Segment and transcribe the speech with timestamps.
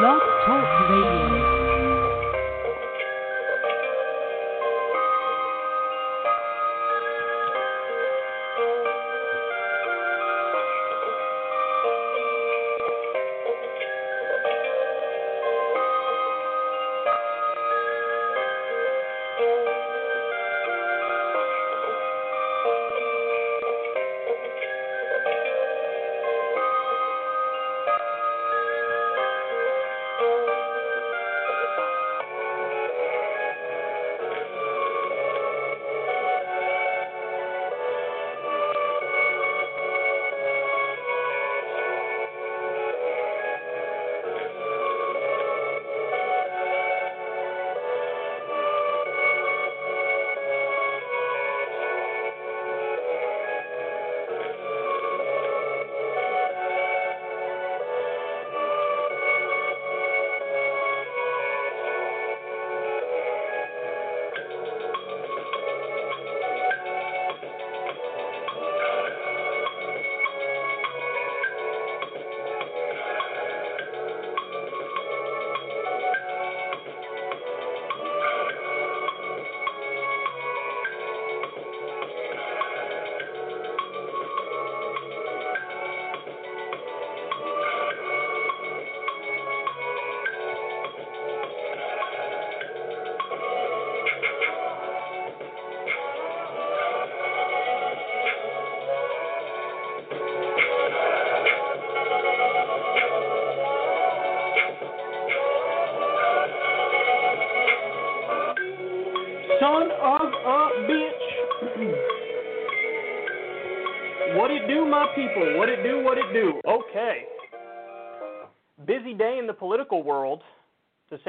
[0.00, 1.61] Blog Talk Radio.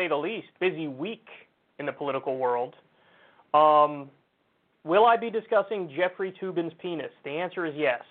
[0.04, 0.48] Say the least.
[0.60, 1.26] Busy week
[1.80, 2.76] in the political world.
[3.54, 4.10] Um,
[4.84, 7.12] will I be discussing Jeffrey Toobin's penis?
[7.24, 8.02] The answer is yes.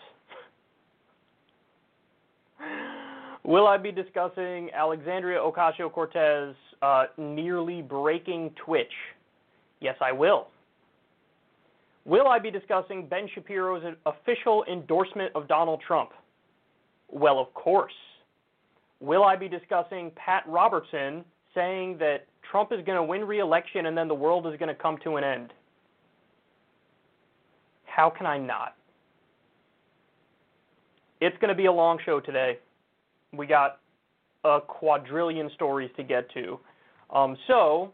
[3.44, 8.92] Will I be discussing Alexandria Ocasio Cortez uh, nearly breaking Twitch?
[9.80, 10.47] Yes, I will.
[12.04, 16.10] Will I be discussing Ben Shapiro's official endorsement of Donald Trump?
[17.09, 17.92] Well, of course.
[19.00, 21.24] Will I be discussing Pat Robertson
[21.54, 24.68] saying that Trump is going to win re election and then the world is going
[24.68, 25.52] to come to an end?
[27.84, 28.74] How can I not?
[31.20, 32.58] It's going to be a long show today.
[33.32, 33.80] We got
[34.44, 36.58] a quadrillion stories to get to.
[37.14, 37.92] Um, so,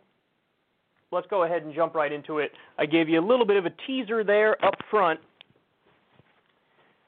[1.11, 2.53] let's go ahead and jump right into it.
[2.79, 5.21] I gave you a little bit of a teaser there up front.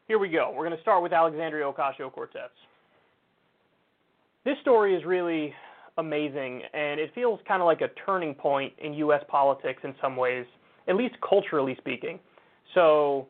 [0.09, 0.53] Here we go.
[0.55, 2.51] We're going to start with Alexandria Ocasio Cortez.
[4.45, 5.55] This story is really
[5.99, 9.23] amazing, and it feels kind of like a turning point in U.S.
[9.29, 10.47] politics in some ways,
[10.89, 12.19] at least culturally speaking.
[12.75, 13.27] So,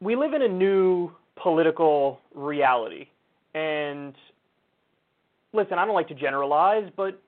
[0.00, 3.06] we live in a new political reality.
[3.54, 4.14] And
[5.52, 7.20] listen, I don't like to generalize, but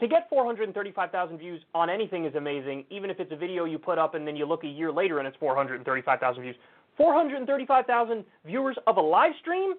[0.00, 3.98] to get 435,000 views on anything is amazing, even if it's a video you put
[3.98, 6.56] up and then you look a year later and it's 435,000 views.
[6.96, 9.74] 435,000 viewers of a live stream?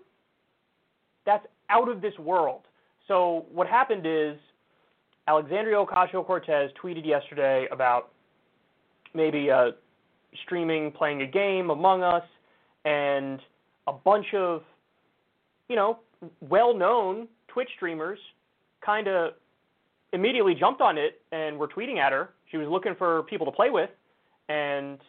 [1.25, 2.61] That's out of this world.
[3.07, 4.37] So what happened is
[5.27, 8.11] Alexandria Ocasio Cortez tweeted yesterday about
[9.13, 9.71] maybe uh,
[10.43, 12.23] streaming, playing a game, Among Us,
[12.83, 13.39] and
[13.87, 14.63] a bunch of,
[15.69, 15.99] you know,
[16.41, 18.19] well-known Twitch streamers
[18.85, 19.33] kind of
[20.11, 22.31] immediately jumped on it and were tweeting at her.
[22.51, 23.89] She was looking for people to play with,
[24.49, 24.99] and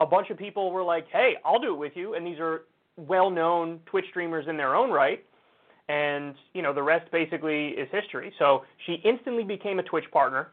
[0.00, 2.62] a bunch of people were like, "Hey, I'll do it with you." And these are
[2.96, 5.24] well-known Twitch streamers in their own right,
[5.88, 8.32] and you know the rest basically is history.
[8.38, 10.48] So she instantly became a Twitch partner.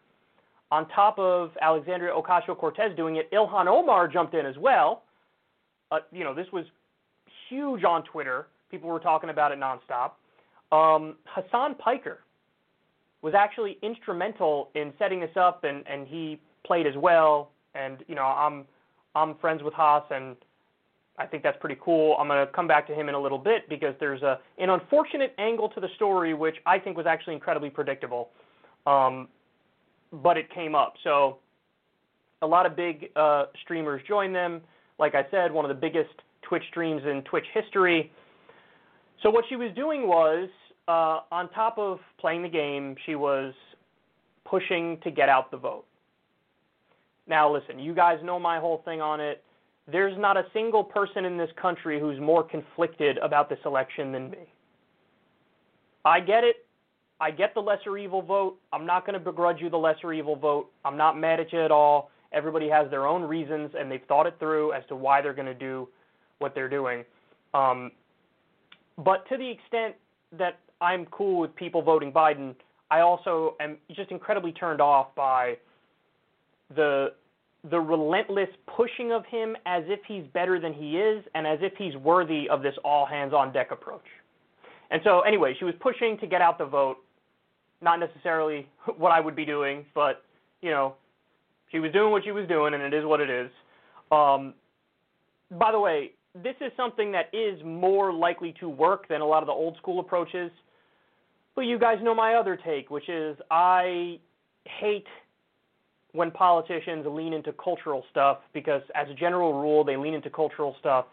[0.71, 5.03] On top of Alexandria Ocasio-Cortez doing it, Ilhan Omar jumped in as well.
[5.91, 6.65] Uh, you know this was
[7.49, 8.47] huge on Twitter.
[8.71, 10.11] People were talking about it nonstop.
[10.71, 12.19] Um, Hasan Piker
[13.21, 17.51] was actually instrumental in setting this up, and, and he played as well.
[17.73, 18.65] And you know, I'm
[19.15, 20.35] I'm friends with Haas, and
[21.17, 22.15] I think that's pretty cool.
[22.19, 24.69] I'm going to come back to him in a little bit because there's a an
[24.69, 28.29] unfortunate angle to the story which I think was actually incredibly predictable,
[28.85, 29.29] um,
[30.11, 30.95] but it came up.
[31.03, 31.37] So
[32.41, 34.61] a lot of big uh, streamers joined them.
[34.99, 38.11] Like I said, one of the biggest Twitch streams in Twitch history.
[39.23, 40.49] So what she was doing was,
[40.87, 43.53] uh, on top of playing the game, she was
[44.45, 45.85] pushing to get out the vote.
[47.27, 49.43] Now, listen, you guys know my whole thing on it.
[49.91, 54.31] There's not a single person in this country who's more conflicted about this election than
[54.31, 54.37] me.
[56.03, 56.65] I get it.
[57.19, 58.57] I get the lesser evil vote.
[58.73, 60.71] I'm not going to begrudge you the lesser evil vote.
[60.83, 62.09] I'm not mad at you at all.
[62.33, 65.45] Everybody has their own reasons, and they've thought it through as to why they're going
[65.45, 65.87] to do
[66.39, 67.05] what they're doing.
[67.53, 67.91] Um,
[68.97, 69.95] but to the extent
[70.37, 72.55] that I'm cool with people voting Biden,
[72.91, 75.57] I also am just incredibly turned off by
[76.75, 77.13] the
[77.69, 81.73] the relentless pushing of him as if he's better than he is and as if
[81.77, 84.05] he's worthy of this all hands on deck approach.
[84.91, 86.97] And so anyway, she was pushing to get out the vote,
[87.81, 88.67] not necessarily
[88.97, 90.23] what I would be doing, but
[90.61, 90.95] you know,
[91.71, 93.49] she was doing what she was doing and it is what it is.
[94.11, 94.53] Um,
[95.51, 96.11] by the way,
[96.43, 99.77] this is something that is more likely to work than a lot of the old
[99.77, 100.51] school approaches.
[101.55, 104.19] But you guys know my other take, which is I
[104.65, 105.05] hate
[106.15, 110.75] when politicians lean into cultural stuff because, as a general rule, they lean into cultural
[110.79, 111.05] stuff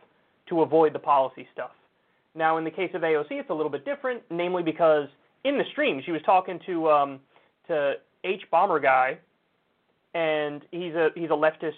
[0.49, 1.71] to avoid the policy stuff.
[2.35, 5.09] Now, in the case of AOC, it's a little bit different, namely because
[5.45, 7.21] in the stream she was talking to um,
[7.67, 7.95] to
[8.25, 9.19] Hbomberguy,
[10.15, 11.73] and he's a he's a leftist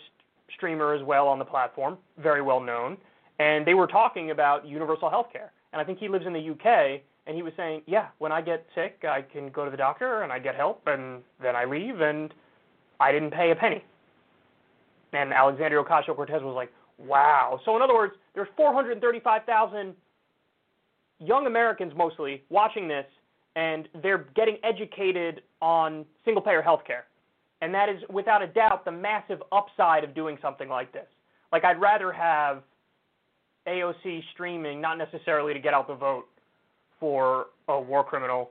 [0.54, 2.96] streamer as well on the platform, very well known,
[3.38, 5.50] and they were talking about universal health care.
[5.72, 8.40] And I think he lives in the UK, and he was saying, yeah, when I
[8.40, 11.64] get sick, I can go to the doctor and I get help, and then I
[11.64, 12.32] leave, and
[13.00, 13.84] I didn't pay a penny.
[15.12, 17.60] And Alexandria Ocasio Cortez was like, wow.
[17.64, 19.94] So, in other words, there's 435,000
[21.20, 23.06] young Americans mostly watching this,
[23.56, 27.04] and they're getting educated on single payer health care.
[27.60, 31.06] And that is, without a doubt, the massive upside of doing something like this.
[31.52, 32.62] Like, I'd rather have
[33.68, 36.26] AOC streaming, not necessarily to get out the vote
[36.98, 38.50] for a war criminal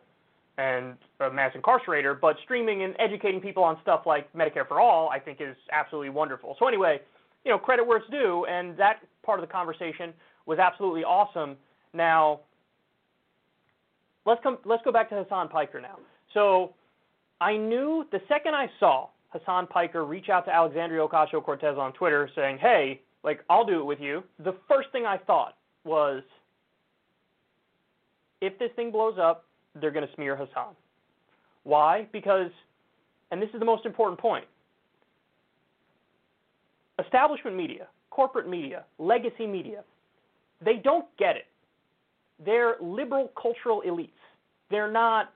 [0.58, 5.10] and a mass incarcerator, but streaming and educating people on stuff like Medicare for All,
[5.10, 6.56] I think is absolutely wonderful.
[6.60, 7.02] So anyway,
[7.44, 10.14] you know, credit where it's due, and that part of the conversation
[10.46, 11.56] was absolutely awesome.
[11.94, 12.42] Now,
[14.26, 14.58] let's come.
[14.66, 15.98] Let's go back to Hasan Piker now.
[16.34, 16.74] So,
[17.42, 21.94] I knew the second I saw Hasan Piker reach out to Alexandria Ocasio Cortez on
[21.94, 26.24] Twitter saying, "Hey, like I'll do it with you." The first thing I thought was,
[28.42, 29.46] if this thing blows up,
[29.80, 30.76] they're going to smear Hasan.
[31.64, 32.08] Why?
[32.12, 32.52] Because,
[33.32, 34.46] and this is the most important point,
[37.04, 39.84] establishment media, corporate media, legacy media,
[40.64, 41.46] they don't get it.
[42.44, 44.10] They're liberal cultural elites.
[44.70, 45.32] They're not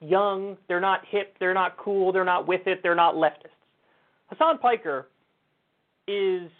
[0.00, 3.50] young, they're not hip, they're not cool, they're not with it, they're not leftists.
[4.30, 5.08] Hasan Piker
[6.08, 6.50] is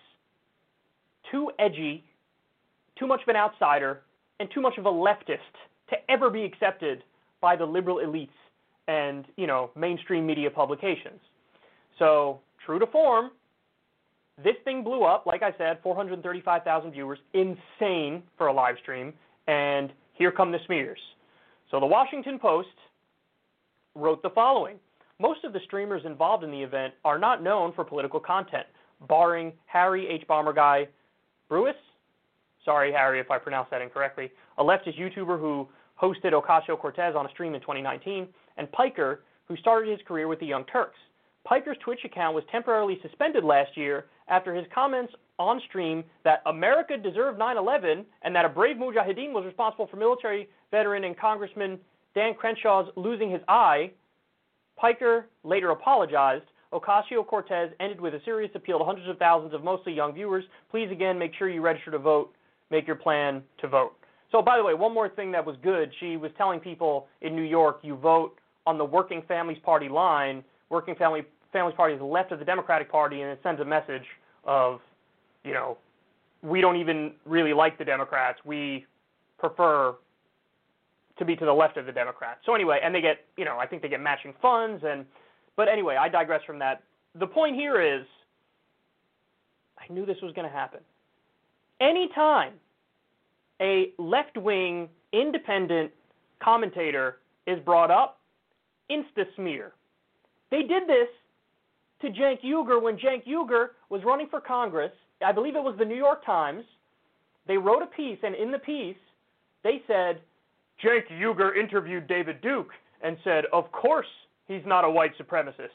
[1.31, 2.05] too edgy,
[2.99, 4.03] too much of an outsider,
[4.39, 5.39] and too much of a leftist
[5.89, 7.03] to ever be accepted
[7.41, 8.29] by the liberal elites
[8.89, 11.21] and you know mainstream media publications.
[11.99, 13.31] So true to form,
[14.43, 15.27] this thing blew up.
[15.27, 19.13] Like I said, 435,000 viewers, insane for a live stream.
[19.47, 20.99] And here come the smears.
[21.71, 22.69] So the Washington Post
[23.95, 24.77] wrote the following.
[25.21, 28.67] Most of the streamers involved in the event are not known for political content,
[29.09, 30.89] barring Harry Hbomberguy
[31.49, 31.75] Brewis.
[32.65, 34.31] Sorry, Harry, if I pronounced that incorrectly.
[34.59, 35.69] A leftist YouTuber who
[36.01, 40.41] hosted Ocasio Cortez on a stream in 2019, and Piker, who started his career with
[40.41, 40.99] the Young Turks.
[41.49, 46.97] Piker's Twitch account was temporarily suspended last year after his comments on stream that America
[46.97, 51.79] deserved 9 11 and that a brave Mujahideen was responsible for military veteran and Congressman
[52.15, 53.91] Dan Crenshaw's losing his eye.
[54.77, 59.65] Piker later apologized, Ocasio Cortez ended with a serious appeal to hundreds of thousands of
[59.65, 60.45] mostly young viewers.
[60.71, 62.35] Please again make sure you register to vote.
[62.71, 64.00] Make your plan to vote.
[64.33, 65.91] So, by the way, one more thing that was good.
[65.99, 70.45] She was telling people in New York, you vote on the Working Families Party line.
[70.69, 71.23] Working Family
[71.53, 74.05] Families Party is left of the Democratic Party, and it sends a message
[74.45, 74.81] of,
[75.45, 75.77] you know,
[76.43, 78.39] we don't even really like the Democrats.
[78.45, 78.87] We
[79.39, 79.95] prefer
[81.19, 82.41] to be to the left of the Democrats.
[82.47, 85.05] So anyway, and they get, you know, I think they get matching funds and
[85.57, 86.83] but anyway, I digress from that.
[87.19, 88.07] The point here is
[89.79, 90.81] I knew this was going to happen.
[91.81, 92.55] Anytime
[93.61, 95.91] a left-wing independent
[96.43, 98.21] commentator is brought up,
[98.91, 99.73] insta smear.
[100.51, 101.09] They did this
[102.03, 104.93] to Cenk Uygur when Cenk Uygur was running for Congress.
[105.25, 106.65] I believe it was the New York Times.
[107.47, 108.97] They wrote a piece, and in the piece,
[109.63, 110.21] they said
[110.83, 112.71] Cenk Uygur interviewed David Duke
[113.03, 114.07] and said, Of course
[114.49, 115.69] he's not a white supremacist.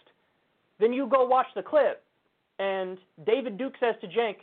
[0.80, 2.04] Then you go watch the clip,
[2.60, 4.38] and David Duke says to Cenk,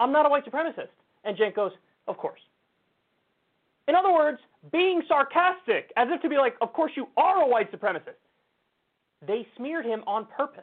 [0.00, 0.88] I'm not a white supremacist.
[1.24, 1.72] And Cenk goes,
[2.08, 2.40] Of course.
[3.90, 4.38] In other words,
[4.70, 8.22] being sarcastic, as if to be like, Of course you are a white supremacist.
[9.26, 10.62] They smeared him on purpose.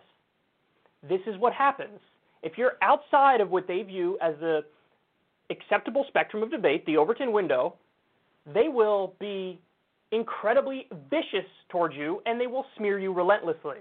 [1.08, 2.00] This is what happens.
[2.42, 4.62] If you're outside of what they view as the
[5.50, 7.76] acceptable spectrum of debate, the Overton window,
[8.54, 9.60] they will be
[10.14, 13.80] incredibly vicious towards you and they will smear you relentlessly.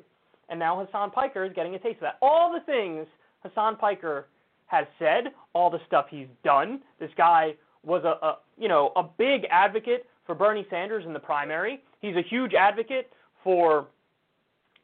[0.49, 2.19] And now Hasan Piker is getting a taste of that.
[2.21, 3.07] All the things
[3.45, 4.27] Hasan Piker
[4.67, 6.81] has said, all the stuff he's done.
[6.99, 7.55] This guy
[7.87, 11.83] was a, a you know a big advocate for Bernie Sanders in the primary.
[12.01, 13.11] He's a huge advocate
[13.43, 13.87] for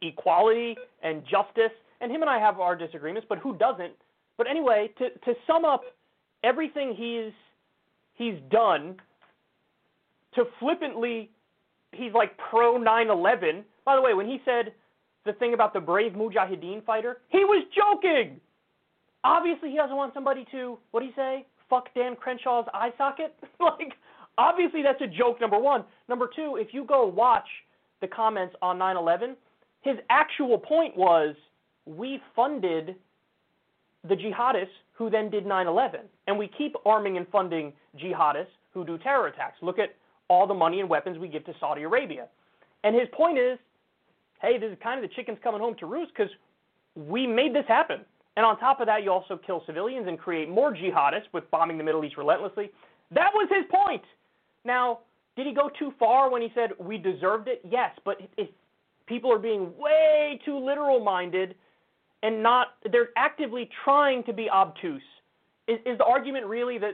[0.01, 1.73] equality and justice.
[2.01, 3.93] And him and I have our disagreements, but who doesn't?
[4.39, 5.83] But anyway, to to sum up
[6.43, 7.33] everything he's
[8.15, 8.97] he's done
[10.35, 11.31] to flippantly,
[11.93, 13.65] he's like pro 9/11.
[13.85, 14.73] By the way, when he said
[15.25, 18.41] the thing about the brave Mujahideen fighter, he was joking.
[19.25, 21.47] Obviously, he doesn't want somebody to what do you say?
[21.73, 23.35] Fuck Dan Crenshaw's eye socket.
[23.59, 23.95] like,
[24.37, 25.41] obviously, that's a joke.
[25.41, 25.85] Number one.
[26.07, 27.47] Number two, if you go watch
[28.03, 29.37] the comments on 9/11,
[29.81, 31.35] his actual point was
[31.87, 32.95] we funded
[34.07, 38.99] the jihadists who then did 9/11, and we keep arming and funding jihadists who do
[38.99, 39.57] terror attacks.
[39.63, 39.95] Look at
[40.29, 42.27] all the money and weapons we give to Saudi Arabia.
[42.85, 43.59] And his point is,
[44.43, 46.33] hey, this is kind of the chickens coming home to roost because
[46.95, 48.05] we made this happen.
[48.37, 51.77] And on top of that, you also kill civilians and create more jihadists with bombing
[51.77, 52.71] the Middle East relentlessly.
[53.11, 54.03] That was his point.
[54.65, 55.01] Now,
[55.37, 57.61] did he go too far when he said we deserved it?
[57.69, 58.49] Yes, but if
[59.07, 61.55] people are being way too literal minded
[62.23, 65.03] and not, they're actively trying to be obtuse.
[65.69, 66.93] Is, is the argument really that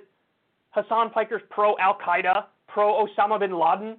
[0.75, 3.97] Hasan Piker's pro Al Qaeda pro Osama bin Laden,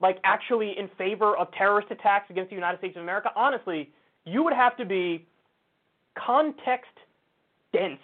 [0.00, 3.90] like actually in favor of terrorist attacks against the United States of America, honestly,
[4.24, 5.26] you would have to be
[6.24, 6.90] context
[7.72, 8.00] dense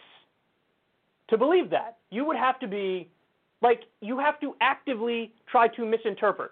[1.28, 1.96] to believe that.
[2.10, 3.08] You would have to be
[3.62, 6.50] like you have to actively try to misinterpret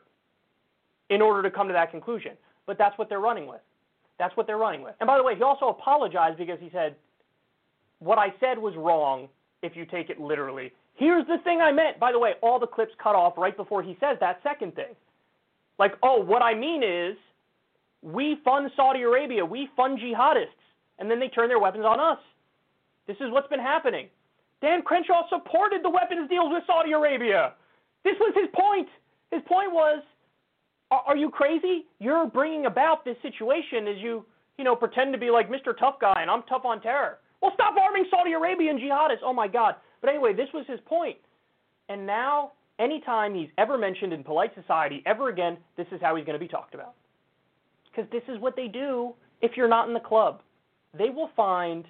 [1.11, 2.33] in order to come to that conclusion.
[2.67, 3.61] But that's what they're running with.
[4.19, 4.95] That's what they're running with.
[5.01, 6.95] And by the way, he also apologized because he said,
[7.99, 9.29] What I said was wrong
[9.63, 10.73] if you take it literally.
[10.95, 11.99] Here's the thing I meant.
[11.99, 14.95] By the way, all the clips cut off right before he says that second thing.
[15.79, 17.17] Like, oh, what I mean is
[18.03, 20.60] we fund Saudi Arabia, we fund jihadists,
[21.01, 22.19] and then they turn their weapons on us.
[23.07, 24.09] This is what's been happening.
[24.61, 27.55] Dan Crenshaw supported the weapons deals with Saudi Arabia.
[28.05, 28.89] This was his point.
[29.33, 30.03] His point was,
[30.91, 31.87] are, are you crazy?
[31.99, 34.25] You're bringing about this situation as you,
[34.59, 35.77] you know, pretend to be like Mr.
[35.77, 37.19] Tough Guy and I'm tough on terror.
[37.41, 39.25] Well, stop arming Saudi Arabian jihadists.
[39.25, 39.77] Oh my God.
[40.01, 41.17] But anyway, this was his point.
[41.89, 46.27] And now, anytime he's ever mentioned in polite society ever again, this is how he's
[46.27, 46.95] going to be talked about.
[47.91, 50.43] Because this is what they do if you're not in the club.
[50.97, 51.85] They will find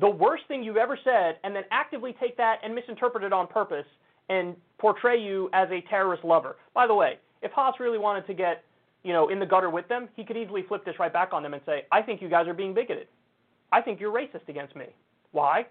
[0.00, 3.46] the worst thing you've ever said and then actively take that and misinterpret it on
[3.46, 3.86] purpose
[4.28, 6.56] and portray you as a terrorist lover.
[6.74, 8.62] By the way, if Haas really wanted to get,
[9.02, 11.42] you know, in the gutter with them, he could easily flip this right back on
[11.42, 13.08] them and say, "I think you guys are being bigoted.
[13.72, 14.86] I think you're racist against me.
[15.32, 15.66] Why?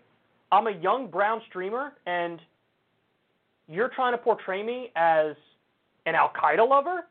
[0.51, 2.41] I'm a young brown streamer, and
[3.68, 5.36] you're trying to portray me as
[6.06, 7.08] an Al Qaeda lover?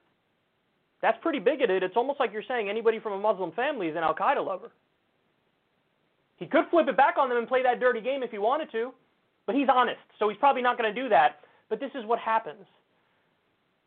[1.00, 1.82] That's pretty bigoted.
[1.82, 4.72] It's almost like you're saying anybody from a Muslim family is an Al Qaeda lover.
[6.38, 8.70] He could flip it back on them and play that dirty game if he wanted
[8.72, 8.92] to,
[9.46, 11.40] but he's honest, so he's probably not going to do that.
[11.68, 12.64] But this is what happens.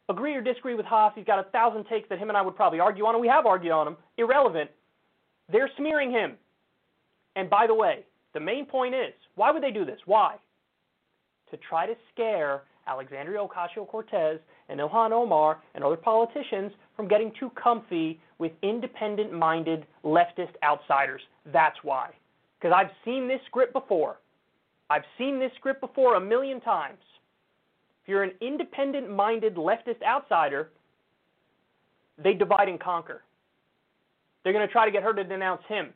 [0.09, 2.55] Agree or disagree with Haas, he's got a thousand takes that him and I would
[2.55, 3.97] probably argue on, and we have argued on them.
[4.17, 4.69] Irrelevant.
[5.51, 6.33] They're smearing him.
[7.35, 8.03] And by the way,
[8.33, 9.99] the main point is why would they do this?
[10.05, 10.35] Why?
[11.51, 14.39] to try to scare Alexandria Ocasio Cortez
[14.69, 21.21] and Ilhan Omar and other politicians from getting too comfy with independent minded leftist outsiders.
[21.53, 22.09] That's why.
[22.61, 24.17] Because I've seen this script before.
[24.89, 26.99] I've seen this script before a million times.
[28.03, 30.69] If you're an independent minded leftist outsider,
[32.21, 33.23] they divide and conquer.
[34.43, 35.89] They're going to try to get her to denounce him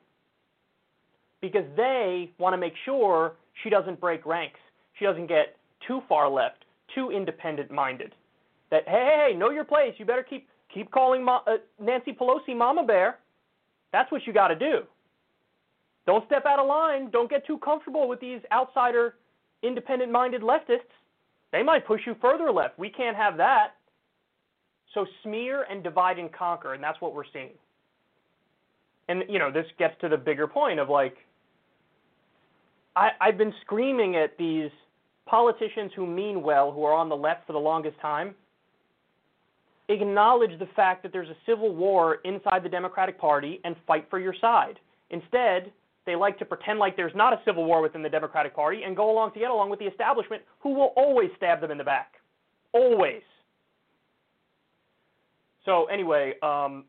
[1.42, 4.60] because they want to make sure she doesn't break ranks.
[4.98, 5.58] She doesn't get
[5.88, 8.14] too far left, too independent minded.
[8.72, 9.94] That hey, hey, hey, know your place.
[9.98, 13.20] You better keep keep calling Mo- uh, Nancy Pelosi Mama Bear.
[13.92, 14.82] That's what you got to do.
[16.06, 17.10] Don't step out of line.
[17.10, 19.16] Don't get too comfortable with these outsider,
[19.64, 20.94] independent minded leftists.
[21.52, 22.78] They might push you further left.
[22.78, 23.76] We can't have that.
[24.94, 27.52] So smear and divide and conquer, and that's what we're seeing.
[29.10, 31.16] And you know, this gets to the bigger point of like
[32.96, 34.70] I, I've been screaming at these
[35.26, 38.36] politicians who mean well, who are on the left for the longest time,
[39.90, 44.20] acknowledge the fact that there's a civil war inside the Democratic Party and fight for
[44.20, 44.80] your side.
[45.10, 45.72] Instead,
[46.06, 48.96] they like to pretend like there's not a civil war within the Democratic Party and
[48.96, 51.84] go along to get along with the establishment who will always stab them in the
[51.84, 52.14] back.
[52.74, 53.22] Always.
[55.66, 56.86] So, anyway, um,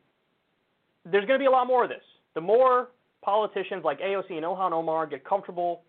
[1.04, 2.02] there's going to be a lot more of this.
[2.35, 2.88] The more
[3.23, 5.82] politicians like AOC and Ilhan Omar get comfortable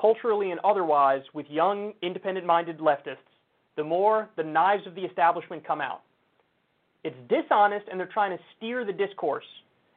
[0.00, 3.16] culturally and otherwise with young, independent minded leftists,
[3.76, 6.02] the more the knives of the establishment come out.
[7.04, 9.44] It's dishonest, and they're trying to steer the discourse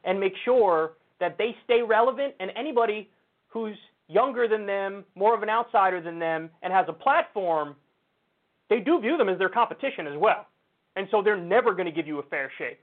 [0.06, 3.10] and make sure that they stay relevant, and anybody
[3.48, 3.78] who's
[4.08, 7.76] younger than them, more of an outsider than them, and has a platform,
[8.70, 10.48] they do view them as their competition as well.
[10.96, 12.82] And so they're never going to give you a fair shake.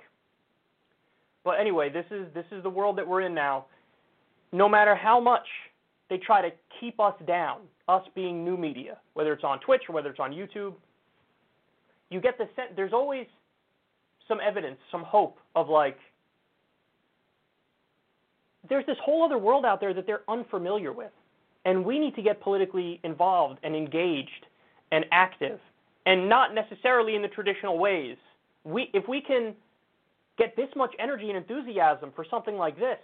[1.44, 3.66] But anyway, this is this is the world that we're in now.
[4.52, 5.46] No matter how much
[6.10, 9.94] they try to keep us down, us being new media, whether it's on Twitch or
[9.94, 10.74] whether it's on YouTube.
[12.10, 13.26] You get the sense there's always
[14.26, 15.98] some evidence, some hope of like
[18.68, 21.12] there's this whole other world out there that they're unfamiliar with.
[21.64, 24.46] And we need to get politically involved and engaged
[24.92, 25.60] and active
[26.06, 28.16] and not necessarily in the traditional ways.
[28.64, 29.54] We if we can
[30.38, 32.98] get this much energy and enthusiasm for something like this,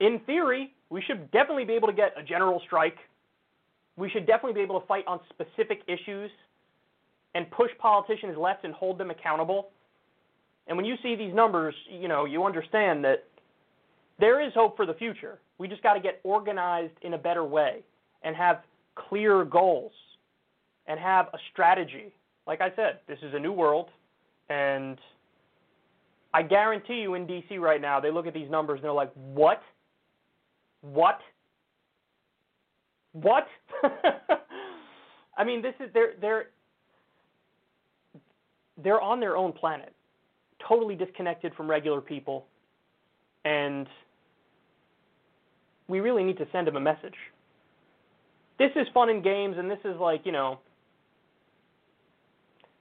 [0.00, 2.96] in theory, we should definitely be able to get a general strike.
[3.96, 6.30] We should definitely be able to fight on specific issues
[7.34, 9.68] and push politicians left and hold them accountable.
[10.66, 13.24] And when you see these numbers, you know, you understand that
[14.18, 15.38] there is hope for the future.
[15.58, 17.82] We just got to get organized in a better way
[18.22, 18.62] and have
[18.94, 19.92] clear goals
[20.86, 22.12] and have a strategy.
[22.46, 23.88] Like I said, this is a new world
[24.48, 24.98] and
[26.36, 29.12] I guarantee you in DC right now, they look at these numbers and they're like,
[29.14, 29.62] "What?
[30.82, 31.18] What?
[33.12, 33.46] What?
[35.38, 36.50] I mean, this is they're they're
[38.82, 39.94] they're on their own planet,
[40.68, 42.46] totally disconnected from regular people,
[43.46, 43.86] and
[45.88, 47.14] we really need to send them a message.
[48.58, 50.58] This is fun and games, and this is like you know,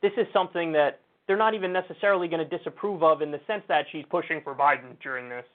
[0.02, 3.64] this is something that they're not even necessarily going to disapprove of in the sense
[3.68, 5.46] that she's pushing for Biden during this.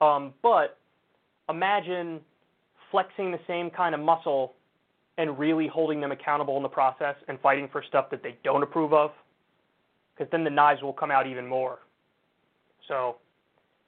[0.00, 0.78] Um, but
[1.48, 2.20] imagine
[2.90, 4.54] flexing the same kind of muscle
[5.18, 8.62] and really holding them accountable in the process and fighting for stuff that they don't
[8.62, 9.10] approve of,
[10.14, 11.80] because then the knives will come out even more.
[12.86, 13.16] So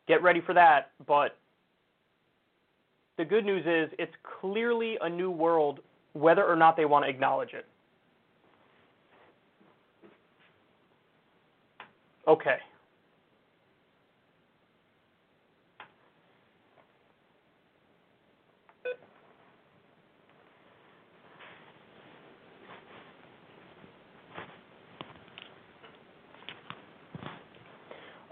[0.07, 0.90] get ready for that.
[1.07, 1.37] But
[3.20, 5.80] the good news is it's clearly a new world,
[6.14, 7.66] whether or not they want to acknowledge it.
[12.26, 12.56] Okay.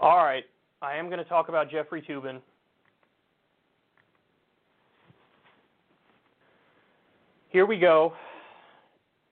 [0.01, 0.45] All right,
[0.81, 2.39] I am going to talk about Jeffrey Toobin.
[7.59, 8.13] Here we go.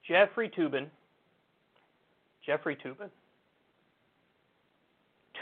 [0.05, 0.87] Jeffrey Toobin.
[2.45, 3.09] Jeffrey Toobin.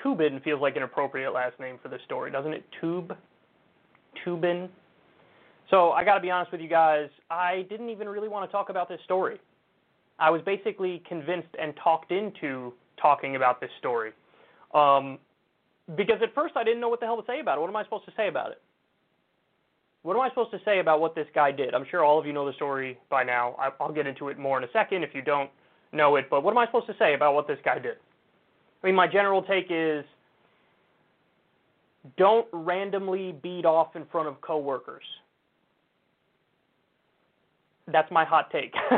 [0.04, 2.64] Toobin feels like an appropriate last name for this story, doesn't it?
[2.80, 3.18] Tube?
[4.24, 4.70] Toobin?
[5.72, 8.52] So I got to be honest with you guys, I didn't even really want to
[8.52, 9.40] talk about this story.
[10.20, 12.72] I was basically convinced and talked into
[13.02, 14.12] talking about this story.
[14.76, 15.18] Um,
[15.98, 17.62] because at first I didn't know what the hell to say about it.
[17.62, 18.62] What am I supposed to say about it?
[20.06, 21.74] What am I supposed to say about what this guy did?
[21.74, 23.56] I'm sure all of you know the story by now.
[23.80, 25.50] I'll get into it more in a second if you don't
[25.92, 26.28] know it.
[26.30, 27.96] But what am I supposed to say about what this guy did?
[28.84, 30.06] I mean, my general take is
[32.18, 35.02] don't randomly beat off in front of coworkers.
[37.92, 38.76] That's my hot take.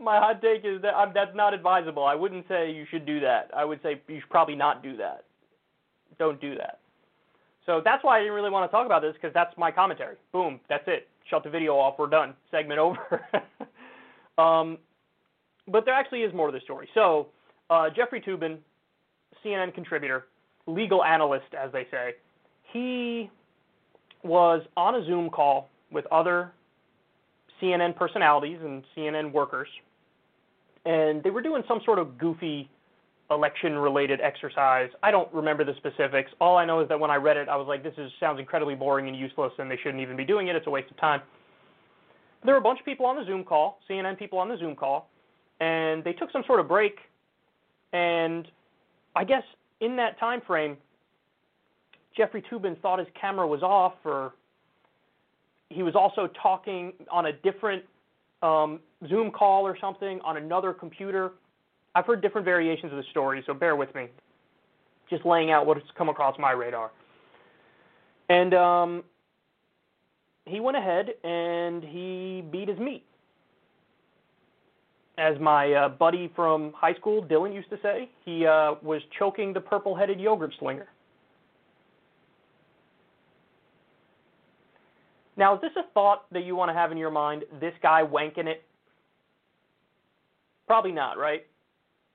[0.00, 2.04] my hot take is that um, that's not advisable.
[2.04, 3.50] I wouldn't say you should do that.
[3.54, 5.24] I would say you should probably not do that.
[6.18, 6.78] Don't do that.
[7.66, 10.16] So that's why I didn't really want to talk about this because that's my commentary.
[10.32, 11.08] Boom, that's it.
[11.30, 11.94] Shut the video off.
[11.98, 12.34] We're done.
[12.50, 13.22] Segment over.
[14.38, 14.78] um,
[15.66, 16.88] but there actually is more to the story.
[16.94, 17.28] So
[17.70, 18.58] uh, Jeffrey Toobin,
[19.44, 20.26] CNN contributor,
[20.66, 22.14] legal analyst, as they say,
[22.72, 23.30] he
[24.22, 26.52] was on a Zoom call with other
[27.62, 29.68] CNN personalities and CNN workers,
[30.84, 32.68] and they were doing some sort of goofy
[33.30, 34.90] election related exercise.
[35.02, 36.30] I don't remember the specifics.
[36.40, 38.38] All I know is that when I read it, I was like, this is, sounds
[38.38, 40.56] incredibly boring and useless, and they shouldn't even be doing it.
[40.56, 41.22] It's a waste of time.
[42.44, 44.76] There were a bunch of people on the Zoom call, CNN people on the Zoom
[44.76, 45.08] call,
[45.60, 46.98] and they took some sort of break.
[47.94, 48.46] And
[49.16, 49.42] I guess
[49.80, 50.76] in that time frame,
[52.16, 54.34] Jeffrey Toobin thought his camera was off, or
[55.70, 57.82] he was also talking on a different
[58.42, 61.32] um, Zoom call or something on another computer.
[61.94, 64.08] I've heard different variations of the story, so bear with me.
[65.08, 66.90] Just laying out what's come across my radar.
[68.28, 69.04] And um,
[70.46, 73.04] he went ahead and he beat his meat.
[75.16, 79.52] As my uh, buddy from high school, Dylan, used to say, he uh, was choking
[79.52, 80.88] the purple headed yogurt slinger.
[85.36, 87.44] Now, is this a thought that you want to have in your mind?
[87.60, 88.64] This guy wanking it?
[90.66, 91.46] Probably not, right?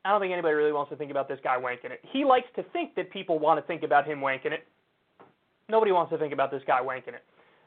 [0.09, 2.01] I don't think anybody really wants to think about this guy wanking it.
[2.11, 4.65] He likes to think that people want to think about him wanking it.
[5.69, 7.23] Nobody wants to think about this guy wanking it.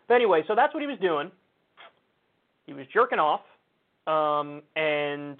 [0.08, 1.30] But anyway, so that's what he was doing.
[2.66, 3.42] He was jerking off,
[4.08, 5.38] um, and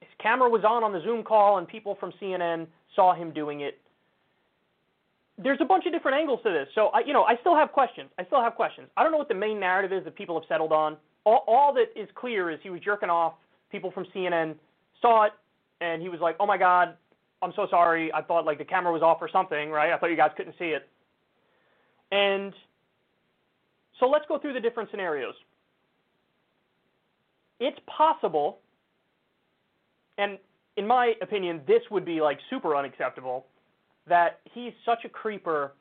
[0.00, 3.60] his camera was on on the Zoom call, and people from CNN saw him doing
[3.60, 3.78] it
[5.42, 6.68] there's a bunch of different angles to this.
[6.74, 8.10] So I, you know, I still have questions.
[8.18, 8.88] I still have questions.
[8.98, 10.98] I don't know what the main narrative is that people have settled on.
[11.24, 13.34] All, all that is clear is he was jerking off.
[13.72, 14.54] People from CNN
[15.02, 15.32] saw it,
[15.80, 16.96] and he was like, "Oh my God,
[17.42, 18.12] I'm so sorry.
[18.12, 19.92] I thought like the camera was off or something, right?
[19.92, 20.88] I thought you guys couldn't see it."
[22.12, 22.52] And
[23.98, 25.34] so let's go through the different scenarios.
[27.60, 28.60] It's possible,
[30.18, 30.38] and
[30.76, 33.46] in my opinion, this would be like super unacceptable
[34.06, 35.72] that he's such a creeper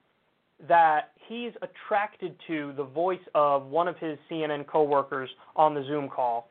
[0.68, 6.10] that he's attracted to the voice of one of his CNN coworkers on the Zoom
[6.10, 6.50] call.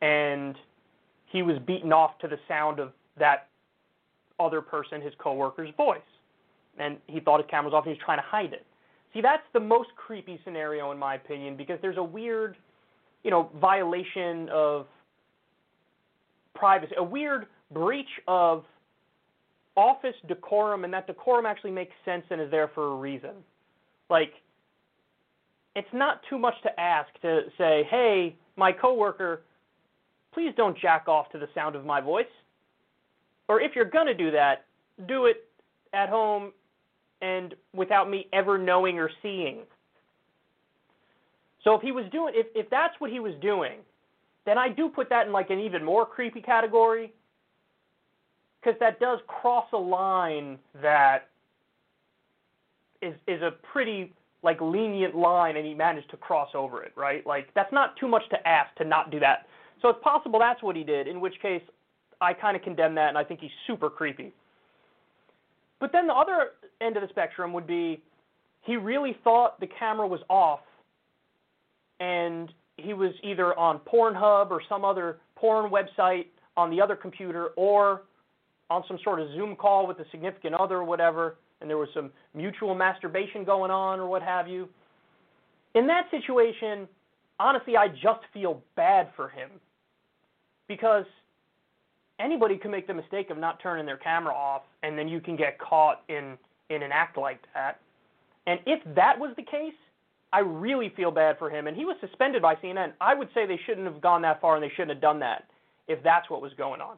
[0.00, 0.54] And
[1.26, 3.48] he was beaten off to the sound of that
[4.38, 6.00] other person, his coworker's voice.
[6.78, 8.66] And he thought his camera was off and he was trying to hide it.
[9.14, 12.56] See, that's the most creepy scenario in my opinion because there's a weird,
[13.24, 14.86] you know, violation of
[16.54, 18.64] privacy, a weird breach of
[19.76, 23.32] office decorum, and that decorum actually makes sense and is there for a reason.
[24.10, 24.32] Like,
[25.74, 29.42] it's not too much to ask to say, hey, my coworker,
[30.36, 32.26] please don't jack off to the sound of my voice.
[33.48, 34.66] Or if you're going to do that,
[35.08, 35.48] do it
[35.94, 36.52] at home
[37.22, 39.60] and without me ever knowing or seeing.
[41.64, 43.78] So if he was doing if if that's what he was doing,
[44.44, 47.14] then I do put that in like an even more creepy category
[48.60, 51.28] because that does cross a line that
[53.00, 57.26] is is a pretty like lenient line, and he managed to cross over it, right?
[57.26, 59.46] Like that's not too much to ask to not do that.
[59.82, 61.62] So it's possible that's what he did, in which case
[62.20, 64.32] I kind of condemn that, and I think he's super creepy.
[65.80, 68.02] But then the other end of the spectrum would be
[68.62, 70.60] he really thought the camera was off,
[72.00, 77.48] and he was either on Pornhub or some other porn website on the other computer,
[77.56, 78.02] or
[78.70, 81.88] on some sort of Zoom call with a significant other or whatever, and there was
[81.94, 84.68] some mutual masturbation going on or what have you.
[85.74, 86.88] In that situation,
[87.38, 89.50] honestly, I just feel bad for him
[90.68, 91.04] because
[92.18, 95.36] anybody can make the mistake of not turning their camera off, and then you can
[95.36, 96.36] get caught in
[96.68, 97.80] in an act like that.
[98.46, 99.74] And if that was the case,
[100.32, 101.68] I really feel bad for him.
[101.68, 102.92] And he was suspended by CNN.
[103.00, 105.44] I would say they shouldn't have gone that far and they shouldn't have done that
[105.86, 106.96] if that's what was going on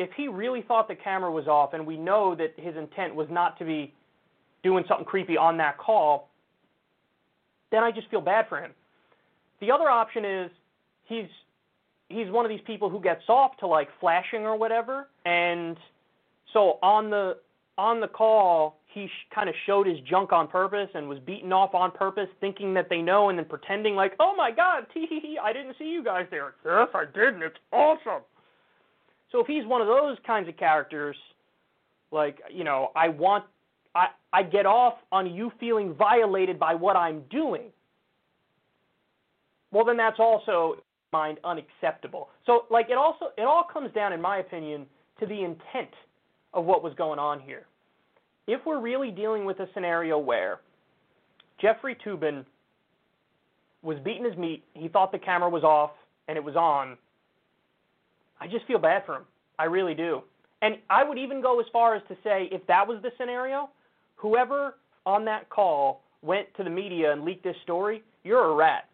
[0.00, 3.28] if he really thought the camera was off and we know that his intent was
[3.30, 3.92] not to be
[4.62, 6.30] doing something creepy on that call,
[7.70, 8.70] then I just feel bad for him.
[9.60, 10.50] The other option is
[11.04, 11.26] he's
[12.10, 15.76] he's one of these people who gets off to like flashing or whatever, and
[16.52, 17.38] so on the
[17.78, 21.52] on the call he sh- kind of showed his junk on purpose and was beaten
[21.52, 25.06] off on purpose, thinking that they know, and then pretending like, oh my god, tee
[25.08, 26.54] hee hee, I didn't see you guys there.
[26.64, 28.22] Yes, I did, and it's awesome.
[29.32, 31.16] So if he's one of those kinds of characters,
[32.10, 33.44] like you know, I want,
[33.94, 37.70] I I get off on you feeling violated by what I'm doing.
[39.70, 42.28] well then that's also mind unacceptable.
[42.46, 44.86] So like it also it all comes down in my opinion
[45.18, 45.90] to the intent
[46.54, 47.66] of what was going on here.
[48.46, 50.60] If we're really dealing with a scenario where
[51.60, 52.44] Jeffrey Toobin
[53.82, 55.92] was beating his meat, he thought the camera was off
[56.28, 56.96] and it was on,
[58.40, 59.22] I just feel bad for him.
[59.58, 60.22] I really do.
[60.62, 63.70] And I would even go as far as to say if that was the scenario,
[64.16, 68.89] whoever on that call went to the media and leaked this story, you're a rat.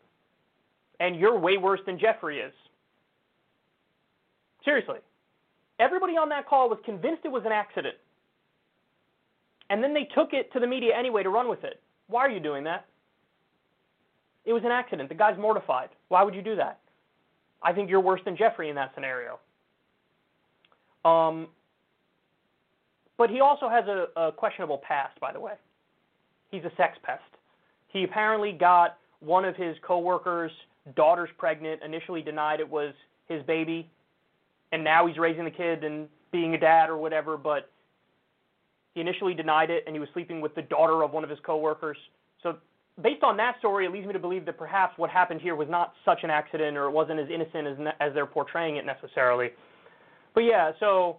[1.01, 2.53] And you're way worse than Jeffrey is.
[4.65, 4.99] Seriously.
[5.79, 7.97] Everybody on that call was convinced it was an accident.
[9.69, 11.81] And then they took it to the media anyway to run with it.
[12.09, 12.87] Why are you doing that?
[14.45, 15.09] It was an accident.
[15.09, 15.91] The guy's mortified.
[16.09, 16.79] Why would you do that?
[17.63, 19.39] I think you're worse than Jeffrey in that scenario.
[21.05, 21.49] Um,
[23.19, 25.55] but he also has a, a questionable past, by the way.
[26.51, 27.23] He's a sex pest.
[27.89, 30.53] He apparently got one of his coworkers'
[30.95, 32.95] daughters pregnant, initially denied it was
[33.29, 33.91] his baby,
[34.73, 37.71] and now he's raising the kid and being a dad or whatever, but
[38.95, 41.39] he initially denied it and he was sleeping with the daughter of one of his
[41.45, 41.97] coworkers.
[42.43, 42.57] So
[43.03, 45.69] based on that story, it leads me to believe that perhaps what happened here was
[45.69, 49.51] not such an accident or it wasn't as innocent as, as they're portraying it necessarily.
[50.35, 51.19] But yeah, so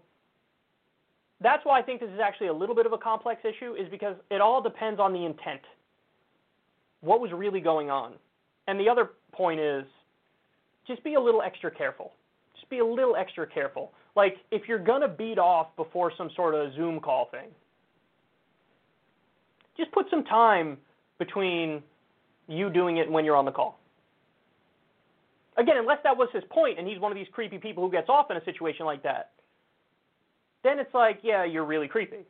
[1.41, 3.87] that's why I think this is actually a little bit of a complex issue, is
[3.89, 5.61] because it all depends on the intent.
[7.01, 8.13] What was really going on?
[8.67, 9.85] And the other point is
[10.85, 12.11] just be a little extra careful.
[12.55, 13.91] Just be a little extra careful.
[14.15, 17.49] Like, if you're going to beat off before some sort of Zoom call thing,
[19.77, 20.77] just put some time
[21.19, 21.83] between
[22.47, 23.79] you doing it and when you're on the call.
[25.57, 28.09] Again, unless that was his point and he's one of these creepy people who gets
[28.09, 29.31] off in a situation like that,
[30.63, 32.25] then it's like, yeah, you're really creepy.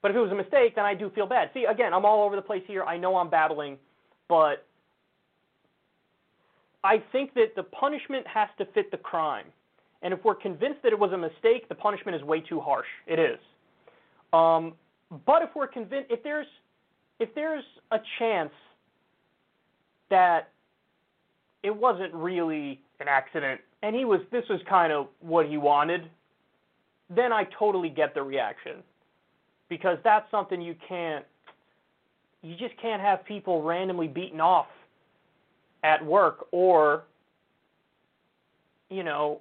[0.00, 1.50] But if it was a mistake, then I do feel bad.
[1.54, 2.82] See, again, I'm all over the place here.
[2.82, 3.78] I know I'm babbling,
[4.28, 4.66] but
[6.84, 9.46] I think that the punishment has to fit the crime.
[10.02, 12.86] And if we're convinced that it was a mistake, the punishment is way too harsh.
[13.06, 13.38] It is.
[14.32, 14.74] Um,
[15.26, 16.46] but if we're convinced, if there's
[17.20, 18.50] if there's a chance
[20.10, 20.48] that
[21.62, 26.10] it wasn't really an accident and he was this was kind of what he wanted,
[27.14, 28.82] then I totally get the reaction.
[29.68, 31.24] Because that's something you can't
[32.42, 34.66] you just can't have people randomly beaten off
[35.82, 37.04] at work or
[38.90, 39.40] you know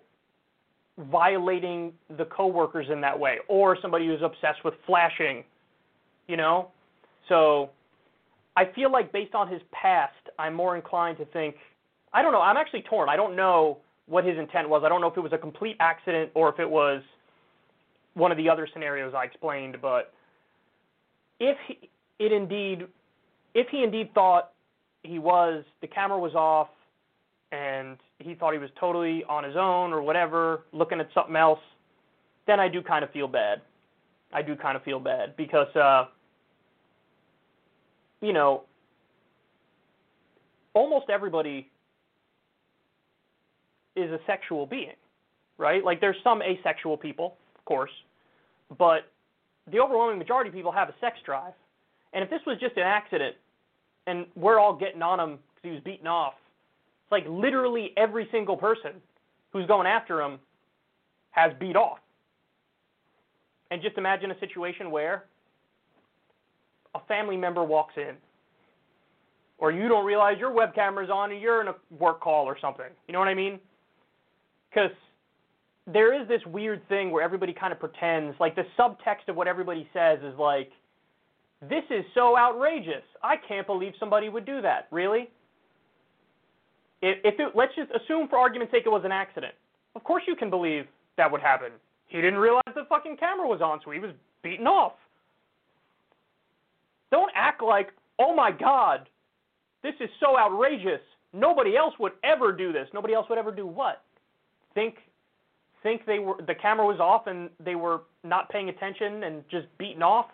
[1.10, 5.44] violating the coworkers in that way or somebody who's obsessed with flashing
[6.28, 6.70] you know?
[7.28, 7.70] So
[8.58, 11.56] i feel like based on his past i'm more inclined to think
[12.12, 13.08] i don't know i'm actually torn.
[13.08, 13.78] I don't know
[14.08, 14.82] what his intent was.
[14.86, 17.02] I don't know if it was a complete accident or if it was
[18.14, 20.14] one of the other scenarios i explained but
[21.40, 22.88] if he, it indeed
[23.54, 24.52] if he indeed thought
[25.04, 26.70] he was the camera was off
[27.52, 31.60] and he thought he was totally on his own or whatever, looking at something else,
[32.48, 33.62] then I do kind of feel bad.
[34.34, 36.06] I do kind of feel bad because uh
[38.22, 38.64] you know,
[40.74, 41.70] almost everybody
[43.96, 44.94] is a sexual being,
[45.58, 45.84] right?
[45.84, 47.92] Like there's some asexual people, of course,
[48.78, 49.12] but
[49.72, 51.54] the overwhelming majority of people have a sex drive.
[52.14, 53.36] And if this was just an accident
[54.08, 56.34] and we're all getting on him because he was beaten off.
[57.06, 58.94] It's like literally every single person
[59.52, 60.40] who's going after him
[61.32, 62.00] has beat off.
[63.70, 65.26] And just imagine a situation where
[66.94, 68.16] a family member walks in,
[69.58, 72.58] or you don't realize your web camera's on and you're in a work call or
[72.60, 72.88] something.
[73.08, 73.60] You know what I mean?
[74.70, 74.92] Because
[75.88, 79.48] there is this weird thing where everybody kind of pretends, like the subtext of what
[79.48, 80.72] everybody says is like,
[81.70, 83.04] this is so outrageous.
[83.24, 84.88] I can't believe somebody would do that.
[84.92, 85.30] Really?
[87.02, 89.54] If, it, let's just assume for argument's sake it was an accident.
[89.96, 90.86] Of course you can believe
[91.18, 91.72] that would happen.
[92.08, 94.12] He didn't realize the fucking camera was on, so he was
[94.44, 94.94] beaten off.
[97.12, 99.08] Don't act like, oh my god,
[99.84, 101.02] this is so outrageous.
[101.34, 102.88] Nobody else would ever do this.
[102.94, 104.04] Nobody else would ever do what?
[104.74, 104.96] Think
[105.84, 109.66] think they were the camera was off and they were not paying attention and just
[109.78, 110.28] beaten off?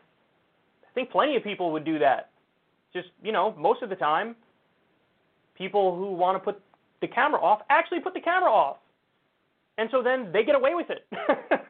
[0.98, 2.32] Think plenty of people would do that.
[2.92, 4.36] Just, you know, most of the time,
[5.56, 6.60] people who want to put
[7.02, 8.78] the camera off actually put the camera off.
[9.78, 11.06] And so then they get away with it.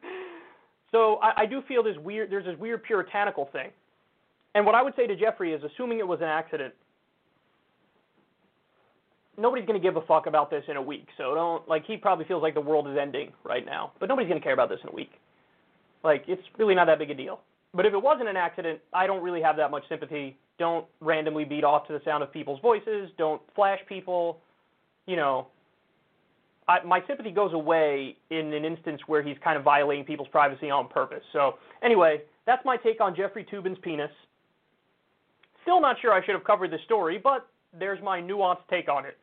[0.92, 3.72] so I, I do feel this weird there's this weird puritanical thing.
[4.56, 6.74] And what I would say to Jeffrey is assuming it was an accident,
[9.38, 11.08] nobody's going to give a fuck about this in a week.
[11.18, 14.30] So don't like he probably feels like the world is ending right now, but nobody's
[14.30, 15.12] going to care about this in a week.
[16.02, 17.42] Like it's really not that big a deal.
[17.78, 20.36] But if it wasn't an accident, I don't really have that much sympathy.
[20.58, 23.12] Don't randomly beat off to the sound of people's voices.
[23.20, 24.42] Don't flash people.
[25.06, 25.48] you know,
[26.68, 30.72] I, my sympathy goes away in an instance where he's kind of violating people's privacy
[30.72, 31.24] on purpose.
[31.32, 34.10] So anyway, that's my take on Jeffrey Toobin's penis.
[35.62, 39.06] Still not sure I should have covered this story, but there's my nuanced take on
[39.06, 39.20] it.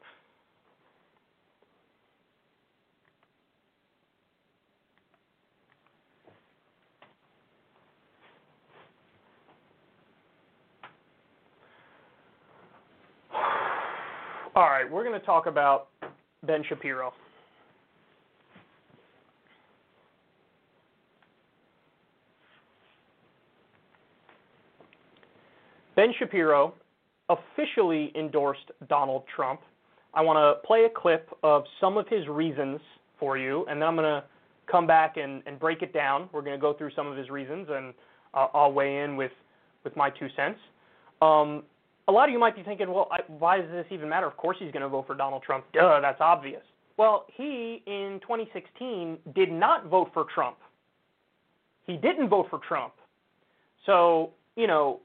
[14.57, 15.89] All right, we're going to talk about
[16.47, 17.13] Ben Shapiro.
[25.97, 26.73] Ben Shapiro
[27.29, 29.61] officially endorsed Donald Trump.
[30.15, 32.79] I want to play a clip of some of his reasons
[33.19, 34.23] for you, and then I'm going to
[34.71, 36.29] come back and, and break it down.
[36.33, 37.93] We're going to go through some of his reasons, and
[38.35, 39.33] uh, I'll weigh in with,
[39.83, 40.61] with my two cents.
[41.21, 41.65] Um,
[42.09, 44.27] a lot of you might be thinking, well, I, why does this even matter?
[44.27, 45.65] Of course he's going to vote for Donald Trump.
[45.73, 46.63] Duh, that's obvious.
[46.97, 50.57] Well, he, in 2016, did not vote for Trump.
[51.87, 52.95] He didn't vote for Trump.
[53.87, 55.01] So, you know,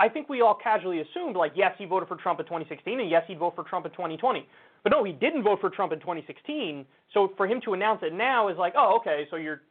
[0.00, 3.10] I think we all casually assumed, like, yes, he voted for Trump in 2016, and
[3.10, 4.46] yes, he'd vote for Trump in 2020.
[4.82, 6.84] But no, he didn't vote for Trump in 2016.
[7.12, 9.62] So for him to announce it now is like, oh, okay, so you're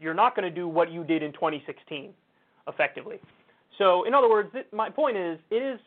[0.00, 2.12] you're not going to do what you did in 2016,
[2.68, 3.18] effectively.
[3.76, 5.78] So in other words, my point is, it is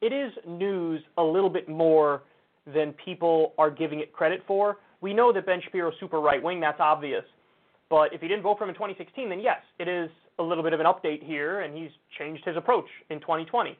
[0.00, 2.22] it is news a little bit more
[2.66, 4.78] than people are giving it credit for.
[5.00, 7.24] We know that Ben Shapiro is super right wing, that's obvious.
[7.90, 10.62] But if he didn't vote for him in 2016, then yes, it is a little
[10.62, 13.76] bit of an update here, and he's changed his approach in 2020.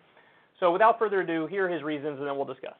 [0.59, 2.74] So without further ado, here are his reasons, and then we'll discuss.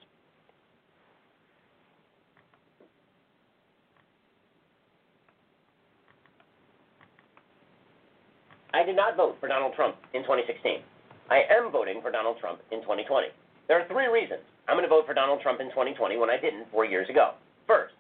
[8.71, 10.79] I did not vote for Donald Trump in 2016.
[11.27, 13.27] I am voting for Donald Trump in 2020.
[13.67, 16.39] There are three reasons I'm going to vote for Donald Trump in 2020 when I
[16.39, 17.35] didn't four years ago.
[17.67, 17.95] First,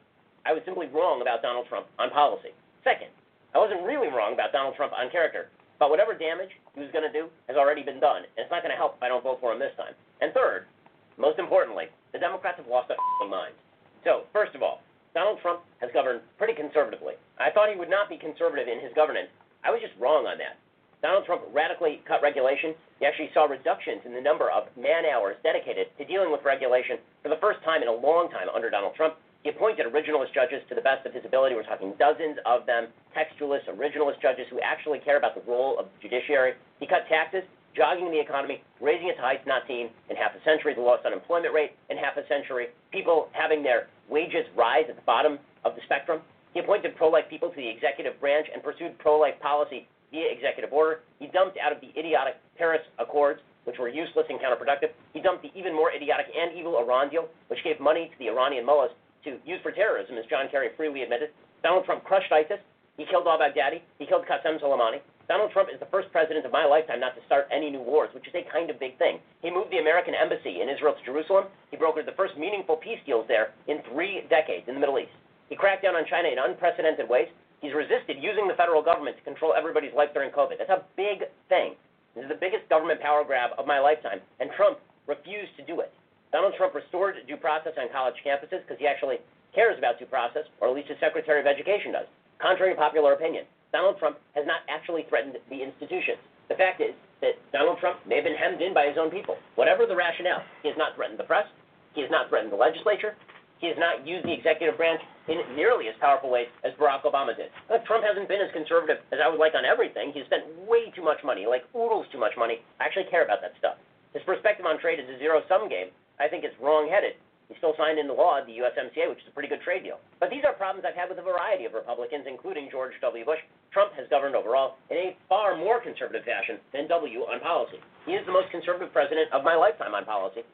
[0.47, 2.55] I was simply wrong about Donald Trump on policy.
[2.87, 3.11] Second,
[3.51, 5.51] I wasn't really wrong about Donald Trump on character.
[5.83, 8.63] But whatever damage he was going to do has already been done, and it's not
[8.63, 9.99] going to help if I don't vote for him this time.
[10.23, 10.71] And third,
[11.19, 13.59] most importantly, the Democrats have lost their minds.
[14.07, 14.87] So, first of all,
[15.19, 17.19] Donald Trump has governed pretty conservatively.
[17.43, 19.33] I thought he would not be conservative in his governance.
[19.64, 20.57] I was just wrong on that.
[21.03, 22.75] Donald Trump radically cut regulation.
[23.01, 27.01] He actually saw reductions in the number of man hours dedicated to dealing with regulation
[27.23, 29.16] for the first time in a long time under Donald Trump.
[29.42, 31.55] He appointed originalist judges to the best of his ability.
[31.57, 35.87] We're talking dozens of them, textualists, originalist judges who actually care about the role of
[35.88, 36.53] the judiciary.
[36.79, 37.44] He cut taxes,
[37.75, 41.07] jogging the economy, raising it to heights not seen in half a century, the lowest
[41.07, 45.75] unemployment rate in half a century, people having their wages rise at the bottom of
[45.75, 46.20] the spectrum.
[46.53, 51.01] He appointed pro-life people to the executive branch and pursued pro-life policy via executive order.
[51.19, 54.91] He dumped out of the idiotic Paris Accords, which were useless and counterproductive.
[55.13, 58.29] He dumped the even more idiotic and evil Iran deal, which gave money to the
[58.29, 58.91] Iranian mullahs
[59.25, 61.31] to use for terrorism, as John Kerry freely admitted.
[61.63, 62.59] Donald Trump crushed ISIS.
[62.97, 63.81] He killed al-Baghdadi.
[63.99, 65.01] He killed Qasem Soleimani.
[65.29, 68.11] Donald Trump is the first president of my lifetime not to start any new wars,
[68.13, 69.21] which is a kind of big thing.
[69.43, 71.45] He moved the American embassy in Israel to Jerusalem.
[71.71, 75.15] He brokered the first meaningful peace deals there in three decades in the Middle East.
[75.51, 77.27] He cracked down on China in unprecedented ways.
[77.61, 80.57] He's resisted using the federal government to control everybody's life during COVID.
[80.57, 81.75] That's a big thing.
[82.15, 85.83] This is the biggest government power grab of my lifetime, and Trump refused to do
[85.83, 85.93] it.
[86.33, 89.19] Donald Trump restored due process on college campuses because he actually
[89.55, 92.07] cares about due process, or at least his Secretary of Education does.
[92.39, 96.23] Contrary to popular opinion, Donald Trump has not actually threatened the institutions.
[96.49, 99.37] The fact is that Donald Trump may have been hemmed in by his own people.
[99.55, 101.47] Whatever the rationale, he has not threatened the press.
[101.95, 103.15] He has not threatened the legislature.
[103.61, 107.37] He has not used the executive branch in nearly as powerful ways as Barack Obama
[107.37, 107.53] did.
[107.85, 110.12] Trump hasn't been as conservative as I would like on everything.
[110.16, 112.64] He's spent way too much money, like oodles too much money.
[112.81, 113.77] I actually care about that stuff.
[114.16, 115.92] His perspective on trade is a zero sum game.
[116.18, 117.20] I think it's wrong headed.
[117.51, 119.99] He still signed into law the USMCA, which is a pretty good trade deal.
[120.20, 123.25] But these are problems I've had with a variety of Republicans, including George W.
[123.27, 123.42] Bush.
[123.75, 127.83] Trump has governed overall in a far more conservative fashion than W on policy.
[128.07, 130.46] He is the most conservative president of my lifetime on policy.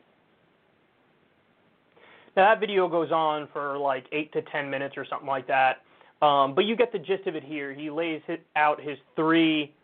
[2.37, 5.83] Now that video goes on for like eight to ten minutes or something like that,
[6.20, 7.72] um, but you get the gist of it here.
[7.72, 8.20] He lays
[8.57, 9.74] out his three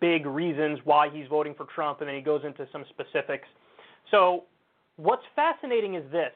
[0.00, 3.48] big reasons why he's voting for Trump, and then he goes into some specifics.
[4.10, 4.44] So,
[4.96, 6.32] what's fascinating is this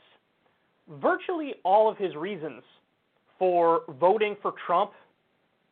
[1.01, 2.63] virtually all of his reasons
[3.39, 4.93] for voting for Trump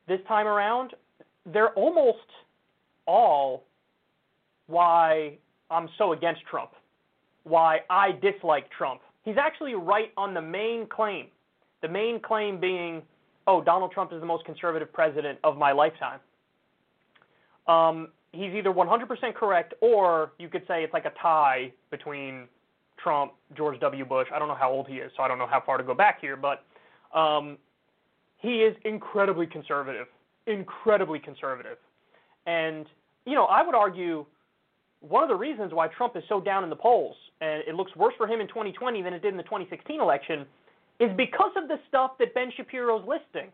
[0.08, 0.94] this time around,
[1.52, 2.18] they're almost
[3.06, 3.64] all
[4.66, 5.36] why
[5.70, 6.70] I'm so against Trump,
[7.44, 9.00] why I dislike Trump.
[9.24, 11.26] He's actually right on the main claim.
[11.80, 13.02] The main claim being,
[13.46, 16.20] oh, Donald Trump is the most conservative president of my lifetime.
[17.66, 22.48] Um, he's either 100% correct, or you could say it's like a tie between
[23.02, 24.04] Trump, George W.
[24.04, 24.28] Bush.
[24.34, 25.94] I don't know how old he is, so I don't know how far to go
[25.94, 26.64] back here, but
[27.16, 27.58] um,
[28.38, 30.06] he is incredibly conservative,
[30.46, 31.78] incredibly conservative.
[32.46, 32.86] And,
[33.24, 34.26] you know, I would argue
[35.02, 37.94] one of the reasons why Trump is so down in the polls, and it looks
[37.96, 40.46] worse for him in 2020 than it did in the 2016 election,
[41.00, 43.50] is because of the stuff that Ben Shapiro's listing.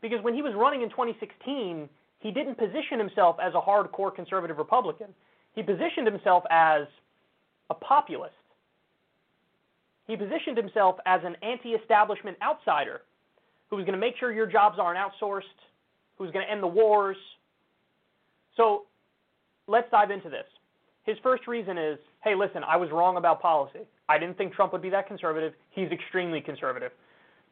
[0.00, 1.88] Because when he was running in 2016,
[2.20, 5.08] he didn't position himself as a hardcore conservative Republican.
[5.54, 6.82] He positioned himself as
[7.68, 8.34] a populist.
[10.06, 13.02] He positioned himself as an anti establishment outsider
[13.68, 15.42] who was going to make sure your jobs aren't outsourced,
[16.16, 17.18] who was going to end the wars.
[18.56, 18.86] So
[19.68, 20.46] let's dive into this.
[21.04, 23.80] His first reason is hey, listen, I was wrong about policy.
[24.08, 25.52] I didn't think Trump would be that conservative.
[25.70, 26.90] He's extremely conservative.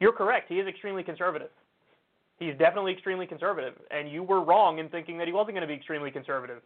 [0.01, 0.49] You're correct.
[0.49, 1.51] He is extremely conservative.
[2.39, 5.67] He's definitely extremely conservative, and you were wrong in thinking that he wasn't going to
[5.67, 6.61] be extremely conservative.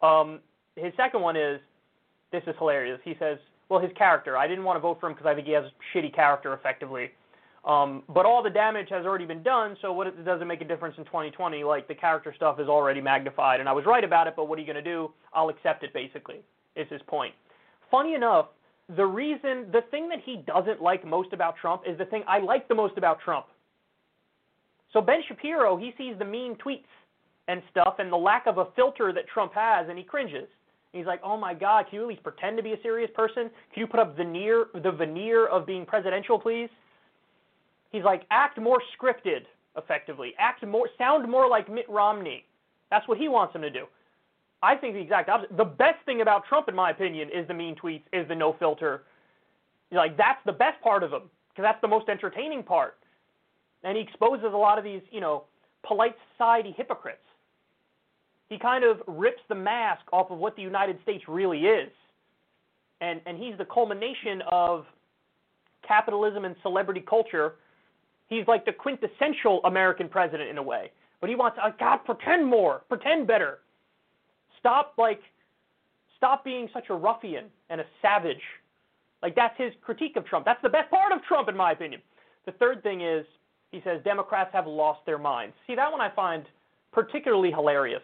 [0.00, 0.40] Um,
[0.76, 1.60] his second one is
[2.32, 3.00] this is hilarious.
[3.04, 4.36] He says, well, his character.
[4.36, 5.64] I didn't want to vote for him because I think he has
[5.94, 7.10] shitty character effectively.
[7.64, 10.66] Um, but all the damage has already been done, so what it doesn't make a
[10.66, 11.64] difference in 2020.
[11.64, 14.34] Like the character stuff is already magnified, and I was right about it.
[14.36, 15.10] But what are you going to do?
[15.32, 15.92] I'll accept it.
[15.94, 16.40] Basically,
[16.76, 17.34] is his point.
[17.90, 18.48] Funny enough,
[18.96, 22.38] the reason, the thing that he doesn't like most about Trump is the thing I
[22.38, 23.46] like the most about Trump.
[24.92, 26.84] So Ben Shapiro, he sees the mean tweets
[27.48, 30.48] and stuff, and the lack of a filter that Trump has, and he cringes.
[30.92, 33.50] He's like, "Oh my God, can you at least pretend to be a serious person?
[33.72, 36.68] Can you put up veneer, the veneer of being presidential, please?"
[37.94, 39.42] He's like, act more scripted,
[39.78, 40.34] effectively.
[40.36, 42.44] Act more, sound more like Mitt Romney.
[42.90, 43.84] That's what he wants him to do.
[44.64, 45.56] I think the exact opposite.
[45.56, 48.56] The best thing about Trump, in my opinion, is the mean tweets, is the no
[48.58, 49.04] filter.
[49.92, 52.98] Like that's the best part of him because that's the most entertaining part,
[53.84, 55.44] and he exposes a lot of these, you know,
[55.86, 57.18] polite society hypocrites.
[58.48, 61.92] He kind of rips the mask off of what the United States really is,
[63.00, 64.84] and and he's the culmination of
[65.86, 67.54] capitalism and celebrity culture
[68.28, 70.90] He's like the quintessential American president in a way.
[71.20, 73.60] But he wants, uh, God, pretend more, pretend better.
[74.58, 75.20] Stop like,
[76.16, 78.42] stop being such a ruffian and a savage.
[79.22, 80.44] Like that's his critique of Trump.
[80.44, 82.00] That's the best part of Trump, in my opinion.
[82.46, 83.24] The third thing is
[83.70, 85.54] he says Democrats have lost their minds.
[85.66, 86.44] See, that one I find
[86.92, 88.02] particularly hilarious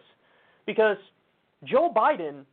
[0.65, 0.97] because
[1.63, 2.43] Joe Biden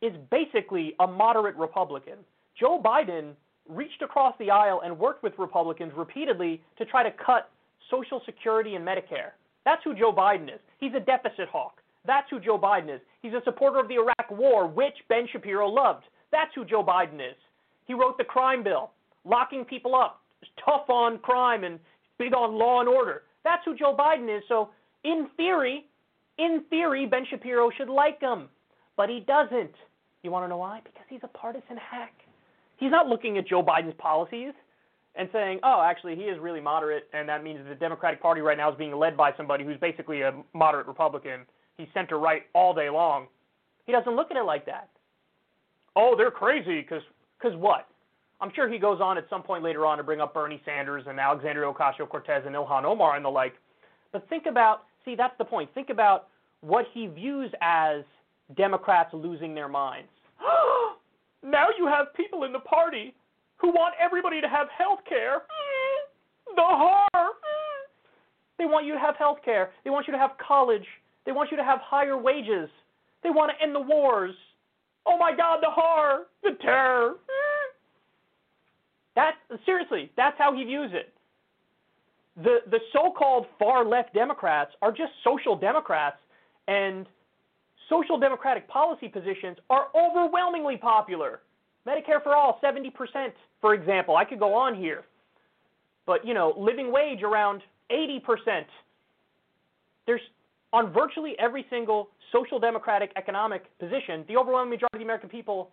[0.00, 2.18] is basically a moderate Republican.
[2.58, 3.32] Joe Biden
[3.68, 7.50] reached across the aisle and worked with Republicans repeatedly to try to cut
[7.90, 9.32] Social Security and Medicare.
[9.64, 10.60] That's who Joe Biden is.
[10.78, 11.80] He's a deficit hawk.
[12.06, 13.00] That's who Joe Biden is.
[13.20, 16.04] He's a supporter of the Iraq War, which Ben Shapiro loved.
[16.32, 17.36] That's who Joe Biden is.
[17.86, 18.90] He wrote the crime bill,
[19.24, 20.20] locking people up,
[20.64, 21.78] tough on crime and
[22.18, 23.22] big on law and order.
[23.44, 24.42] That's who Joe Biden is.
[24.48, 24.70] So,
[25.04, 25.86] in theory,
[26.38, 28.48] in theory, Ben Shapiro should like him,
[28.96, 29.74] but he doesn't.
[30.22, 30.80] You want to know why?
[30.84, 32.14] Because he's a partisan hack.
[32.76, 34.52] He's not looking at Joe Biden's policies
[35.14, 38.56] and saying, oh, actually, he is really moderate, and that means the Democratic Party right
[38.56, 41.40] now is being led by somebody who's basically a moderate Republican.
[41.76, 43.26] He's center right all day long.
[43.86, 44.88] He doesn't look at it like that.
[45.96, 47.02] Oh, they're crazy because
[47.38, 47.88] because what?
[48.40, 51.04] I'm sure he goes on at some point later on to bring up Bernie Sanders
[51.06, 53.54] and Alexandria Ocasio Cortez and Ilhan Omar and the like.
[54.12, 55.70] But think about, see, that's the point.
[55.74, 56.28] Think about
[56.60, 58.02] what he views as
[58.56, 60.08] Democrats losing their minds.
[61.42, 63.14] Now you have people in the party
[63.56, 65.42] who want everybody to have health care.
[66.54, 67.30] The horror.
[68.58, 69.70] They want you to have health care.
[69.84, 70.86] They want you to have college.
[71.24, 72.68] They want you to have higher wages.
[73.22, 74.34] They want to end the wars.
[75.06, 77.14] Oh my God, the horror, the terror.
[79.14, 79.34] That
[79.66, 81.12] seriously, that's how he views it.
[82.42, 86.16] The the so-called far left Democrats are just social Democrats,
[86.66, 87.06] and
[87.92, 91.40] social democratic policy positions are overwhelmingly popular.
[91.86, 92.92] Medicare for all, 70%,
[93.60, 94.16] for example.
[94.16, 95.04] I could go on here.
[96.06, 98.64] But, you know, living wage around 80%.
[100.06, 100.20] There's
[100.72, 105.70] on virtually every single social democratic economic position, the overwhelming majority of the American people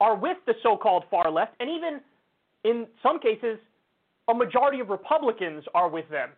[0.00, 2.00] are with the so-called far left, and even
[2.64, 3.58] in some cases,
[4.28, 6.30] a majority of Republicans are with them.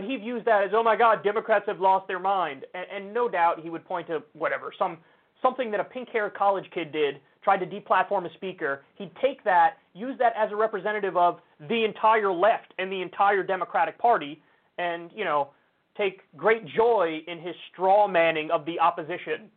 [0.00, 2.64] But he views that as, oh my God, Democrats have lost their mind.
[2.72, 4.96] And, and no doubt he would point to whatever, some
[5.42, 8.82] something that a pink-haired college kid did, tried to deplatform a speaker.
[8.94, 13.42] He'd take that, use that as a representative of the entire left and the entire
[13.42, 14.40] Democratic Party,
[14.78, 15.50] and you know,
[15.98, 19.50] take great joy in his straw manning of the opposition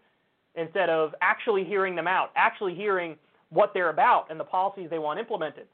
[0.56, 3.16] instead of actually hearing them out, actually hearing
[3.50, 5.68] what they're about and the policies they want implemented.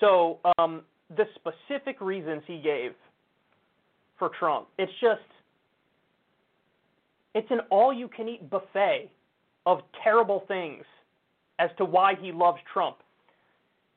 [0.00, 2.92] So um, the specific reasons he gave
[4.18, 4.68] for Trump.
[4.78, 5.20] It's just
[7.34, 9.10] it's an all you can eat buffet
[9.66, 10.84] of terrible things
[11.58, 12.96] as to why he loves Trump.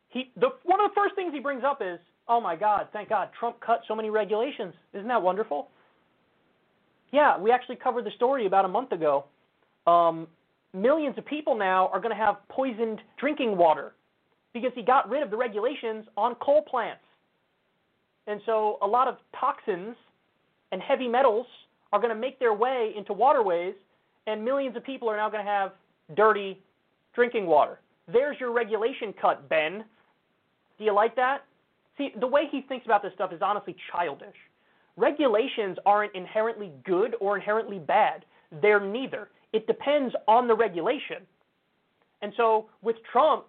[0.10, 3.10] He the one of the first things he brings up is, "Oh my God, thank
[3.10, 4.74] God, Trump cut so many regulations.
[4.94, 5.70] Isn't that wonderful?"
[7.12, 9.26] Yeah, we actually covered the story about a month ago.
[9.86, 10.28] Um,
[10.74, 13.94] millions of people now are going to have poisoned drinking water
[14.60, 17.02] because he got rid of the regulations on coal plants.
[18.28, 19.96] And so a lot of toxins
[20.72, 21.46] and heavy metals
[21.94, 23.74] are going to make their way into waterways,
[24.26, 25.72] and millions of people are now going to have
[26.16, 26.62] dirty
[27.16, 27.80] drinking water.
[28.12, 29.84] There's your regulation cut, Ben.
[30.78, 31.46] Do you like that?
[31.98, 34.36] See, the way he thinks about this stuff is honestly childish.
[34.98, 38.26] Regulations aren't inherently good or inherently bad.
[38.62, 39.30] They're neither.
[39.54, 41.26] It depends on the regulation.
[42.22, 43.46] And so with Trump,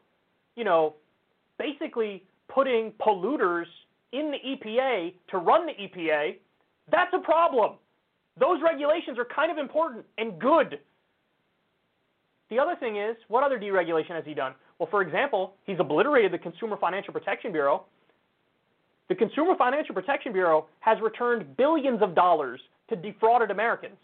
[0.59, 0.97] you know,
[1.57, 3.67] basically putting polluters
[4.13, 6.37] in the EPA to run the EPA,
[6.91, 7.75] that's a problem.
[8.41, 10.81] Those regulations are kind of important and good.
[12.51, 14.55] The other thing is, what other deregulation has he done?
[14.79, 17.85] Well, for example, he's obliterated the Consumer Financial Protection Bureau.
[19.09, 23.97] The Consumer Financial Protection Bureau has returned billions of dollars to defrauded Americans.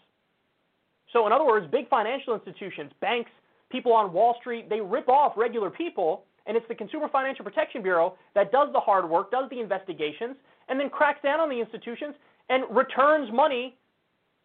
[1.11, 3.31] So, in other words, big financial institutions, banks,
[3.69, 7.81] people on Wall Street, they rip off regular people, and it's the Consumer Financial Protection
[7.81, 10.35] Bureau that does the hard work, does the investigations,
[10.69, 12.15] and then cracks down on the institutions
[12.49, 13.75] and returns money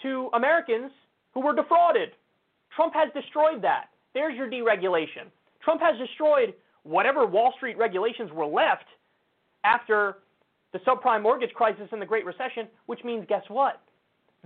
[0.03, 0.91] to Americans
[1.33, 2.11] who were defrauded.
[2.75, 3.91] Trump has destroyed that.
[4.15, 5.29] There's your deregulation.
[5.63, 8.87] Trump has destroyed whatever Wall Street regulations were left
[9.65, 10.19] after
[10.73, 13.83] the subprime mortgage crisis and the Great Recession, which means guess what?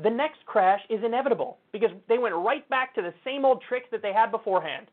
[0.02, 3.86] The next crash is inevitable because they went right back to the same old tricks
[3.92, 4.86] that they had beforehand.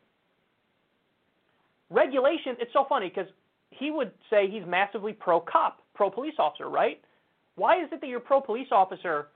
[1.92, 3.30] Regulation, it's so funny because
[3.70, 7.00] he would say he's massively pro cop, pro police officer, right?
[7.56, 9.28] Why is it that you're pro police officer,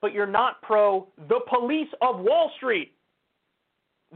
[0.00, 2.92] but you're not pro the police of Wall Street?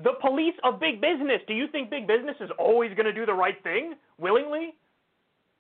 [0.05, 1.41] The police of big business.
[1.49, 4.75] Do you think big business is always going to do the right thing willingly?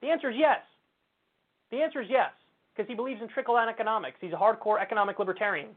[0.00, 0.60] The answer is yes.
[1.72, 2.30] The answer is yes,
[2.74, 4.16] because he believes in trickle down economics.
[4.20, 5.68] He's a hardcore economic libertarian.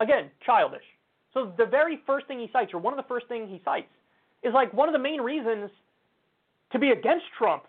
[0.00, 0.84] Again, childish.
[1.32, 3.88] So the very first thing he cites, or one of the first things he cites,
[4.44, 5.70] is like one of the main reasons
[6.72, 7.64] to be against Trump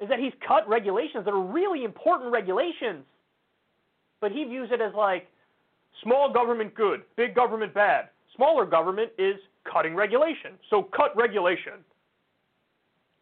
[0.00, 3.04] is that he's cut regulations that are really important regulations.
[4.20, 5.26] But he views it as like
[6.02, 8.08] small government good, big government bad.
[8.34, 9.36] Smaller government is
[9.70, 10.52] cutting regulation.
[10.70, 11.84] So cut regulation.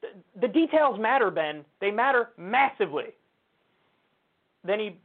[0.03, 0.09] The,
[0.41, 1.65] the details matter, Ben.
[1.81, 3.15] They matter massively.
[4.65, 4.97] Then he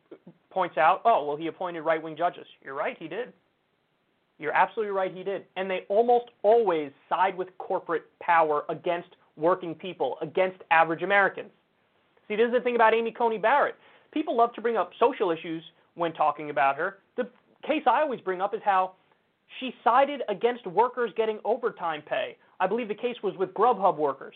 [0.50, 2.46] points out, oh, well, he appointed right wing judges.
[2.64, 3.34] You're right, he did.
[4.40, 5.46] You're absolutely right, he did.
[5.58, 11.50] And they almost always side with corporate power against working people, against average Americans.
[12.28, 13.76] See, this is the thing about Amy Coney Barrett.
[14.12, 15.64] People love to bring up social issues
[15.96, 17.00] when talking about her.
[17.18, 17.28] The
[17.68, 18.94] case I always bring up is how
[19.60, 22.38] she sided against workers getting overtime pay.
[22.60, 24.36] I believe the case was with Grubhub workers.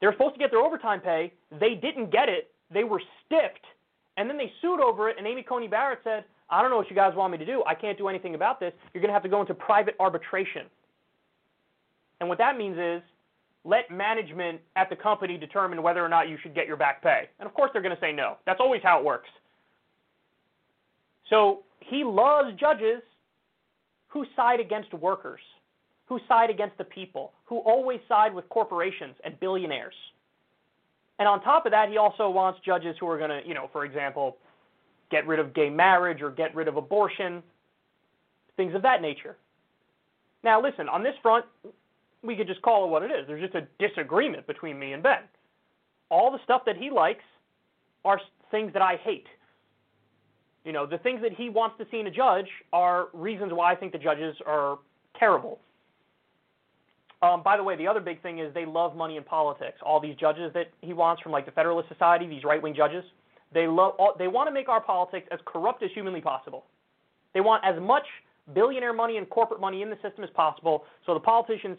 [0.00, 1.32] They were supposed to get their overtime pay.
[1.58, 2.50] They didn't get it.
[2.72, 3.64] They were stiffed.
[4.16, 6.90] And then they sued over it, and Amy Coney Barrett said, I don't know what
[6.90, 7.62] you guys want me to do.
[7.66, 8.72] I can't do anything about this.
[8.92, 10.66] You're going to have to go into private arbitration.
[12.20, 13.02] And what that means is
[13.64, 17.28] let management at the company determine whether or not you should get your back pay.
[17.38, 18.36] And of course, they're going to say no.
[18.46, 19.28] That's always how it works.
[21.28, 23.02] So he loves judges
[24.08, 25.40] who side against workers,
[26.06, 29.94] who side against the people, who always side with corporations and billionaires.
[31.20, 33.68] And on top of that, he also wants judges who are going to, you know,
[33.72, 34.38] for example,
[35.10, 37.42] get rid of gay marriage or get rid of abortion,
[38.56, 39.36] things of that nature.
[40.42, 41.44] Now, listen, on this front,
[42.22, 43.26] we could just call it what it is.
[43.26, 45.20] There's just a disagreement between me and Ben.
[46.10, 47.24] All the stuff that he likes
[48.04, 49.26] are things that I hate.
[50.64, 53.72] You know, the things that he wants to see in a judge are reasons why
[53.72, 54.78] I think the judges are
[55.18, 55.58] terrible.
[57.22, 59.78] Um, by the way, the other big thing is they love money in politics.
[59.84, 63.04] All these judges that he wants from like the Federalist Society, these right-wing judges,
[63.52, 63.62] they.
[63.62, 66.64] They want to make our politics as corrupt as humanly possible.
[67.34, 68.06] They want as much
[68.54, 71.78] billionaire money and corporate money in the system as possible, so the politicians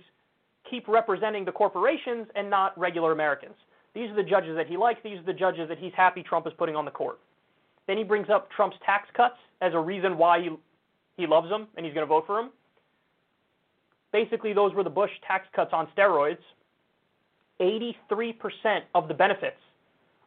[0.70, 3.56] keep representing the corporations and not regular Americans.
[3.94, 5.00] These are the judges that he likes.
[5.04, 7.20] These are the judges that he's happy Trump is putting on the court.
[7.88, 10.50] Then he brings up Trump's tax cuts as a reason why he,
[11.18, 12.52] he loves them and he's going to vote for them.
[14.14, 16.38] Basically, those were the Bush tax cuts on steroids.
[17.60, 18.36] 83%
[18.96, 19.58] of the benefits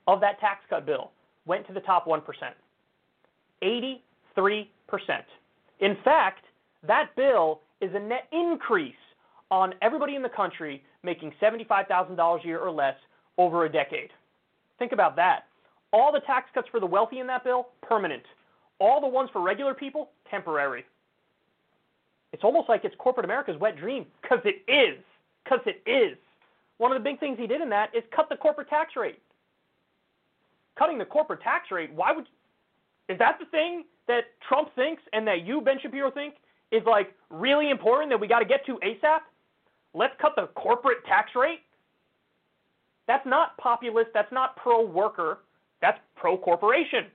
[0.07, 1.11] of that tax cut bill
[1.47, 2.23] went to the top 1%.
[3.63, 4.01] 83%.
[5.81, 6.45] In fact,
[6.87, 8.95] that bill is a net increase
[9.51, 12.97] on everybody in the country making $75,000 a year or less
[13.39, 14.11] over a decade.
[14.79, 15.45] Think about that.
[15.93, 18.23] All the tax cuts for the wealthy in that bill, permanent.
[18.81, 20.85] All the ones for regular people, temporary.
[22.33, 24.99] It's almost like it's corporate America's wet dream because it is.
[25.45, 26.19] Because it is.
[26.79, 29.21] One of the big things he did in that is cut the corporate tax rate.
[30.79, 32.27] Cutting the corporate tax rate, why would
[33.09, 36.35] is that the thing that Trump thinks and that you, Ben Shapiro, think
[36.73, 39.21] is like really important that we got to get to ASAP?
[39.93, 41.61] Let's cut the corporate tax rate?
[43.07, 45.41] That's not populist, that's not pro worker,
[45.81, 47.07] that's pro corporation.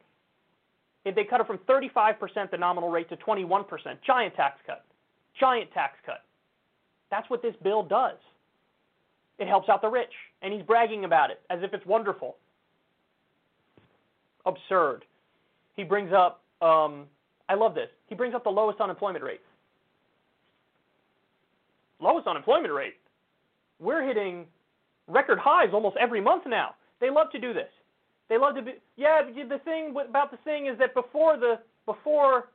[1.05, 3.65] If they cut it from 35% the nominal rate to 21%,
[4.05, 4.85] giant tax cut.
[5.39, 6.23] Giant tax cut.
[7.09, 8.17] That's what this bill does.
[9.39, 12.35] It helps out the rich, and he's bragging about it as if it's wonderful.
[14.49, 15.05] Absurd.
[15.75, 17.05] He brings up, um,
[17.47, 17.89] I love this.
[18.07, 19.41] He brings up the lowest unemployment rate.
[22.01, 22.95] Lowest unemployment rate.
[23.79, 24.45] We're hitting
[25.07, 26.75] record highs almost every month now.
[26.99, 27.69] They love to do this.
[28.29, 28.73] They love to be.
[28.95, 32.49] Yeah, the thing about the thing is that before the before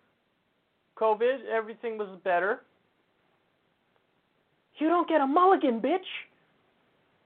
[0.97, 2.61] COVID, everything was better.
[4.79, 5.99] You don't get a mulligan, bitch.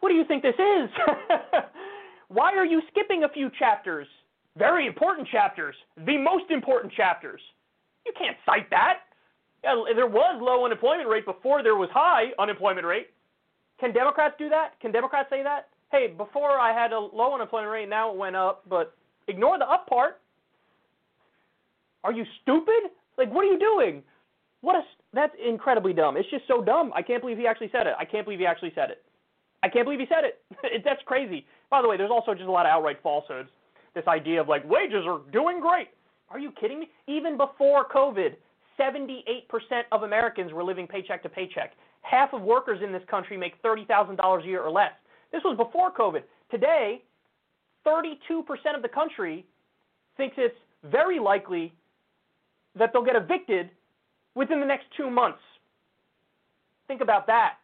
[0.00, 0.90] What do you think this is?
[2.28, 4.06] Why are you skipping a few chapters?
[4.58, 5.76] Very important chapters.
[6.04, 7.40] The most important chapters.
[8.04, 9.00] You can't cite that.
[9.66, 13.08] Uh, there was low unemployment rate before there was high unemployment rate.
[13.80, 14.78] Can Democrats do that?
[14.80, 15.68] Can Democrats say that?
[15.92, 18.94] Hey, before I had a low unemployment rate, now it went up, but
[19.28, 20.20] ignore the up part.
[22.04, 22.90] Are you stupid?
[23.16, 24.02] Like, what are you doing?
[24.60, 24.82] What a
[25.14, 26.16] that's incredibly dumb.
[26.16, 26.92] It's just so dumb.
[26.94, 27.94] I can't believe he actually said it.
[27.98, 29.02] I can't believe he actually said it.
[29.62, 30.82] I can't believe he said it.
[30.84, 31.46] that's crazy.
[31.70, 33.48] By the way, there's also just a lot of outright falsehoods.
[33.94, 35.88] This idea of like wages are doing great.
[36.30, 36.88] Are you kidding me?
[37.06, 38.36] Even before COVID,
[38.78, 39.44] 78%
[39.92, 41.72] of Americans were living paycheck to paycheck.
[42.02, 44.92] Half of workers in this country make $30,000 a year or less.
[45.32, 46.22] This was before COVID.
[46.50, 47.02] Today,
[47.86, 48.42] 32%
[48.74, 49.44] of the country
[50.16, 51.72] thinks it's very likely
[52.78, 53.70] that they'll get evicted
[54.34, 55.40] within the next two months.
[56.86, 57.54] Think about that.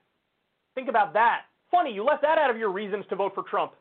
[0.74, 1.42] Think about that.
[1.70, 3.72] Funny, you left that out of your reasons to vote for Trump.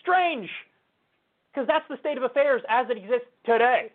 [0.00, 0.48] Strange,
[1.52, 3.92] because that's the state of affairs as it exists today.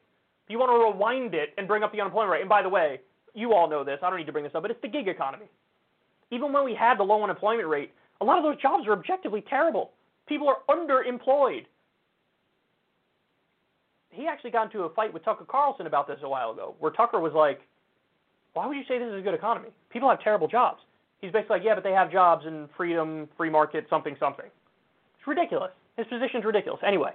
[0.50, 3.00] You want to rewind it and bring up the unemployment rate, and by the way,
[3.34, 5.08] you all know this, I don't need to bring this up, but it's the gig
[5.08, 5.46] economy.
[6.32, 7.92] Even when we had the low unemployment rate,
[8.22, 9.92] a lot of those jobs are objectively terrible.
[10.28, 11.66] People are underemployed.
[14.10, 16.92] He actually got into a fight with Tucker Carlson about this a while ago, where
[16.92, 17.62] Tucker was like,
[18.54, 19.70] Why would you say this is a good economy?
[19.90, 20.82] People have terrible jobs.
[21.20, 24.46] He's basically like, Yeah, but they have jobs and freedom, free market, something, something.
[24.46, 25.72] It's ridiculous.
[25.98, 26.80] His position's ridiculous.
[26.86, 27.12] Anyway,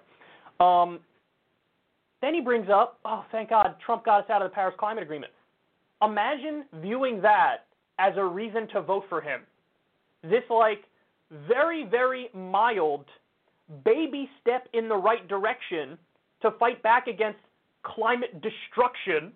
[0.60, 1.00] um,
[2.20, 5.02] then he brings up, oh, thank God, Trump got us out of the Paris Climate
[5.02, 5.32] Agreement.
[6.02, 7.66] Imagine viewing that
[7.98, 9.42] as a reason to vote for him.
[10.22, 10.84] This, like,
[11.46, 13.04] very, very mild
[13.84, 15.98] baby step in the right direction
[16.42, 17.38] to fight back against
[17.82, 19.32] climate destruction.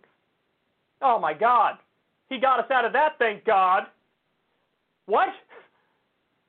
[1.02, 1.74] Oh my God.
[2.28, 3.84] He got us out of that, thank God.
[5.06, 5.28] What?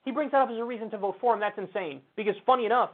[0.05, 1.39] He brings that up as a reason to vote for him.
[1.39, 2.01] That's insane.
[2.15, 2.91] Because, funny enough,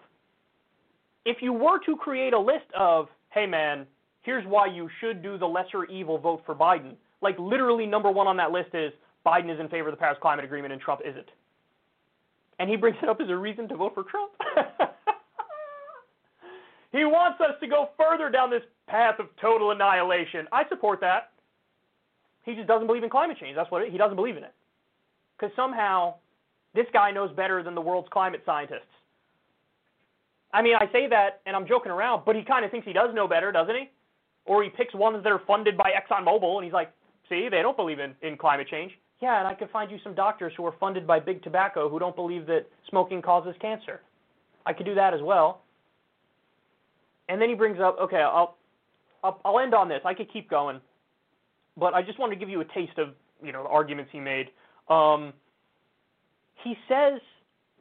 [1.25, 3.85] if you were to create a list of, hey man,
[4.21, 8.27] here's why you should do the lesser evil vote for Biden, like literally number one
[8.27, 8.91] on that list is
[9.25, 11.29] Biden is in favor of the Paris Climate Agreement and Trump isn't.
[12.59, 14.31] And he brings it up as a reason to vote for Trump.
[16.91, 20.47] he wants us to go further down this path of total annihilation.
[20.51, 21.31] I support that.
[22.43, 23.55] He just doesn't believe in climate change.
[23.55, 24.53] That's what it, he doesn't believe in it.
[25.37, 26.15] Because somehow
[26.73, 28.81] this guy knows better than the world's climate scientists.
[30.51, 32.93] I mean, I say that and I'm joking around, but he kind of thinks he
[32.93, 33.89] does know better, doesn't he?
[34.45, 36.91] Or he picks ones that are funded by ExxonMobil and he's like,
[37.27, 38.91] see, they don't believe in, in climate change.
[39.21, 41.99] Yeah, and I could find you some doctors who are funded by big tobacco who
[41.99, 44.01] don't believe that smoking causes cancer.
[44.65, 45.61] I could do that as well.
[47.27, 48.57] And then he brings up, okay, I'll,
[49.23, 50.01] I'll, I'll end on this.
[50.05, 50.79] I could keep going,
[51.77, 53.09] but I just wanted to give you a taste of,
[53.43, 54.47] you know, the arguments he made.
[54.89, 55.33] Um,
[56.63, 57.19] he says,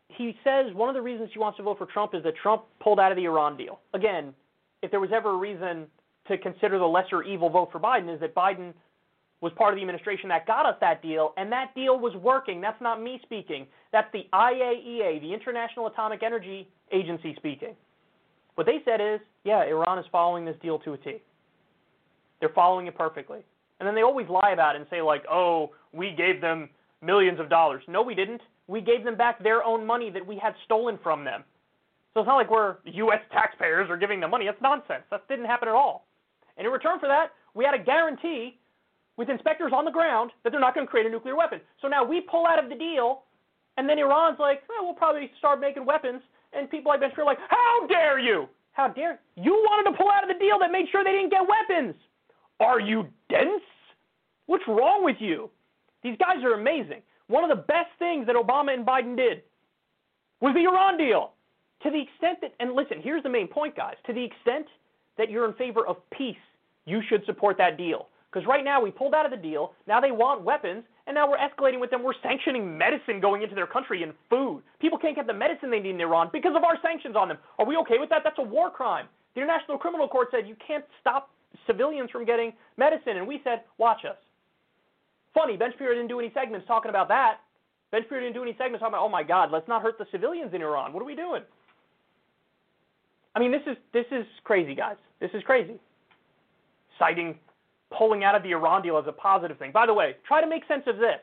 [0.09, 2.65] he says one of the reasons he wants to vote for Trump is that Trump
[2.81, 3.81] pulled out of the Iran deal.
[3.95, 4.35] Again,
[4.83, 5.87] if there was ever a reason
[6.29, 8.73] to consider the lesser evil vote for Biden, is that Biden
[9.41, 12.61] was part of the administration that got us that deal, and that deal was working.
[12.61, 13.67] That's not me speaking.
[13.93, 17.75] That's the IAEA, the International Atomic Energy Agency, speaking.
[18.57, 21.19] What they said is, yeah, Iran is following this deal to a T.
[22.41, 23.39] They're following it perfectly.
[23.79, 26.69] And then they always lie about it and say, like, oh, we gave them
[27.01, 27.85] millions of dollars.
[27.87, 28.41] No, we didn't.
[28.69, 31.43] We gave them back their own money that we had stolen from them.
[32.15, 33.21] So it's not like we're U.S.
[33.33, 34.47] taxpayers are giving them money.
[34.47, 35.03] That's nonsense.
[35.11, 36.07] That didn't happen at all.
[36.57, 38.59] And in return for that, we had a guarantee
[39.17, 41.61] with inspectors on the ground that they're not going to create a nuclear weapon.
[41.83, 43.23] So now we pull out of the deal,
[43.77, 46.23] and then Iran's like, well, probably start making weapons.
[46.53, 48.49] And people like Ben Shapiro are like, how dare you?
[48.73, 51.31] How dare you wanted to pull out of the deal that made sure they didn't
[51.31, 51.95] get weapons?
[52.61, 53.63] Are you dense?
[54.47, 55.51] What's wrong with you?
[56.03, 57.03] These guys are amazing.
[57.29, 59.43] One of the best things that Obama and Biden did
[60.41, 61.33] was the Iran deal.
[61.83, 63.95] To the extent that, and listen, here's the main point, guys.
[64.07, 64.67] To the extent
[65.17, 66.37] that you're in favor of peace,
[66.87, 68.09] you should support that deal.
[68.31, 69.73] Because right now we pulled out of the deal.
[69.87, 72.03] Now they want weapons, and now we're escalating with them.
[72.03, 74.63] We're sanctioning medicine going into their country and food.
[74.81, 77.39] People can't get the medicine they need in Iran because of our sanctions on them.
[77.59, 78.23] Are we okay with that?
[78.25, 79.07] That's a war crime.
[79.35, 81.31] The International Criminal Court said you can't stop
[81.67, 84.17] civilians from getting medicine, and we said, watch us.
[85.35, 87.39] Funny, Ben Shapiro didn't do any segments talking about that.
[87.91, 90.07] Ben Shapiro didn't do any segments talking about, oh my God, let's not hurt the
[90.11, 90.93] civilians in Iran.
[90.93, 91.43] What are we doing?
[93.35, 94.97] I mean, this is this is crazy, guys.
[95.21, 95.79] This is crazy.
[96.99, 97.39] Citing
[97.97, 99.73] pulling out of the Iran deal as a positive thing.
[99.73, 101.21] By the way, try to make sense of this.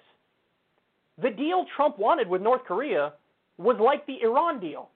[1.22, 3.14] The deal Trump wanted with North Korea
[3.58, 4.90] was like the Iran deal.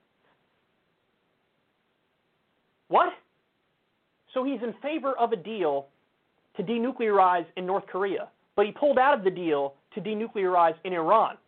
[2.88, 3.12] What?
[4.34, 5.86] So he's in favor of a deal
[6.56, 8.28] to denuclearize in North Korea,
[8.60, 11.38] but he pulled out of the deal to denuclearize in Iran.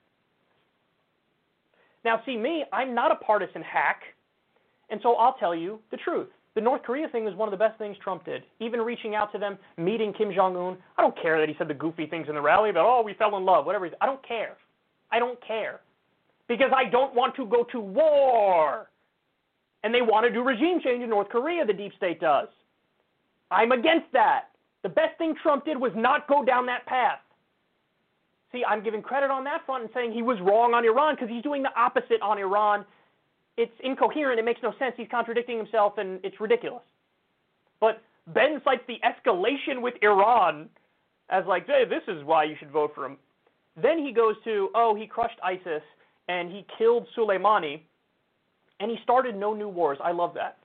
[2.07, 4.01] Now, see me, I'm not a partisan hack,
[4.89, 6.29] and so I'll tell you the truth.
[6.55, 8.45] The North Korea thing was one of the best things Trump did.
[8.61, 10.79] Even reaching out to them, meeting Kim Jong Un.
[10.97, 13.13] I don't care that he said the goofy things in the rally about, oh, we
[13.13, 13.91] fell in love, whatever.
[14.01, 14.57] I don't care.
[15.11, 15.81] I don't care.
[16.49, 18.89] Because I don't want to go to war.
[19.85, 22.49] And they want to do regime change in North Korea, the deep state does.
[23.51, 24.45] I'm against that.
[24.83, 27.21] The best thing Trump did was not go down that path.
[28.51, 31.31] See, I'm giving credit on that front and saying he was wrong on Iran because
[31.31, 32.85] he's doing the opposite on Iran
[33.57, 34.39] it's incoherent.
[34.39, 34.95] It makes no sense.
[34.97, 36.83] He's contradicting himself, and it's ridiculous.
[37.81, 40.69] But Ben cites the escalation with Iran
[41.29, 43.17] as like, hey, this is why you should vote for him.
[43.81, 45.83] Then he goes to, oh, he crushed ISIS
[46.29, 47.81] and he killed Soleimani,
[48.79, 49.99] and he started no new wars.
[50.03, 50.59] I love that.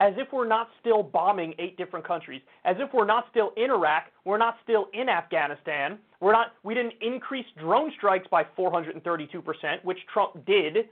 [0.00, 2.40] As if we're not still bombing eight different countries.
[2.64, 4.04] As if we're not still in Iraq.
[4.24, 5.98] We're not still in Afghanistan.
[6.20, 6.54] We're not.
[6.62, 10.88] We didn't increase drone strikes by 432 percent, which Trump did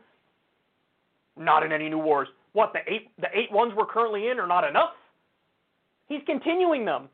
[1.37, 2.29] not in any new wars.
[2.53, 4.91] What the eight the eight ones we're currently in are not enough?
[6.09, 7.09] He's continuing them.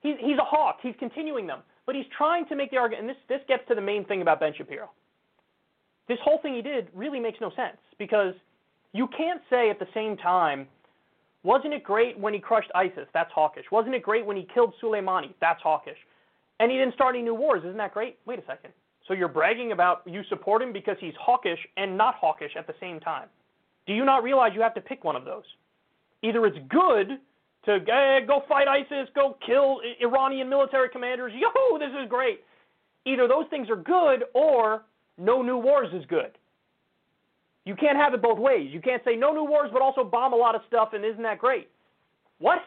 [0.00, 0.78] He's he's a hawk.
[0.82, 3.08] He's continuing them, but he's trying to make the argument.
[3.08, 4.90] And this this gets to the main thing about Ben Shapiro.
[6.08, 8.34] This whole thing he did really makes no sense because
[8.92, 10.66] you can't say at the same time,
[11.44, 13.08] wasn't it great when he crushed ISIS?
[13.12, 13.64] That's hawkish.
[13.72, 15.34] Wasn't it great when he killed Soleimani?
[15.40, 15.98] That's hawkish.
[16.60, 17.62] And he didn't start any new wars.
[17.64, 18.18] Isn't that great?
[18.26, 18.72] Wait a second.
[19.08, 22.74] So you're bragging about you support him because he's hawkish and not hawkish at the
[22.80, 23.28] same time.
[23.86, 25.42] Do you not realize you have to pick one of those?
[26.22, 27.18] Either it's good
[27.64, 32.44] to eh, go fight ISIS, go kill Iranian military commanders, yo, this is great.
[33.04, 34.84] Either those things are good or
[35.18, 36.38] no new wars is good.
[37.64, 38.70] You can't have it both ways.
[38.72, 41.22] You can't say no new wars but also bomb a lot of stuff and isn't
[41.22, 41.68] that great?
[42.38, 42.58] What?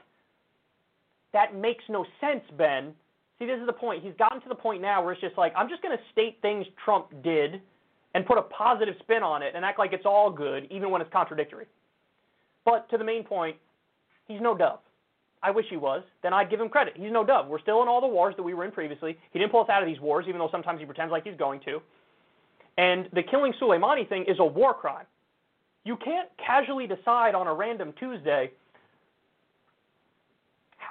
[1.34, 2.94] That makes no sense, Ben.
[3.40, 4.04] See, this is the point.
[4.04, 6.38] He's gotten to the point now where it's just like, I'm just going to state
[6.42, 7.62] things Trump did
[8.14, 11.02] and put a positive spin on it and act like it's all good, even when
[11.02, 11.66] it's contradictory.
[12.64, 13.58] But to the main point,
[14.28, 14.80] he's no dove.
[15.44, 16.02] I wish he was.
[16.24, 16.94] Then I'd give him credit.
[16.96, 17.48] He's no dove.
[17.48, 19.18] We're still in all the wars that we were in previously.
[19.32, 21.38] He didn't pull us out of these wars, even though sometimes he pretends like he's
[21.38, 21.82] going to.
[22.78, 25.06] And the killing Soleimani thing is a war crime.
[25.84, 28.52] You can't casually decide on a random Tuesday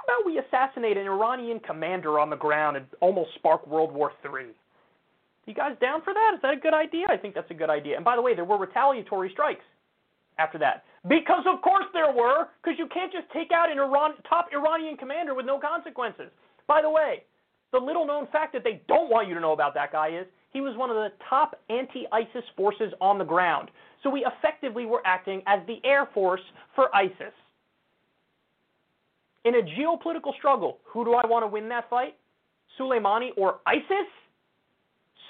[0.07, 4.13] how about we assassinate an Iranian commander on the ground and almost spark World War
[4.25, 4.47] III?
[5.47, 6.33] You guys down for that?
[6.35, 7.07] Is that a good idea?
[7.09, 7.97] I think that's a good idea.
[7.97, 9.65] And by the way, there were retaliatory strikes
[10.39, 10.85] after that.
[11.07, 14.97] Because of course there were, because you can't just take out an Iran top Iranian
[14.97, 16.31] commander with no consequences.
[16.67, 17.25] By the way,
[17.73, 20.27] the little known fact that they don't want you to know about that guy is
[20.55, 23.71] he was one of the top anti-ISIS forces on the ground.
[24.03, 26.41] So we effectively were acting as the air force
[26.77, 27.35] for ISIS.
[29.45, 32.17] In a geopolitical struggle, who do I want to win that fight?
[32.79, 34.09] Soleimani or ISIS?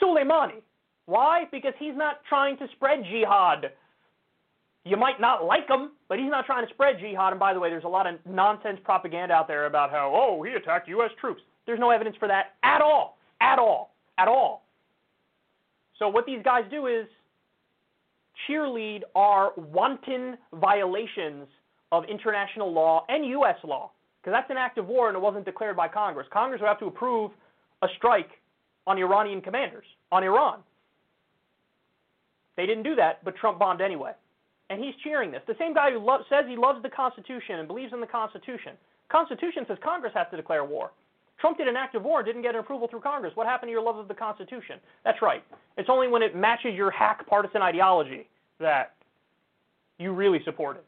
[0.01, 0.61] Soleimani.
[1.07, 1.45] Why?
[1.51, 3.73] Because he's not trying to spread jihad.
[4.85, 7.33] You might not like him, but he's not trying to spread jihad.
[7.33, 10.43] And by the way, there's a lot of nonsense propaganda out there about how, oh,
[10.43, 11.11] he attacked U.S.
[11.19, 11.41] troops.
[11.65, 13.17] There's no evidence for that at all.
[13.41, 13.95] At all.
[14.19, 14.64] At all.
[15.99, 17.07] So what these guys do is
[18.49, 21.47] cheerlead our wanton violations
[21.93, 23.57] of international law and U.S.
[23.63, 23.91] law,
[24.21, 26.27] because that's an act of war and it wasn't declared by Congress.
[26.33, 27.31] Congress would have to approve
[27.83, 28.31] a strike
[28.87, 30.61] on Iranian commanders, on Iran.
[32.57, 34.13] They didn't do that, but Trump bombed anyway.
[34.71, 35.43] And he's cheering this.
[35.47, 38.73] The same guy who lo- says he loves the Constitution and believes in the Constitution.
[39.11, 40.91] Constitution says Congress has to declare war.
[41.41, 43.33] Trump did an act of war didn't get approval through Congress.
[43.35, 44.77] What happened to your love of the Constitution?
[45.05, 45.43] That's right.
[45.77, 48.29] It's only when it matches your hack partisan ideology
[48.61, 48.95] that
[49.99, 50.85] you really support it.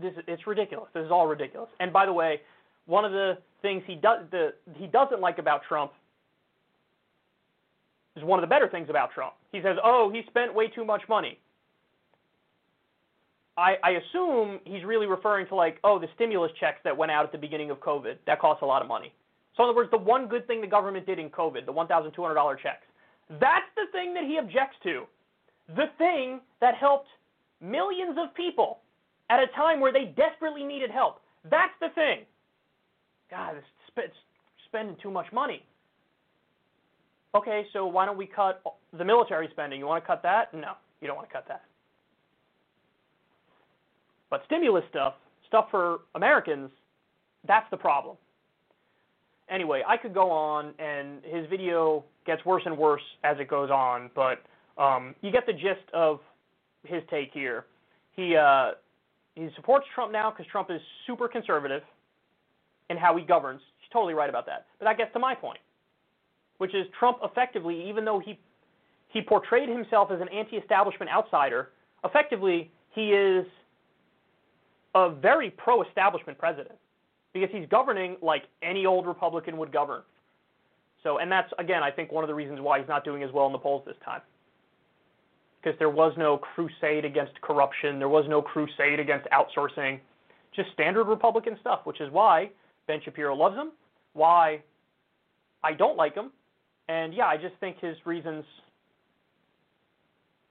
[0.00, 0.88] This, it's ridiculous.
[0.94, 1.70] This is all ridiculous.
[1.78, 2.40] And by the way,
[2.86, 5.92] one of the things he does the he doesn't like about Trump
[8.16, 9.34] is one of the better things about Trump.
[9.52, 11.38] He says, "Oh, he spent way too much money."
[13.56, 17.24] I, I assume he's really referring to like, oh, the stimulus checks that went out
[17.24, 18.16] at the beginning of COVID.
[18.26, 19.12] That cost a lot of money.
[19.56, 22.58] So in other words, the one good thing the government did in COVID, the $1,200
[22.62, 22.86] checks,
[23.40, 25.04] that's the thing that he objects to.
[25.76, 27.08] The thing that helped
[27.60, 28.78] millions of people
[29.30, 31.20] at a time where they desperately needed help.
[31.50, 32.20] That's the thing.
[33.30, 34.14] God, it's
[34.66, 35.64] spending too much money.
[37.34, 38.62] Okay, so why don't we cut
[38.96, 39.78] the military spending?
[39.78, 40.52] You want to cut that?
[40.52, 41.62] No, you don't want to cut that.
[44.32, 45.12] But stimulus stuff,
[45.46, 46.70] stuff for Americans,
[47.46, 48.16] that's the problem.
[49.50, 53.68] Anyway, I could go on, and his video gets worse and worse as it goes
[53.70, 54.42] on, but
[54.78, 56.20] um, you get the gist of
[56.82, 57.66] his take here.
[58.16, 58.70] He uh,
[59.34, 61.82] he supports Trump now because Trump is super conservative
[62.88, 63.60] in how he governs.
[63.80, 64.64] He's totally right about that.
[64.78, 65.58] But that gets to my point,
[66.56, 68.38] which is Trump effectively, even though he
[69.08, 71.68] he portrayed himself as an anti-establishment outsider,
[72.02, 73.44] effectively he is
[74.94, 76.76] a very pro-establishment president
[77.32, 80.02] because he's governing like any old Republican would govern.
[81.02, 83.30] So, and that's again, I think one of the reasons why he's not doing as
[83.32, 84.20] well in the polls this time.
[85.62, 90.00] Because there was no crusade against corruption, there was no crusade against outsourcing,
[90.54, 92.50] just standard Republican stuff, which is why
[92.86, 93.70] Ben Shapiro loves him,
[94.12, 94.60] why
[95.62, 96.30] I don't like him,
[96.88, 98.44] and yeah, I just think his reasons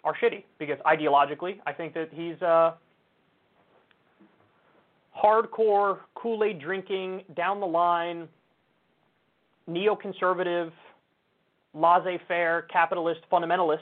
[0.04, 2.72] are shitty because ideologically, I think that he's uh,
[5.18, 8.28] hardcore Kool Aid drinking, down the line,
[9.70, 10.72] neoconservative,
[11.74, 13.80] laissez faire, capitalist, fundamentalist,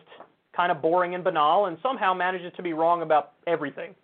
[0.56, 3.96] kind of boring and banal, and somehow manages to be wrong about everything.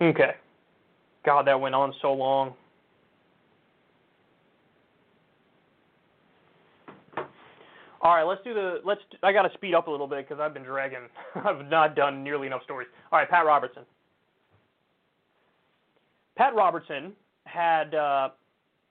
[0.00, 0.32] Okay.
[1.24, 2.54] God, that went on so long.
[8.00, 9.00] All right, let's do the let's.
[9.24, 11.08] I got to speed up a little bit because I've been dragging.
[11.34, 12.88] I've not done nearly enough stories.
[13.10, 13.82] All right, Pat Robertson.
[16.36, 17.12] Pat Robertson
[17.44, 18.28] had uh,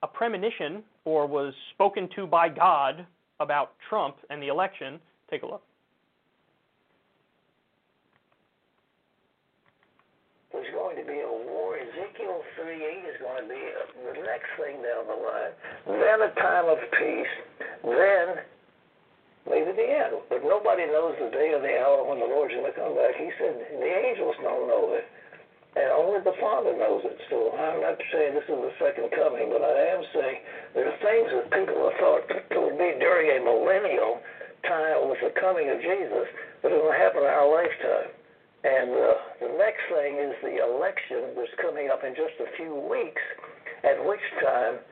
[0.04, 3.06] a premonition or was spoken to by God
[3.40, 5.00] about Trump and the election.
[5.32, 5.64] Take a look.
[14.04, 15.54] The next thing down the line.
[15.88, 17.34] Then a time of peace.
[17.84, 18.28] Then
[19.50, 20.16] maybe the end.
[20.30, 23.16] But nobody knows the day or the hour when the Lord's going to come back.
[23.16, 25.06] He said the angels don't know it.
[25.78, 27.22] And only the Father knows it.
[27.30, 30.38] So I'm not saying this is the second coming, but I am saying
[30.74, 32.26] there are things that people have thought
[32.58, 34.18] will be during a millennial
[34.66, 36.26] time with the coming of Jesus
[36.66, 38.10] that are going to happen in our lifetime.
[38.68, 42.76] And uh, the next thing is the election that's coming up in just a few
[42.76, 43.24] weeks
[43.88, 44.84] at which time,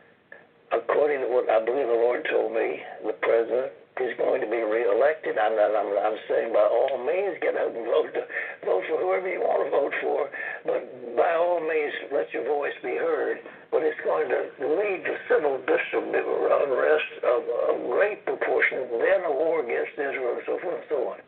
[0.71, 4.63] according to what I believe the Lord told me, the president is going to be
[4.63, 5.35] reelected.
[5.35, 5.75] I'm not.
[5.75, 8.15] I'm, I'm saying by all means, get out and vote.
[8.63, 10.31] Vote for whoever you want to vote for,
[10.63, 10.83] but
[11.19, 13.43] by all means, let your voice be heard.
[13.71, 14.39] But it's going to
[14.71, 20.59] lead to civil unrest of a great proportion, then a war against Israel, and so
[20.63, 21.19] forth and so on.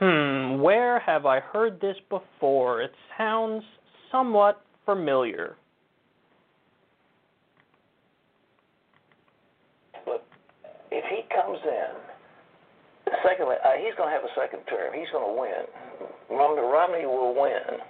[0.00, 2.82] Hmm, where have I heard this before?
[2.82, 3.64] It sounds
[4.12, 5.56] somewhat familiar.
[10.04, 10.24] But
[10.92, 14.94] if he comes in, secondly, uh, he's going to have a second term.
[14.94, 16.38] He's going to win.
[16.38, 17.80] Romney, Romney will win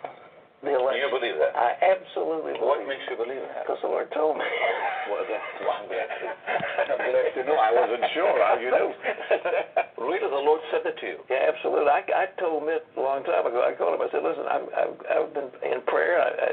[0.63, 1.07] the election.
[1.07, 1.55] You believe that?
[1.55, 3.63] I absolutely believe What makes you believe that?
[3.63, 4.47] Because the Lord told me.
[5.07, 6.09] well, that's I'm glad
[6.91, 7.59] I'm glad to know.
[7.59, 8.91] I wasn't sure how you knew.
[10.11, 11.19] really, the Lord said that to you?
[11.31, 11.87] Yeah, absolutely.
[11.87, 13.63] I, I told Mitt a long time ago.
[13.63, 14.03] I called him.
[14.03, 16.19] I said, "Listen, I've I've, I've been in prayer.
[16.19, 16.51] I, I,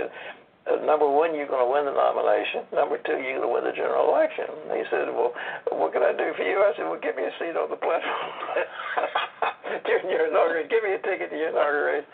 [0.65, 2.65] uh, number one, you're going to win the nomination.
[2.73, 5.33] Number two, you're going to win the general election." And he said, "Well,
[5.73, 7.81] what can I do for you?" I said, "Well, give me a seat on the
[7.81, 8.29] platform
[9.89, 10.69] during your inauguration.
[10.69, 12.05] Give me a ticket to your inauguration."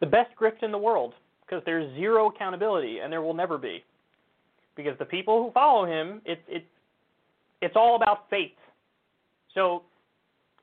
[0.00, 1.14] The best grift in the world
[1.46, 3.84] because there's zero accountability and there will never be.
[4.76, 6.64] Because the people who follow him, it, it,
[7.60, 8.50] it's all about faith.
[9.54, 9.82] So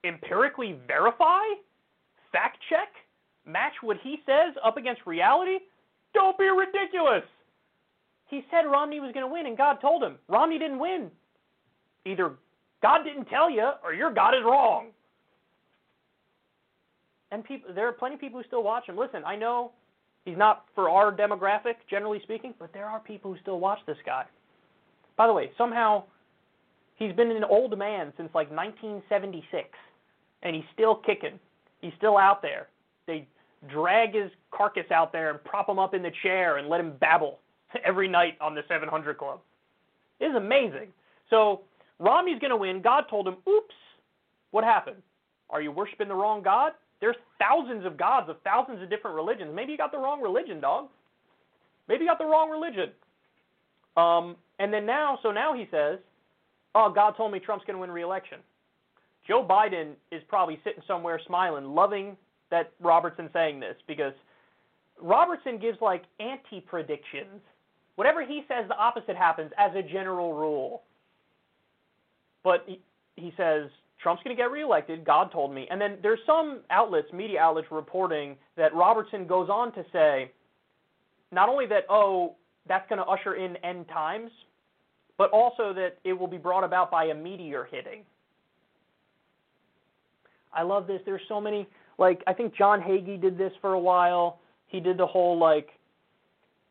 [0.04, 1.44] empirically verify,
[2.32, 2.90] fact check,
[3.46, 5.60] match what he says up against reality?
[6.14, 7.24] Don't be ridiculous.
[8.28, 11.10] He said Romney was going to win, and God told him Romney didn't win.
[12.06, 12.34] Either
[12.82, 14.88] God didn't tell you, or your God is wrong.
[17.32, 18.98] And people, there are plenty of people who still watch him.
[18.98, 19.72] Listen, I know
[20.26, 23.98] he's not for our demographic, generally speaking, but there are people who still watch this
[24.06, 24.26] guy.
[25.18, 26.04] By the way, somehow
[26.96, 29.70] he's been an old man since like 1976,
[30.44, 31.40] and he's still kicking.
[31.82, 32.68] He's still out there.
[33.08, 33.28] They
[33.70, 36.94] drag his carcass out there and prop him up in the chair and let him
[37.00, 37.40] babble
[37.86, 39.40] every night on the 700 Club.
[40.20, 40.90] It is amazing.
[41.30, 41.62] So
[42.00, 42.82] Romney's going to win.
[42.82, 43.76] God told him, oops,
[44.52, 45.02] what happened?
[45.50, 46.74] Are you worshiping the wrong God?
[47.02, 49.52] There's thousands of gods of thousands of different religions.
[49.54, 50.88] Maybe you got the wrong religion, dog.
[51.90, 52.92] Maybe you got the wrong religion.
[53.98, 55.98] Um, and then now, so now he says,
[56.76, 58.38] oh, God told me Trump's going to win re-election.
[59.28, 62.16] Joe Biden is probably sitting somewhere smiling, loving
[62.52, 64.14] that Robertson's saying this because
[65.02, 67.42] Robertson gives like anti predictions.
[67.96, 70.84] Whatever he says, the opposite happens as a general rule.
[72.44, 72.80] But he,
[73.16, 73.70] he says
[74.02, 75.06] Trump's going to get reelected.
[75.06, 75.68] God told me.
[75.70, 80.32] And then there's some outlets, media outlets, reporting that Robertson goes on to say
[81.32, 82.36] not only that, oh,
[82.68, 84.32] that's going to usher in end times,
[85.18, 88.04] but also that it will be brought about by a meteor hitting.
[90.54, 91.02] I love this.
[91.06, 94.40] There's so many like I think John Hagee did this for a while.
[94.68, 95.70] He did the whole like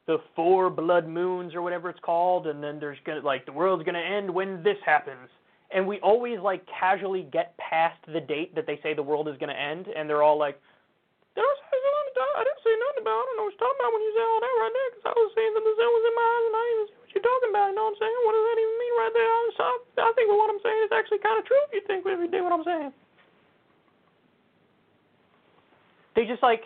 [0.06, 3.84] the four blood moons or whatever it's called, and then there's gonna like the world's
[3.84, 5.28] gonna end when this happens.
[5.70, 9.38] And we always like casually get past the date that they say the world is
[9.38, 10.58] gonna end, and they're all like,
[11.34, 12.30] "Did I say something?
[12.36, 13.14] I didn't say nothing about.
[13.14, 13.22] it.
[13.22, 15.06] I don't know what you're talking about when you say all that right there, because
[15.06, 17.10] I was saying that the sun was in my eyes, and I didn't see what
[17.14, 17.66] you're talking about.
[17.70, 18.18] You know what I'm saying?
[18.26, 19.30] What does that even mean right there?
[19.30, 19.72] I,
[20.04, 22.30] I think what I'm saying is actually kind of true if you think if you
[22.30, 22.92] did what I'm saying.
[26.16, 26.62] they just like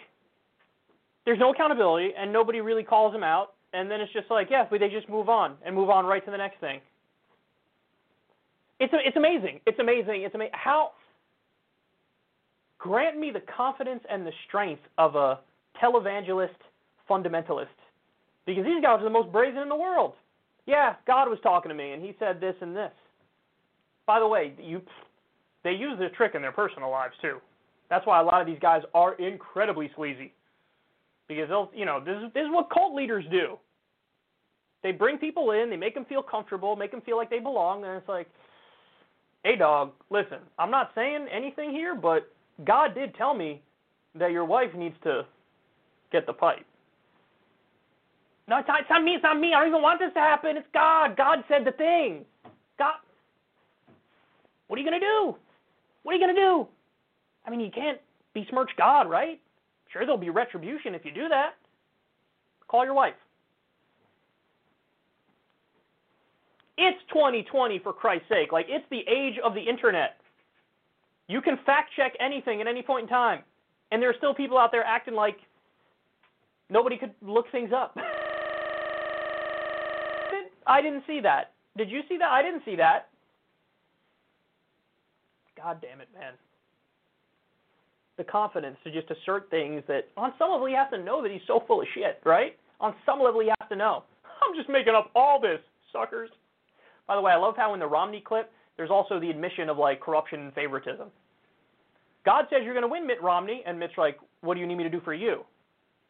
[1.24, 4.64] there's no accountability and nobody really calls them out and then it's just like yeah
[4.68, 6.80] but they just move on and move on right to the next thing
[8.80, 9.60] it's it's amazing.
[9.66, 10.22] It's amazing.
[10.22, 10.92] It's amazing how
[12.78, 15.40] grant me the confidence and the strength of a
[15.82, 16.48] televangelist
[17.08, 17.66] fundamentalist.
[18.46, 20.14] Because these guys are the most brazen in the world.
[20.66, 22.92] Yeah god was talking to me and he said this and this.
[24.06, 24.82] By the way you
[25.64, 27.38] they use this trick in their personal lives too.
[27.90, 30.32] That's why a lot of these guys are incredibly sleazy.
[31.26, 33.56] Because they'll, you know, this is, this is what cult leaders do.
[34.82, 37.84] They bring people in, they make them feel comfortable, make them feel like they belong,
[37.84, 38.28] and it's like,
[39.44, 42.28] hey, dog, listen, I'm not saying anything here, but
[42.64, 43.62] God did tell me
[44.14, 45.24] that your wife needs to
[46.10, 46.64] get the pipe.
[48.48, 49.12] No, it's not, it's not me.
[49.12, 49.54] It's not me.
[49.54, 50.56] I don't even want this to happen.
[50.56, 51.16] It's God.
[51.16, 52.24] God said the thing.
[52.78, 52.94] God.
[54.66, 55.36] What are you going to do?
[56.02, 56.66] What are you going to do?
[57.46, 57.98] I mean, you can't
[58.34, 59.40] besmirch God, right?
[59.90, 61.54] Sure, there'll be retribution if you do that.
[62.68, 63.14] Call your wife.
[66.76, 68.52] It's 2020 for Christ's sake.
[68.52, 70.16] Like, it's the age of the internet.
[71.28, 73.42] You can fact check anything at any point in time.
[73.90, 75.36] And there are still people out there acting like
[76.68, 77.96] nobody could look things up.
[80.66, 81.52] I didn't see that.
[81.76, 82.30] Did you see that?
[82.30, 83.08] I didn't see that.
[85.56, 86.32] God damn it, man
[88.16, 91.30] the confidence to just assert things that on some level he has to know that
[91.30, 92.56] he's so full of shit, right?
[92.80, 94.04] On some level he has to know.
[94.42, 95.60] I'm just making up all this,
[95.92, 96.30] suckers.
[97.06, 99.78] By the way, I love how in the Romney clip there's also the admission of
[99.78, 101.08] like corruption and favoritism.
[102.24, 104.76] God says you're going to win Mitt Romney, and Mitt's like, "What do you need
[104.76, 105.44] me to do for you?"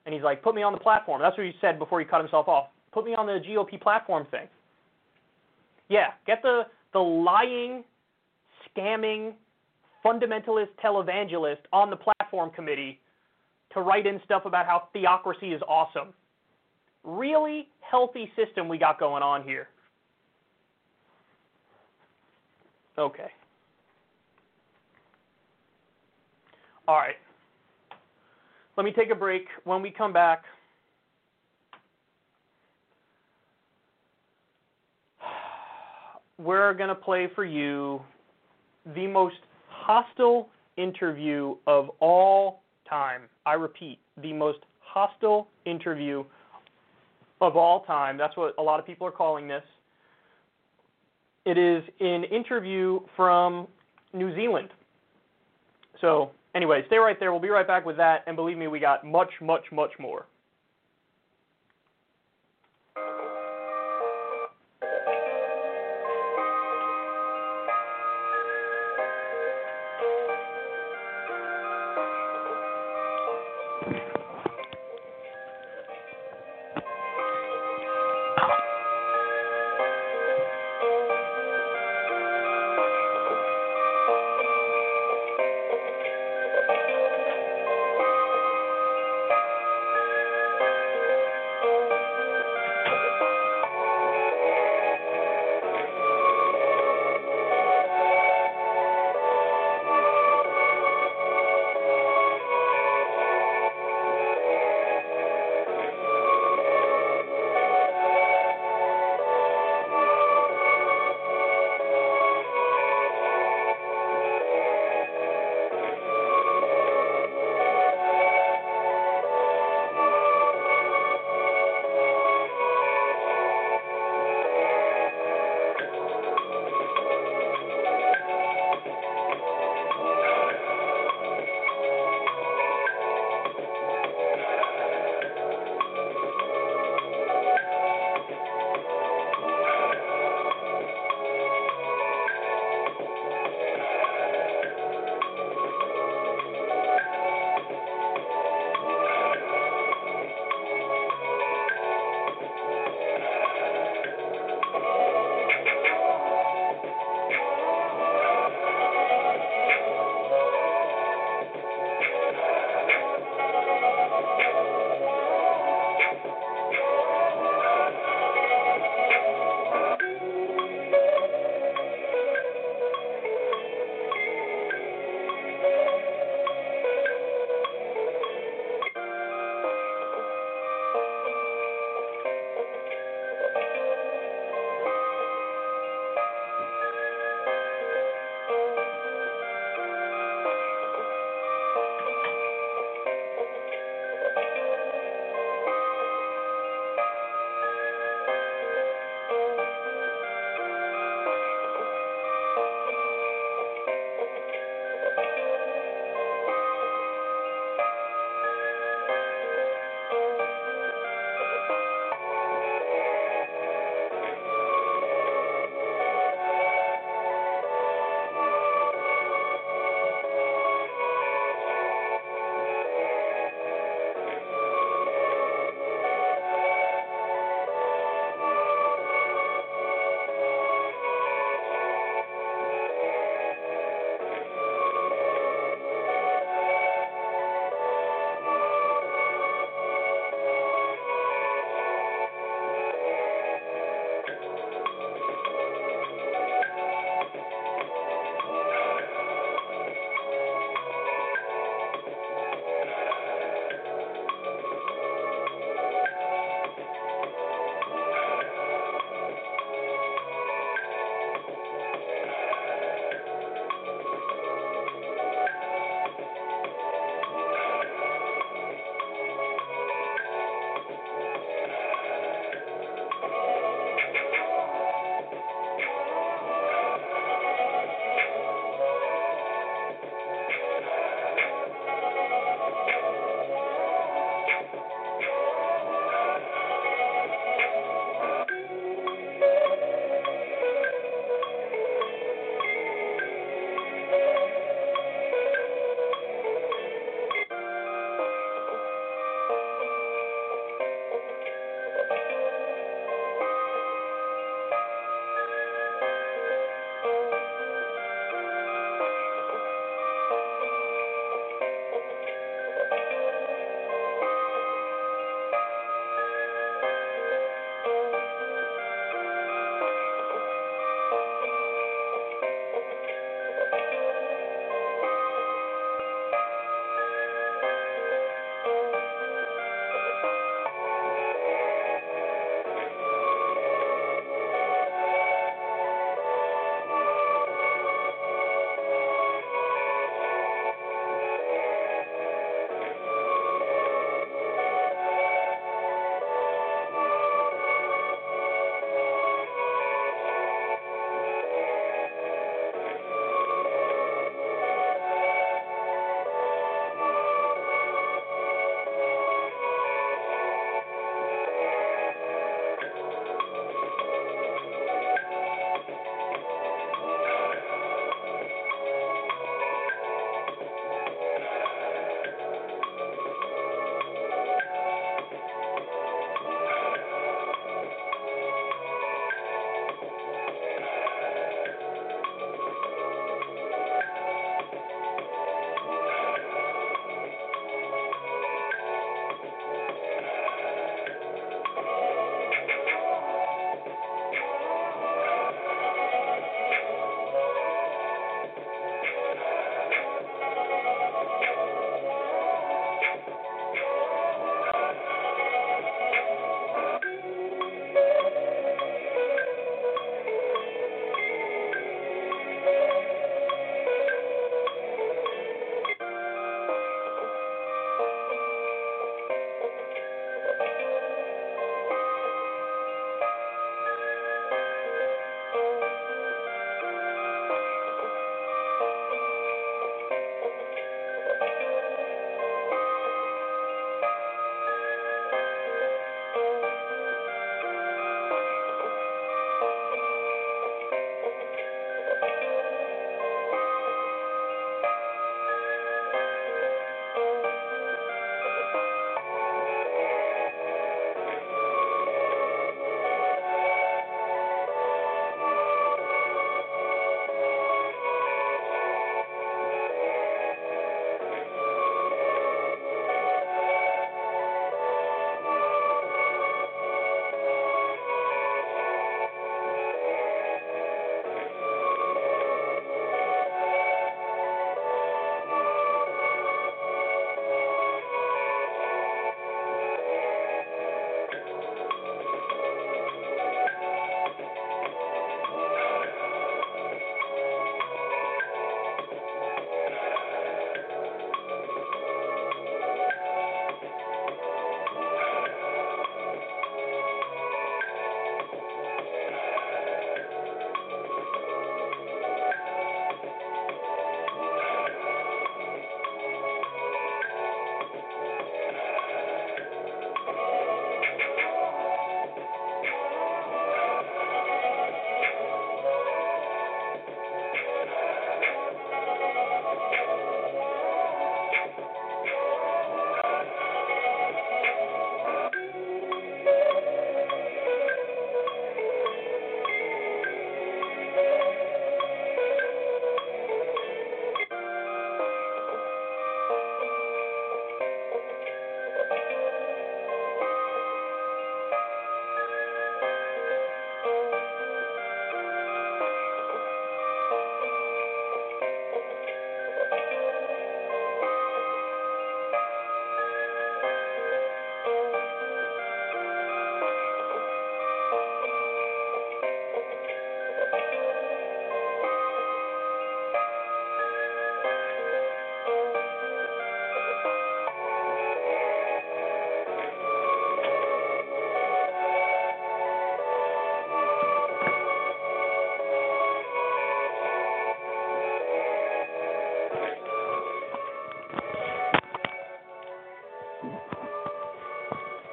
[0.07, 2.21] And he's like, "Put me on the platform." That's what he said before he cut
[2.21, 2.69] himself off.
[2.93, 4.49] Put me on the GOP platform thing.
[5.89, 7.85] Yeah, get the the lying,
[8.71, 9.35] scamming,
[10.05, 13.01] fundamentalist televangelist on the platform committee
[13.73, 16.15] to write in stuff about how theocracy is awesome.
[17.03, 19.69] Really healthy system we got going on here.
[22.99, 23.31] Okay.
[26.87, 27.17] All right.
[28.77, 29.47] Let me take a break.
[29.65, 30.45] When we come back,
[36.39, 38.01] we're going to play for you
[38.95, 39.37] the most
[39.69, 43.23] hostile interview of all time.
[43.47, 46.25] I repeat, the most hostile interview
[47.41, 48.17] of all time.
[48.17, 49.63] That's what a lot of people are calling this.
[51.45, 53.69] It is an interview from
[54.13, 54.71] New Zealand.
[56.01, 57.33] So, anyway, stay right there.
[57.33, 58.25] We'll be right back with that.
[58.27, 60.27] And believe me, we got much, much, much more.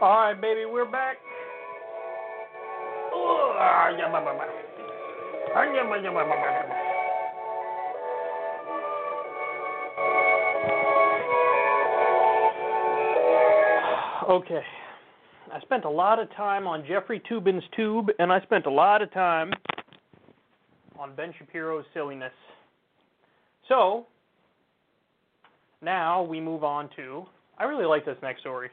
[0.02, 1.18] All right, baby, we're back.
[14.28, 14.62] Okay.
[15.54, 19.04] I spent a lot of time on Jeffrey Toobin's tube, and I spent a lot
[19.04, 19.52] of time
[20.98, 22.34] on Ben Shapiro's silliness.
[23.68, 24.08] So,
[25.84, 27.26] now we move on to.
[27.60, 28.72] I really like this next story.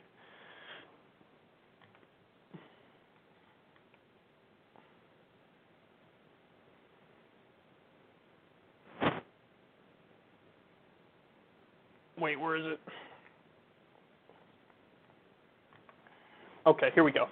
[12.20, 12.80] Wait, where is it?
[16.66, 17.26] Okay, here we go.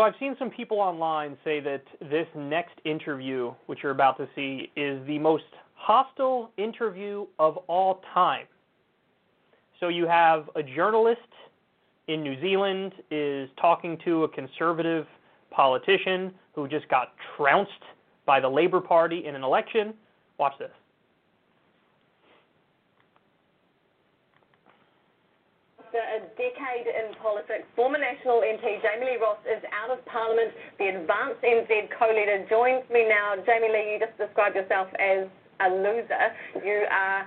[0.00, 4.26] So I've seen some people online say that this next interview, which you're about to
[4.34, 5.44] see, is the most
[5.74, 8.46] hostile interview of all time.
[9.78, 11.20] So you have a journalist
[12.08, 15.06] in New Zealand is talking to a conservative
[15.50, 17.70] politician who just got trounced
[18.24, 19.92] by the Labour Party in an election.
[20.38, 20.70] Watch this.
[25.90, 29.59] After a decade in politics, former National MP Jami-Lee Ross is
[29.92, 30.54] of Parliament.
[30.78, 33.34] The Advance NZ co-leader joins me now.
[33.42, 35.26] Jami-Lee, you just described yourself as
[35.60, 36.26] a loser.
[36.64, 37.26] You are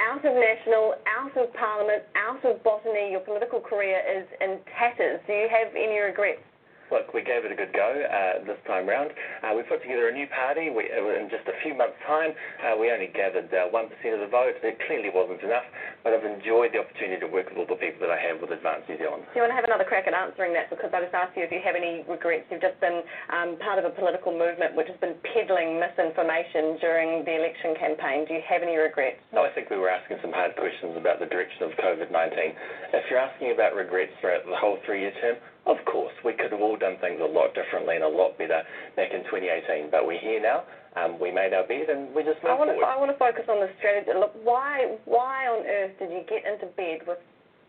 [0.00, 3.12] out of National, out of Parliament, out of Botany.
[3.12, 5.20] Your political career is in tatters.
[5.26, 6.44] Do you have any regrets?
[6.92, 9.16] Look, we gave it a good go uh, this time round.
[9.40, 10.68] Uh, we put together a new party.
[10.68, 14.20] We, uh, in just a few months' time, uh, we only gathered uh, 1% of
[14.20, 14.60] the vote.
[14.60, 15.64] It clearly wasn't enough,
[16.04, 18.52] but I've enjoyed the opportunity to work with all the people that I have with
[18.52, 19.24] Advance New Zealand.
[19.32, 20.68] Do you want to have another crack at answering that?
[20.68, 22.44] Because I just asked you if you have any regrets.
[22.52, 23.00] You've just been
[23.32, 28.28] um, part of a political movement which has been peddling misinformation during the election campaign.
[28.28, 29.16] Do you have any regrets?
[29.32, 32.92] No, I think we were asking some hard questions about the direction of COVID 19.
[32.92, 36.50] If you're asking about regrets throughout the whole three year term, of course, we could
[36.50, 38.62] have all done things a lot differently and a lot better
[38.96, 40.64] back in 2018, but we're here now.
[40.96, 42.92] Um, we made our bed and we just moved I want, to, forward.
[42.92, 44.10] I want to focus on the strategy.
[44.12, 47.18] Look, why, why on earth did you get into bed with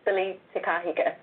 [0.04, 1.14] Billy Te Kahika?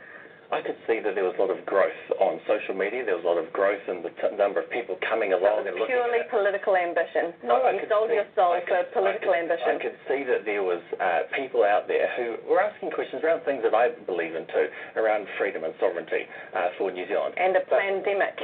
[0.51, 3.05] I could see that there was a lot of growth on social media.
[3.07, 5.71] There was a lot of growth in the t- number of people coming along was
[5.71, 7.31] and looking purely at political ambition.
[7.43, 9.71] No, I you could sold see- your soul I for political I could, ambition.
[9.71, 13.47] I could see that there was uh, people out there who were asking questions around
[13.47, 14.67] things that I believe in too,
[14.99, 17.33] around freedom and sovereignty uh, for New Zealand.
[17.39, 18.35] and a But- pandemic.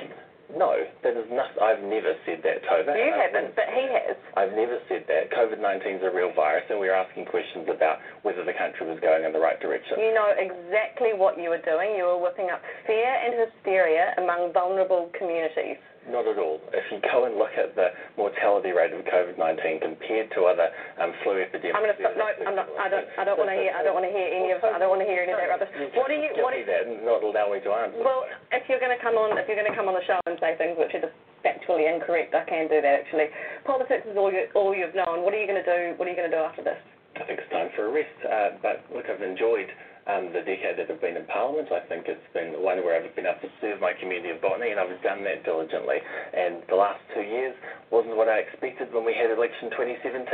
[0.56, 1.52] No, that is not.
[1.60, 2.96] I've never said that, Tova.
[2.96, 4.16] You haven't, but he has.
[4.40, 5.28] I've never said that.
[5.36, 9.28] COVID-19 is a real virus, and we're asking questions about whether the country was going
[9.28, 10.00] in the right direction.
[10.00, 12.00] You know exactly what you were doing.
[12.00, 15.84] You were whipping up fear and hysteria among vulnerable communities.
[16.08, 16.64] Not at all.
[16.72, 20.72] If you go and look at the mortality rate of COVID-19 compared to other
[21.04, 22.16] um, flu epidemics, I'm going to stop.
[22.16, 22.68] No, I'm not.
[22.80, 23.08] I don't.
[23.20, 23.76] I don't want to hear.
[23.76, 24.64] I don't want to hear any of.
[24.64, 25.72] I don't want to hear any of that rubbish.
[26.00, 26.32] What do you?
[26.40, 28.00] What you, that not allow me to answer.
[28.00, 28.24] Well,
[28.56, 30.40] if you're going to come on, if you're going to come on the show and
[30.40, 33.28] say things which are just factually incorrect, I can do that actually.
[33.68, 35.28] Politics is all you all you've known.
[35.28, 36.00] What are you going to do?
[36.00, 36.80] What are you going to do after this?
[37.20, 38.18] I think it's time for a rest.
[38.24, 39.68] Uh, but look, I've enjoyed
[40.08, 41.68] um, the decade that I've been in Parliament.
[41.72, 44.72] I think it's been one where I've been able to serve my community of Botany,
[44.72, 46.00] and I've done that diligently.
[46.34, 47.54] And the last two years
[47.92, 50.28] wasn't what I expected when we had election 2017,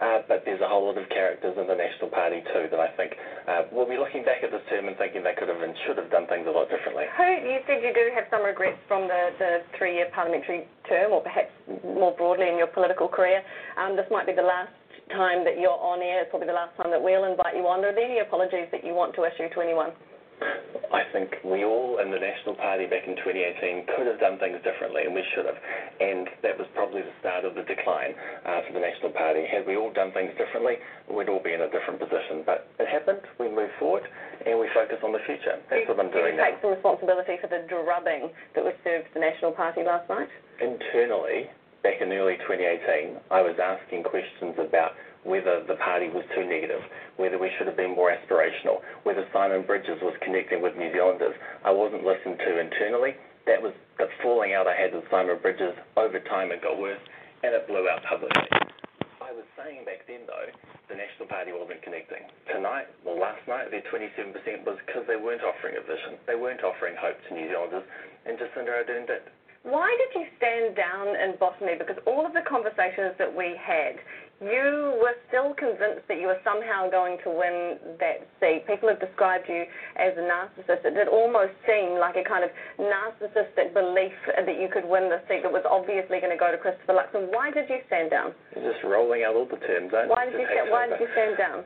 [0.00, 2.92] uh, but there's a whole lot of characters in the National Party too that I
[2.96, 3.16] think
[3.48, 5.96] uh, will be looking back at this term and thinking they could have and should
[5.96, 7.08] have done things a lot differently.
[7.08, 11.52] You said you do have some regrets from the, the three-year parliamentary term, or perhaps
[11.84, 13.40] more broadly in your political career.
[13.80, 14.72] Um, this might be the last
[15.10, 16.22] time that you're on air.
[16.22, 17.84] It's probably the last time that we'll invite you on.
[17.84, 19.92] Are there any apologies that you want to issue to anyone?
[20.90, 24.58] I think we all in the National Party back in 2018 could have done things
[24.66, 25.58] differently, and we should have.
[26.02, 29.46] And that was probably the start of the decline uh, for the National Party.
[29.46, 32.42] Had we all done things differently, we'd all be in a different position.
[32.46, 33.22] But it happened.
[33.38, 34.06] We moved forward,
[34.46, 35.58] and we focus on the future.
[35.70, 36.50] That's what I'm do doing you now.
[36.50, 40.30] take some responsibility for the drubbing that was served the National Party last night?
[40.58, 41.50] Internally,
[41.84, 46.80] back in early 2018, I was asking questions about whether the party was too negative,
[47.20, 51.36] whether we should have been more aspirational, whether Simon Bridges was connecting with New Zealanders.
[51.60, 53.12] I wasn't listened to internally.
[53.44, 55.76] That was the falling out I had with Simon Bridges.
[56.00, 57.00] Over time, it got worse,
[57.44, 58.48] and it blew out publicly.
[59.20, 60.48] I was saying back then, though,
[60.88, 62.24] the National Party wasn't connecting.
[62.48, 64.32] Tonight, well, last night, their 27%
[64.64, 66.16] was because they weren't offering a vision.
[66.24, 67.84] They weren't offering hope to New Zealanders,
[68.24, 69.28] and Jacinda Ardern did.
[69.64, 71.72] Why did you stand down in Botany?
[71.80, 73.96] Because all of the conversations that we had,
[74.44, 78.68] you were still convinced that you were somehow going to win that seat.
[78.68, 79.64] People have described you
[79.96, 80.84] as a narcissist.
[80.84, 85.24] It did almost seem like a kind of narcissistic belief that you could win the
[85.32, 87.32] seat that was obviously going to go to Christopher Luxon.
[87.32, 88.36] Why did you stand down?
[88.52, 91.08] You're just rolling out all the terms, aren't Why did you sta- Why did you
[91.16, 91.64] stand down?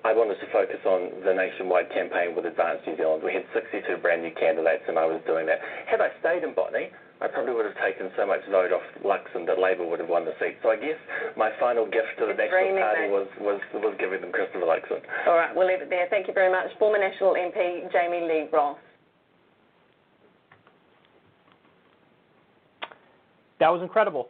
[0.00, 3.20] I wanted to focus on the nationwide campaign with Advance New Zealand.
[3.20, 5.60] We had 62 brand new candidates, and I was doing that.
[5.84, 6.88] Had I stayed in Botany,
[7.20, 10.24] I probably would have taken so much vote off Luxon that Labor would have won
[10.24, 10.56] the seat.
[10.62, 10.98] So I guess
[11.36, 13.10] my final gift to the It's National Party mate.
[13.10, 15.02] was, was, was giving them Christopher Luxon.
[15.26, 16.06] All right, we'll leave it there.
[16.10, 16.70] Thank you very much.
[16.78, 18.78] Former National MP Jami-Lee Ross.
[23.58, 24.28] That was incredible.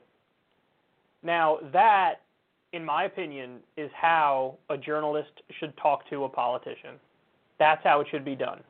[1.23, 2.23] Now, that,
[2.73, 6.97] in my opinion, is how a journalist should talk to a politician.
[7.59, 8.61] That's how it should be done.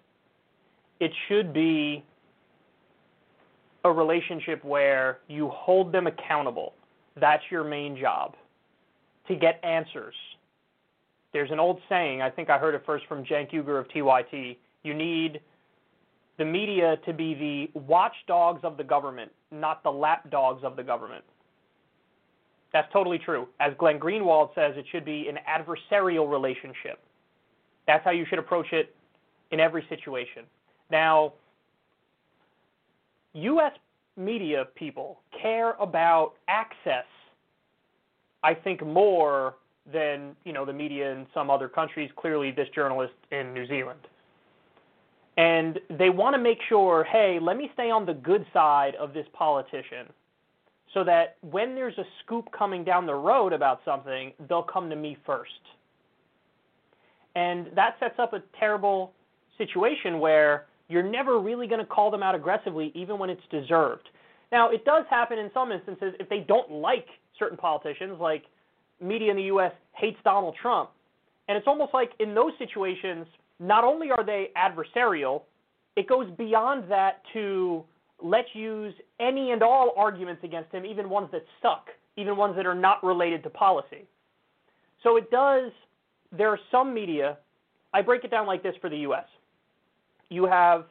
[0.99, 2.03] It should be
[3.89, 6.75] a relationship where you hold them accountable.
[7.21, 8.37] That's your main job,
[9.27, 10.15] to get answers.
[11.33, 14.57] There's an old saying, I think I heard it first from Cenk Uygur of TYT.
[14.83, 15.41] You need
[16.39, 21.25] the media to be the watchdogs of the government, not the lapdogs of the government.
[22.73, 23.49] That's totally true.
[23.61, 27.01] As Glenn Greenwald says, it should be an adversarial relationship.
[27.87, 28.95] That's how you should approach it
[29.51, 30.45] in every situation.
[30.91, 31.33] Now,
[33.43, 33.73] U.S.
[34.17, 37.07] media people care about access,
[38.43, 39.57] I think, more
[39.93, 42.11] than you know the media in some other countries.
[42.17, 44.01] Clearly, this journalist in New Zealand
[45.39, 49.15] and they want to make sure, hey, let me stay on the good side of
[49.15, 50.09] this politician
[50.93, 54.97] so that when there's a scoop coming down the road about something, they'll come to
[54.97, 55.53] me first.
[57.37, 59.13] And that sets up a terrible
[59.59, 64.09] situation where you're never really going to call them out aggressively, even when it's deserved.
[64.51, 67.07] Now, it does happen in some instances if they don't like
[67.39, 68.45] certain politicians, like
[69.01, 69.73] media in the U.S.
[69.93, 70.91] hates Donald Trump.
[71.49, 73.27] And it's almost like in those situations,
[73.61, 75.43] not only are they adversarial,
[75.97, 77.85] it goes beyond that to
[78.23, 81.87] let's use any and all arguments against him, even ones that suck,
[82.17, 84.07] even ones that are not related to policy.
[85.03, 85.71] So it does,
[86.37, 87.39] there are some media,
[87.93, 89.25] I break it down like this for the U.S.
[90.31, 90.87] You have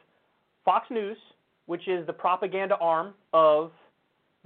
[0.64, 1.16] Fox News,
[1.66, 3.72] which is the propaganda arm of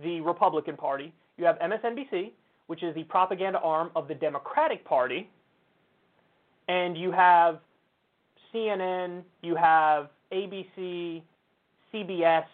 [0.02, 1.12] the Republican Party.
[1.36, 2.32] You have MSNBC,
[2.66, 5.28] which is the propaganda arm of the Democratic Party.
[6.69, 7.60] And you have
[8.55, 11.23] CNN, you have ABC,
[11.93, 12.44] CBS,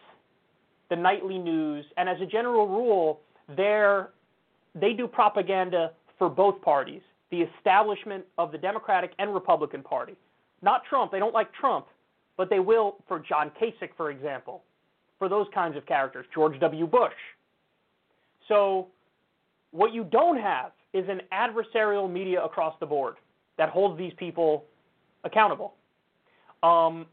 [0.90, 3.20] the nightly news, and as a general rule,
[3.56, 10.16] they do propaganda for both parties, the establishment of the Democratic and Republican Party.
[10.62, 11.86] Not Trump, they don't like Trump,
[12.39, 14.62] but they will for John Kasich, for example,
[15.19, 16.86] for those kinds of characters, George W.
[16.86, 17.12] Bush.
[18.47, 18.86] So,
[19.73, 23.16] what you don't have is an adversarial media across the board
[23.59, 24.65] that holds these people
[25.24, 25.74] accountable.
[26.62, 27.05] Um,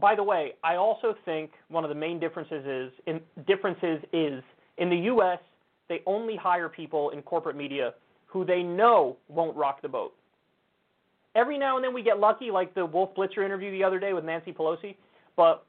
[0.00, 4.42] by the way, I also think one of the main differences is in differences is
[4.78, 5.38] in the U.S.
[5.88, 7.94] they only hire people in corporate media
[8.26, 10.14] who they know won't rock the boat.
[11.36, 14.14] Every now and then we get lucky, like the Wolf Blitzer interview the other day
[14.14, 14.96] with Nancy Pelosi,
[15.36, 15.66] but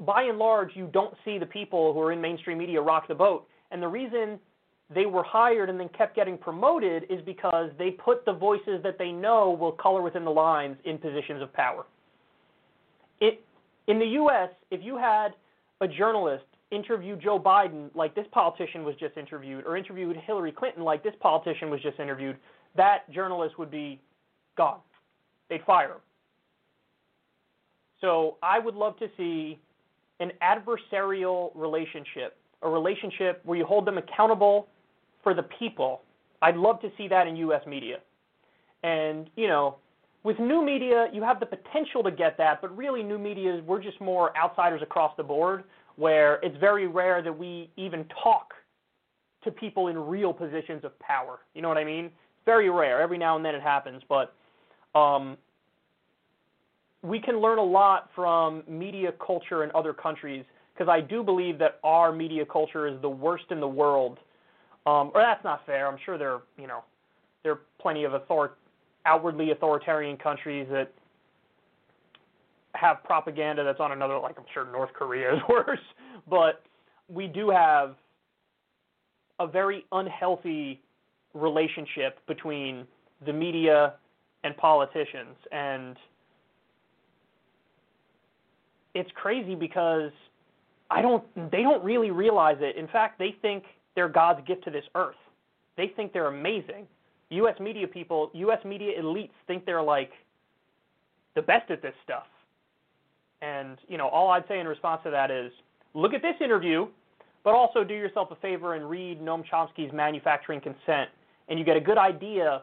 [0.00, 3.14] by and large, you don't see the people who are in mainstream media rock the
[3.14, 3.46] boat.
[3.70, 4.40] And the reason
[4.92, 8.96] they were hired and then kept getting promoted is because they put the voices that
[8.98, 11.84] they know will color within the lines in positions of power.
[13.20, 13.44] It,
[13.88, 15.34] in the U.S., if you had
[15.82, 20.82] a journalist interview Joe Biden like this politician was just interviewed, or interviewed Hillary Clinton
[20.82, 22.36] like this politician was just interviewed,
[22.74, 24.00] that journalist would be
[24.56, 24.80] gone.
[25.48, 26.00] They'd fire him.
[28.00, 29.58] So I would love to see
[30.20, 34.68] an adversarial relationship, a relationship where you hold them accountable
[35.22, 36.02] for the people.
[36.42, 37.62] I'd love to see that in U.S.
[37.66, 37.98] media.
[38.82, 39.76] And, you know,
[40.24, 43.82] with new media, you have the potential to get that, but really, new media, we're
[43.82, 45.64] just more outsiders across the board,
[45.96, 48.54] where it's very rare that we even talk
[49.44, 51.40] to people in real positions of power.
[51.54, 52.10] You know what I mean?
[52.46, 53.00] Very rare.
[53.00, 54.34] Every now and then it happens, but
[54.94, 55.36] um,
[57.02, 61.58] we can learn a lot from media culture in other countries because I do believe
[61.58, 64.18] that our media culture is the worst in the world.
[64.86, 65.86] Um, or that's not fair.
[65.86, 66.84] I'm sure there, you know,
[67.42, 68.56] there are plenty of author-
[69.04, 70.92] outwardly authoritarian countries that
[72.74, 75.78] have propaganda that's on another, like I'm sure North Korea is worse.
[76.28, 76.62] But
[77.08, 77.96] we do have
[79.40, 80.80] a very unhealthy
[81.34, 82.86] relationship between
[83.26, 83.94] the media
[84.44, 85.96] and politicians, and
[88.94, 90.10] it's crazy because
[90.90, 92.76] I don't they don't really realize it.
[92.76, 93.64] In fact, they think
[93.94, 95.16] they're God's gift to this earth.
[95.76, 96.86] They think they're amazing.
[97.30, 100.10] US media people, US media elites think they're like
[101.34, 102.26] the best at this stuff.
[103.40, 105.50] And, you know, all I'd say in response to that is
[105.94, 106.86] look at this interview,
[107.42, 111.08] but also do yourself a favor and read Noam Chomsky's Manufacturing Consent
[111.48, 112.62] and you get a good idea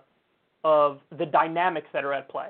[0.64, 2.50] of the dynamics that are at play.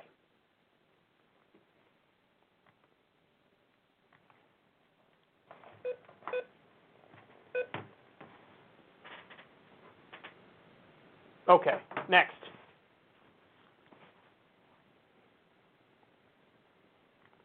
[11.49, 12.35] Okay, next.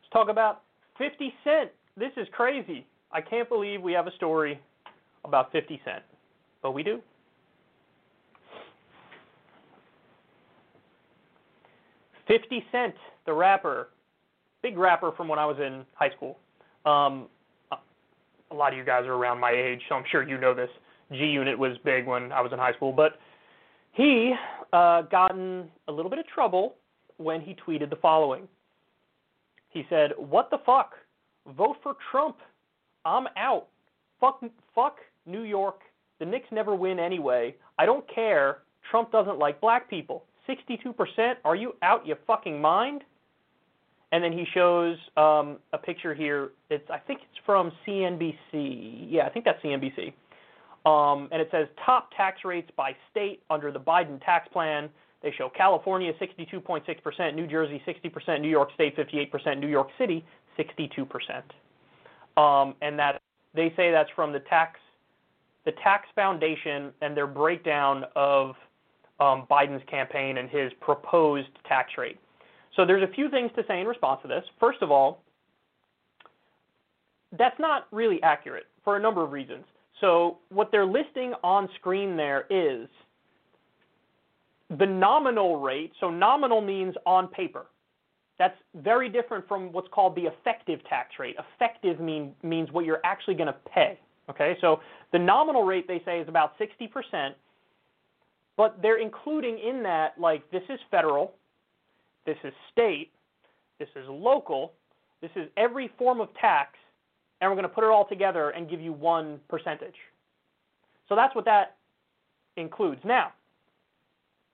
[0.03, 0.63] Let's talk about
[0.99, 1.71] 50 Cent.
[1.97, 2.87] This is crazy.
[3.13, 4.61] I can't believe we have a story
[5.25, 6.03] about 50 Cent,
[6.63, 7.01] but we do.
[12.27, 12.95] Fifty Cent,
[13.27, 13.91] the rapper,
[14.63, 16.39] big rapper from when I was in high school.
[16.87, 17.29] Um,
[18.51, 20.71] a lot of you guys are around my age, so I'm sure you know this.
[21.13, 23.19] G Unit was big when I was in high school, but
[23.93, 24.33] he
[24.73, 26.77] uh, got in a little bit of trouble
[27.19, 28.49] when he tweeted the following.
[29.69, 30.93] He said, "What the fuck?
[31.57, 32.37] Vote for Trump.
[33.05, 33.67] I'm out.
[34.21, 34.43] Fuck,
[34.75, 34.97] fuck
[35.27, 35.81] New York.
[36.19, 37.55] The Knicks never win anyway.
[37.79, 38.59] I don't care.
[38.91, 40.25] Trump doesn't like black people.
[40.49, 41.35] 62%?
[41.45, 43.03] Are you out your fucking mind?"
[44.13, 46.51] And then he shows um, a picture here.
[46.71, 49.09] It's I think it's from CNBC.
[49.11, 50.13] Yeah, I think that's CNBC.
[50.87, 54.91] Um, and it says top tax rates by state under the Biden tax plan.
[55.23, 60.23] They show California 62.6%, New Jersey 60%, New York State 58%, New York City
[60.59, 61.43] 62%.
[62.37, 63.23] Um, and that
[63.55, 64.79] they say that's from the tax
[65.65, 68.55] the tax foundation and their breakdown of
[69.21, 72.19] um, Biden's campaign and his proposed tax rate.
[72.77, 74.45] So there's a few things to say in response to this.
[74.59, 75.23] First of all,
[77.39, 79.65] that's not really accurate for a number of reasons.
[80.01, 82.89] So what they're listing on screen there is
[84.79, 85.93] the nominal rate.
[86.01, 87.67] So nominal means on paper.
[88.39, 91.37] That's very different from what's called the effective tax rate.
[91.57, 93.99] Effective mean, means what you're actually going to pay.
[94.29, 94.81] Okay, so
[95.13, 97.35] the nominal rate they say is about 60%,
[98.57, 101.35] but they're including in that like this is federal,
[102.27, 103.13] this is state,
[103.79, 104.73] this is local,
[105.21, 106.71] this is every form of tax,
[107.41, 109.97] and we're going to put it all together and give you one percentage.
[111.09, 111.77] So that's what that
[112.57, 113.01] includes.
[113.05, 113.33] Now,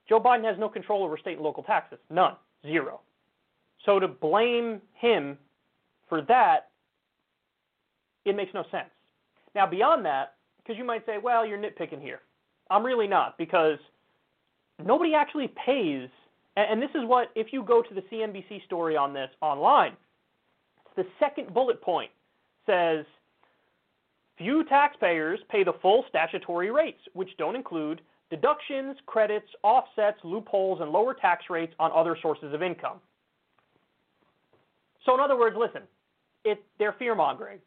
[0.08, 1.98] Joe Biden has no control over state and local taxes.
[2.10, 2.34] None.
[2.66, 3.00] Zero.
[3.86, 5.38] So to blame him
[6.08, 6.68] for that,
[8.24, 8.90] it makes no sense.
[9.54, 12.20] Now, beyond that, because you might say, well, you're nitpicking here.
[12.70, 13.78] I'm really not, because
[14.84, 16.08] nobody actually pays.
[16.56, 19.96] And this is what, if you go to the CNBC story on this online,
[20.96, 22.10] the second bullet point
[22.66, 23.04] says
[24.36, 30.90] few taxpayers pay the full statutory rates, which don't include deductions, credits, offsets, loopholes, and
[30.90, 32.98] lower tax rates on other sources of income.
[35.04, 35.82] So, in other words, listen,
[36.44, 37.58] it, they're fear mongering.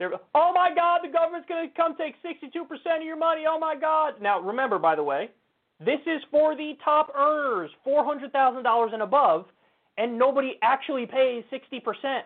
[0.00, 3.44] They're, oh my God, the government's going to come take 62% of your money.
[3.46, 4.14] Oh my God.
[4.20, 5.28] Now, remember, by the way,
[5.78, 9.44] this is for the top earners, $400,000 and above,
[9.98, 12.22] and nobody actually pays 60%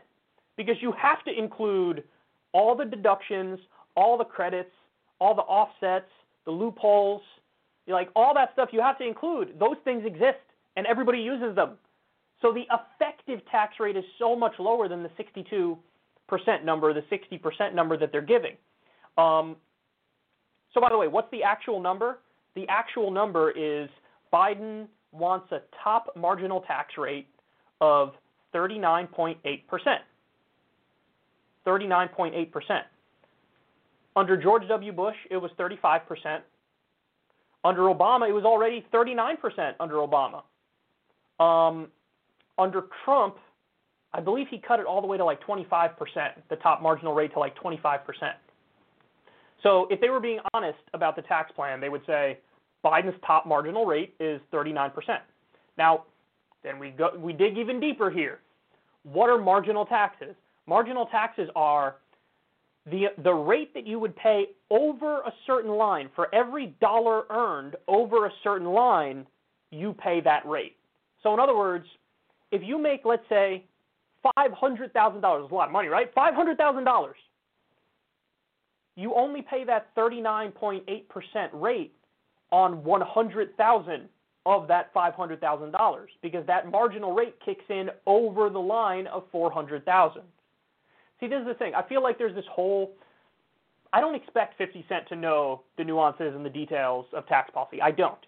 [0.57, 2.05] because you have to include
[2.53, 3.59] all the deductions,
[3.97, 4.71] all the credits,
[5.21, 6.11] all the offsets,
[6.45, 7.23] the loopholes,
[7.89, 9.59] like all that stuff you have to include.
[9.59, 10.39] Those things exist
[10.77, 11.73] and everybody uses them.
[12.41, 15.77] So the effective tax rate is so much lower than the 62%
[16.65, 18.57] number, the 60% number that they're giving.
[19.17, 19.57] Um,
[20.73, 22.19] so by the way, what's the actual number?
[22.55, 23.89] The actual number is
[24.33, 27.29] Biden wants a top marginal tax rate
[27.81, 28.13] of
[28.55, 29.39] 39.8%.
[31.67, 32.81] 39.8%.
[34.17, 34.93] Under George W.
[34.93, 36.41] Bush, it was 35%.
[37.65, 40.43] Under Obama, it was already 39% under Obama.
[41.43, 41.89] Um,
[42.59, 43.37] under Trump,
[44.15, 45.91] I believe he cut it all the way to like 25%,
[46.49, 47.99] the top marginal rate to like 25%.
[49.63, 52.39] So if they were being honest about the tax plan, they would say
[52.85, 54.93] Biden's top marginal rate is 39%.
[55.77, 56.05] Now,
[56.63, 58.39] then we go we dig even deeper here.
[59.03, 60.35] What are marginal taxes?
[60.67, 61.97] Marginal taxes are
[62.87, 67.77] the the rate that you would pay over a certain line for every dollar earned
[67.89, 69.27] over a certain line,
[69.71, 70.77] you pay that rate.
[71.23, 71.87] So in other words,
[72.53, 73.65] if you make let's say
[74.35, 76.11] five hundred thousand dollars, is a lot of money, right?
[76.15, 77.17] Five hundred thousand dollars.
[78.97, 81.95] You only pay that thirty nine point eight percent rate
[82.51, 84.09] on one hundred thousand
[84.47, 89.07] of that five hundred thousand dollars because that marginal rate kicks in over the line
[89.09, 90.23] of four hundred thousand.
[91.21, 91.75] See, this is the thing.
[91.75, 92.93] I feel like there's this whole.
[93.93, 97.81] I don't expect 50 Cent to know the nuances and the details of tax policy.
[97.81, 98.19] I don't.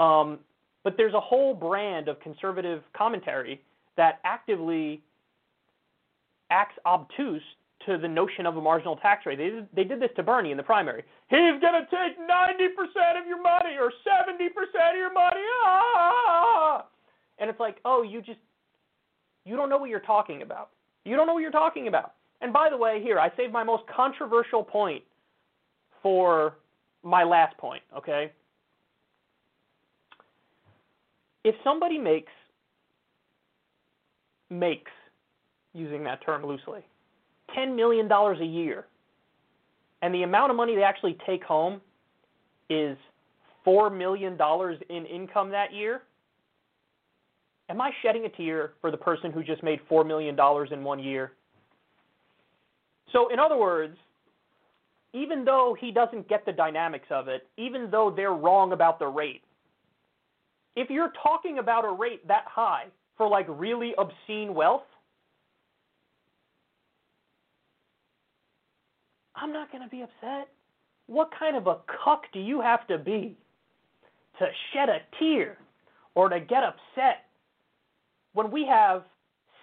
[0.00, 0.38] Um,
[0.84, 3.60] but there's a whole brand of conservative commentary
[3.98, 5.02] that actively
[6.52, 7.42] acts obtuse
[7.86, 9.38] to the notion of a marginal tax rate.
[9.38, 11.02] They did, they did this to Bernie in the primary.
[11.28, 14.46] He's going to take 90% of your money or 70%
[14.90, 15.40] of your money.
[15.64, 16.84] Ah!
[17.38, 18.38] And it's like, oh, you just,
[19.44, 20.68] you don't know what you're talking about.
[21.04, 22.12] You don't know what you're talking about.
[22.40, 25.02] And by the way, here, I saved my most controversial point
[26.02, 26.54] for
[27.02, 28.30] my last point, okay?
[31.44, 32.30] If somebody makes,
[34.50, 34.90] makes,
[35.74, 36.80] using that term loosely,
[37.56, 38.86] $10 million a year,
[40.02, 41.80] and the amount of money they actually take home
[42.68, 42.96] is
[43.66, 44.38] $4 million
[44.88, 46.02] in income that year,
[47.68, 50.36] am I shedding a tear for the person who just made $4 million
[50.72, 51.32] in one year?
[53.12, 53.96] So, in other words,
[55.12, 59.06] even though he doesn't get the dynamics of it, even though they're wrong about the
[59.06, 59.42] rate,
[60.74, 62.86] if you're talking about a rate that high
[63.18, 64.84] for like really obscene wealth,
[69.42, 70.48] I'm not going to be upset.
[71.08, 73.36] What kind of a cuck do you have to be
[74.38, 75.58] to shed a tear
[76.14, 77.24] or to get upset
[78.34, 79.02] when we have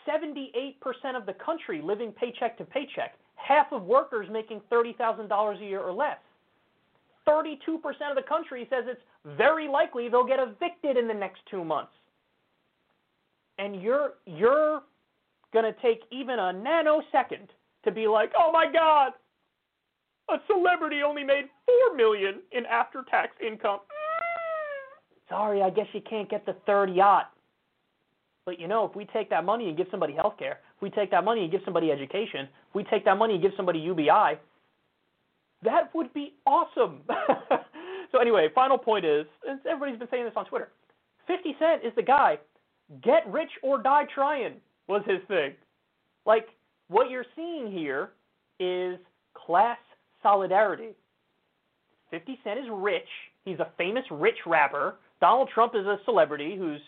[0.05, 0.75] 78%
[1.15, 5.93] of the country living paycheck to paycheck, half of workers making $30,000 a year or
[5.93, 6.17] less?
[7.25, 7.55] 32%
[8.09, 9.01] of the country says it's
[9.37, 11.93] very likely they'll get evicted in the next 2 months.
[13.57, 14.81] And you're you're
[15.53, 17.47] going to take even a nanosecond
[17.83, 19.13] to be like, "Oh my god,
[20.33, 23.79] a celebrity only made four million in after-tax income.
[25.27, 27.31] Sorry, I guess you can't get the third yacht.
[28.45, 30.89] But you know, if we take that money and give somebody health care, if we
[30.89, 33.79] take that money and give somebody education, if we take that money and give somebody
[33.79, 34.39] UBI,
[35.63, 37.01] that would be awesome.
[38.11, 39.25] so anyway, final point is,
[39.69, 40.69] everybody's been saying this on Twitter.
[41.27, 42.37] 50 Cent is the guy.
[43.03, 44.55] Get rich or die trying
[44.87, 45.53] was his thing.
[46.25, 46.47] Like
[46.87, 48.11] what you're seeing here
[48.59, 48.97] is
[49.35, 49.77] class
[50.21, 50.89] solidarity.
[52.11, 53.07] 50 Cent is rich.
[53.45, 54.95] He's a famous rich rapper.
[55.21, 56.81] Donald Trump is a celebrity who's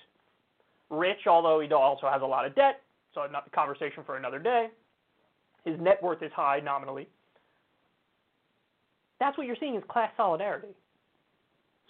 [0.90, 2.82] rich, although he also has a lot of debt.
[3.14, 4.68] So not the conversation for another day.
[5.66, 7.08] His net worth is high nominally.
[9.20, 10.70] That's what you're seeing is class solidarity.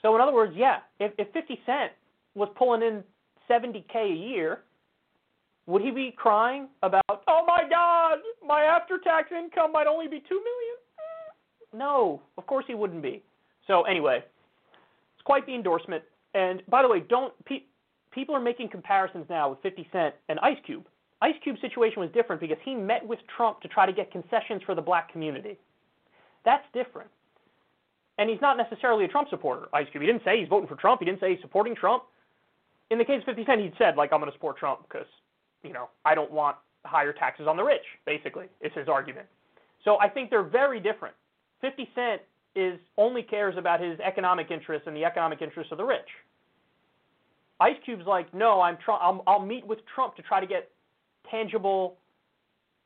[0.02, 1.92] So in other words, yeah, if, if 50 Cent
[2.36, 3.04] was pulling in
[3.50, 4.62] 70k a year,
[5.68, 10.36] would he be crying about, oh my God, my after-tax income might only be two
[10.36, 10.71] million?
[11.74, 13.24] No, of course he wouldn't be.
[13.68, 16.04] So anyway, it's quite the endorsement.
[16.34, 17.64] And by the way, don't pe-
[18.12, 20.86] people are making comparisons now with 50 Cent and Ice Cube.
[21.22, 24.62] Ice Cube's situation was different because he met with Trump to try to get concessions
[24.66, 25.58] for the black community.
[26.44, 27.10] That's different.
[28.18, 30.02] And he's not necessarily a Trump supporter, Ice Cube.
[30.02, 31.00] He didn't say he's voting for Trump.
[31.00, 32.04] He didn't say he's supporting Trump.
[32.90, 35.08] In the case of 50 Cent, he'd said, like, I'm going to support Trump because,
[35.64, 39.28] you know, I don't want higher taxes on the rich, basically, is his argument.
[39.86, 41.16] So I think they're very different.
[41.62, 42.22] 50 Cent
[42.56, 46.08] is only cares about his economic interests and the economic interests of the rich.
[47.60, 50.70] Ice Cube's like, no, I'm tr- I'll, I'll meet with Trump to try to get
[51.30, 51.98] tangible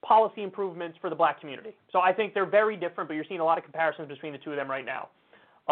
[0.06, 1.72] policy improvements for the black community.
[1.92, 4.38] So I think they're very different, but you're seeing a lot of comparisons between the
[4.38, 5.10] two of them right now.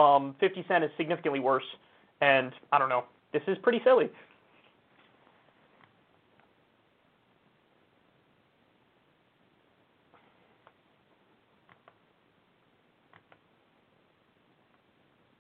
[0.02, 1.64] Um, 50 Cent is significantly worse,
[2.22, 3.04] and I don't know.
[3.32, 4.10] This is pretty silly.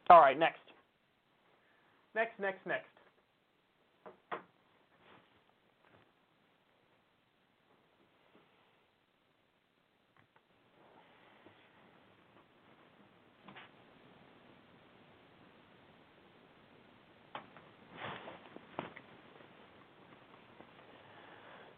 [0.09, 0.59] All right, next.
[2.15, 2.85] Next, next, next.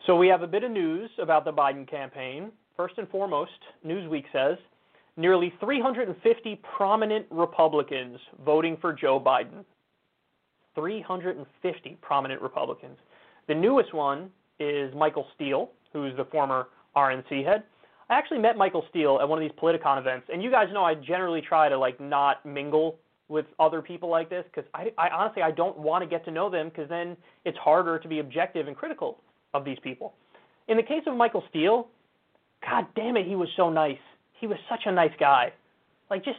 [0.05, 2.51] So we have a bit of news about the Biden campaign.
[2.77, 3.51] First and foremost,
[3.85, 4.57] Newsweek says
[5.17, 9.63] nearly 350 prominent Republicans voting for Joe Biden.
[10.75, 12.97] 350 prominent Republicans.
[13.47, 14.29] The newest one
[14.59, 17.63] is Michael Steele, who's the former RNC head.
[18.09, 20.83] I actually met Michael Steele at one of these Politicon events, and you guys know
[20.83, 22.97] I generally try to like not mingle
[23.27, 26.31] with other people like this because I, I honestly I don't want to get to
[26.31, 29.21] know them because then it's harder to be objective and critical
[29.53, 30.13] of these people.
[30.67, 31.87] In the case of Michael Steele,
[32.61, 33.97] God damn it, he was so nice
[34.39, 35.51] he was such a nice guy,
[36.09, 36.37] like just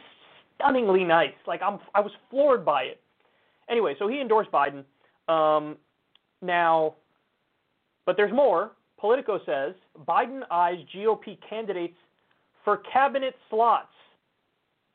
[0.55, 1.33] stunningly nice.
[1.45, 3.01] Like I'm, I was floored by it.
[3.69, 4.83] Anyway, so he endorsed Biden.
[5.27, 5.77] Um,
[6.41, 6.95] now,
[8.05, 8.71] but there's more.
[8.99, 9.75] Politico says
[10.07, 11.97] Biden eyes GOP candidates
[12.63, 13.87] for cabinet slots.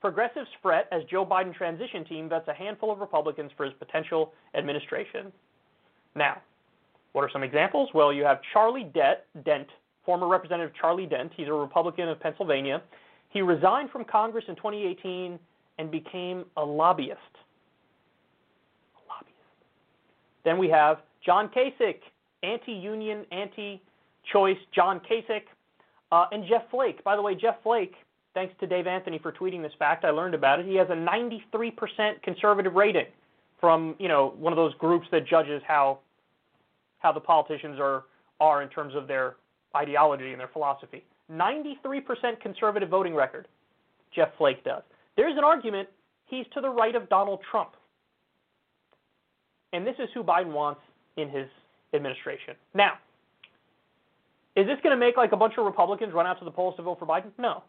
[0.01, 4.33] Progressives fret as Joe Biden transition team vets a handful of Republicans for his potential
[4.57, 5.33] administration.
[6.17, 6.43] Now,
[7.13, 7.89] what are some examples?
[7.95, 9.69] Well, you have Charlie Dent,
[10.05, 11.33] former Representative Charlie Dent.
[11.37, 12.83] He's a Republican of Pennsylvania.
[13.31, 15.39] He resigned from Congress in 2018
[15.79, 17.19] and became a lobbyist.
[18.97, 19.37] A lobbyist.
[20.45, 22.01] Then we have John Kasich,
[22.43, 25.45] anti-union, anti-choice John Kasich,
[26.11, 27.03] uh, and Jeff Flake.
[27.05, 27.95] By the way, Jeff Flake,
[28.35, 30.67] thanks to Dave Anthony for tweeting this fact, I learned about it.
[30.67, 33.07] He has a 93% conservative rating
[33.63, 36.01] from you know one of those groups that judges how
[36.99, 38.05] how the politicians are
[38.41, 39.37] are in terms of their
[39.77, 41.05] ideology and their philosophy.
[41.31, 43.49] 93% conservative voting record.
[44.15, 44.83] Jeff Flake does.
[45.17, 45.89] There's an argument
[46.27, 47.71] he's to the right of Donald Trump.
[49.73, 50.81] And this is who Biden wants
[51.17, 51.47] in his
[51.95, 52.55] administration.
[52.75, 52.95] Now,
[54.55, 56.77] is this going to make like a bunch of Republicans run out to the polls
[56.77, 57.31] to vote for Biden?
[57.39, 57.63] No.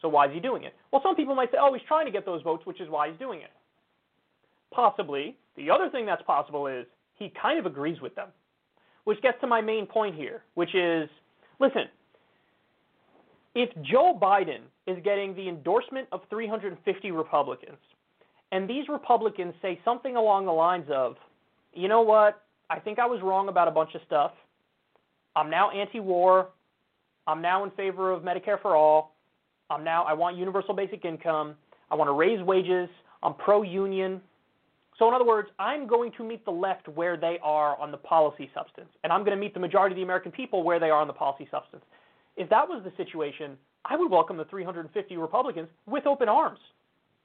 [0.00, 0.74] So why is he doing it?
[0.92, 3.08] Well, some people might say, oh, he's trying to get those votes, which is why
[3.08, 3.50] he's doing it.
[4.72, 5.36] Possibly.
[5.56, 8.28] The other thing that's possible is he kind of agrees with them,
[9.04, 11.08] which gets to my main point here, which is
[11.60, 11.84] listen,
[13.54, 17.78] if Joe Biden is getting the endorsement of 350 Republicans,
[18.52, 21.16] and these Republicans say something along the lines of,
[21.72, 24.32] you know what, I think I was wrong about a bunch of stuff.
[25.36, 26.48] I'm now anti war.
[27.26, 29.14] I'm now in favor of Medicare for all.
[29.70, 31.54] I'm now, I want universal basic income.
[31.90, 32.88] I want to raise wages.
[33.22, 34.20] I'm pro union.
[34.98, 37.96] So, in other words, I'm going to meet the left where they are on the
[37.96, 40.90] policy substance, and I'm going to meet the majority of the American people where they
[40.90, 41.82] are on the policy substance.
[42.36, 46.60] If that was the situation, I would welcome the 350 Republicans with open arms.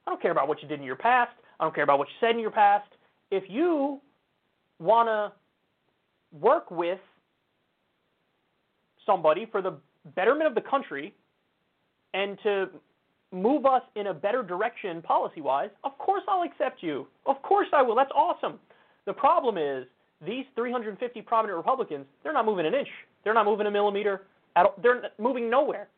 [0.06, 1.32] I don't care about what you did in your past.
[1.58, 2.88] I don't care about what you said in your past.
[3.30, 4.00] If you
[4.80, 5.32] want to
[6.36, 6.98] work with
[9.06, 9.74] somebody for the
[10.16, 11.14] betterment of the country
[12.14, 12.68] and to
[13.32, 17.06] move us in a better direction policy wise, of course I'll accept you.
[17.26, 17.94] Of course I will.
[17.94, 18.58] That's awesome.
[19.06, 19.86] The problem is
[20.24, 22.88] these 350 prominent Republicans, they're not moving an inch.
[23.24, 24.22] They're not moving a millimeter.
[24.56, 24.74] At all.
[24.82, 25.88] They're moving nowhere.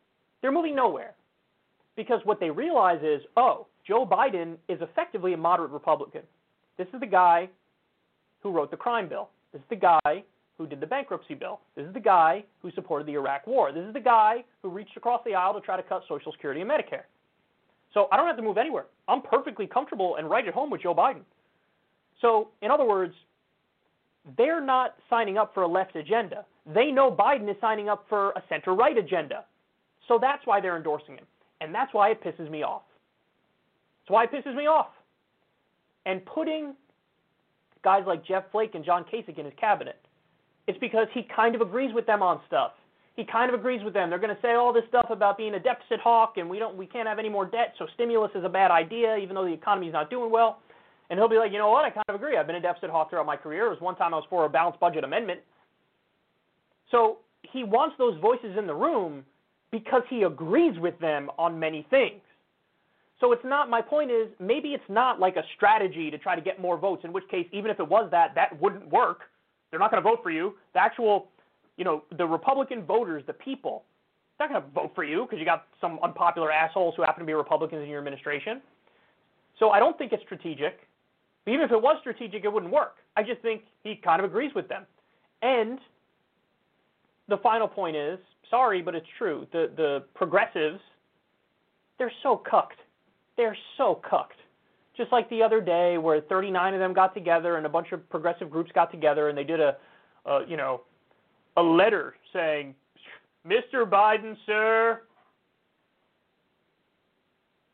[0.40, 1.14] They're moving nowhere.
[1.96, 6.22] Because what they realize is, oh, Joe Biden is effectively a moderate Republican.
[6.78, 7.48] This is the guy
[8.42, 9.28] who wrote the crime bill.
[9.52, 10.24] This is the guy
[10.58, 11.60] who did the bankruptcy bill.
[11.76, 13.72] This is the guy who supported the Iraq war.
[13.72, 16.60] This is the guy who reached across the aisle to try to cut Social Security
[16.60, 17.04] and Medicare.
[17.94, 18.86] So I don't have to move anywhere.
[19.08, 21.22] I'm perfectly comfortable and right at home with Joe Biden.
[22.20, 23.14] So, in other words,
[24.36, 26.44] they're not signing up for a left agenda.
[26.72, 29.44] They know Biden is signing up for a center right agenda.
[30.08, 31.26] So that's why they're endorsing him.
[31.60, 32.82] And that's why it pisses me off.
[34.02, 34.88] That's why it pisses me off.
[36.06, 36.74] And putting
[37.84, 40.00] guys like Jeff Flake and John Kasich in his cabinet,
[40.66, 42.72] it's because he kind of agrees with them on stuff.
[43.16, 44.08] He kind of agrees with them.
[44.08, 46.76] They're going to say all this stuff about being a deficit hawk and we don't
[46.76, 49.52] we can't have any more debt, so stimulus is a bad idea even though the
[49.52, 50.60] economy's not doing well.
[51.10, 51.84] And he'll be like, "You know what?
[51.84, 52.38] I kind of agree.
[52.38, 53.66] I've been a deficit hawk throughout my career.
[53.66, 55.40] It was one time I was for a balanced budget amendment."
[56.90, 59.24] So, he wants those voices in the room
[59.70, 62.20] because he agrees with them on many things.
[63.22, 66.42] So it's not, my point is, maybe it's not like a strategy to try to
[66.42, 69.20] get more votes, in which case, even if it was that, that wouldn't work.
[69.70, 70.54] They're not going to vote for you.
[70.74, 71.28] The actual,
[71.76, 73.84] you know, the Republican voters, the people,
[74.38, 77.20] they're not going to vote for you because you got some unpopular assholes who happen
[77.20, 78.60] to be Republicans in your administration.
[79.58, 80.80] So I don't think it's strategic.
[81.44, 82.96] But even if it was strategic, it wouldn't work.
[83.16, 84.86] I just think he kind of agrees with them.
[85.42, 85.78] And
[87.28, 88.18] the final point is
[88.52, 89.46] sorry, but it's true.
[89.52, 90.80] The the progressives,
[91.98, 92.78] they're so cucked.
[93.36, 94.36] They're so cucked.
[94.96, 98.08] Just like the other day, where 39 of them got together and a bunch of
[98.10, 99.76] progressive groups got together and they did a,
[100.26, 100.82] a you know,
[101.56, 102.74] a letter saying,
[103.46, 103.88] "Mr.
[103.88, 105.02] Biden, sir,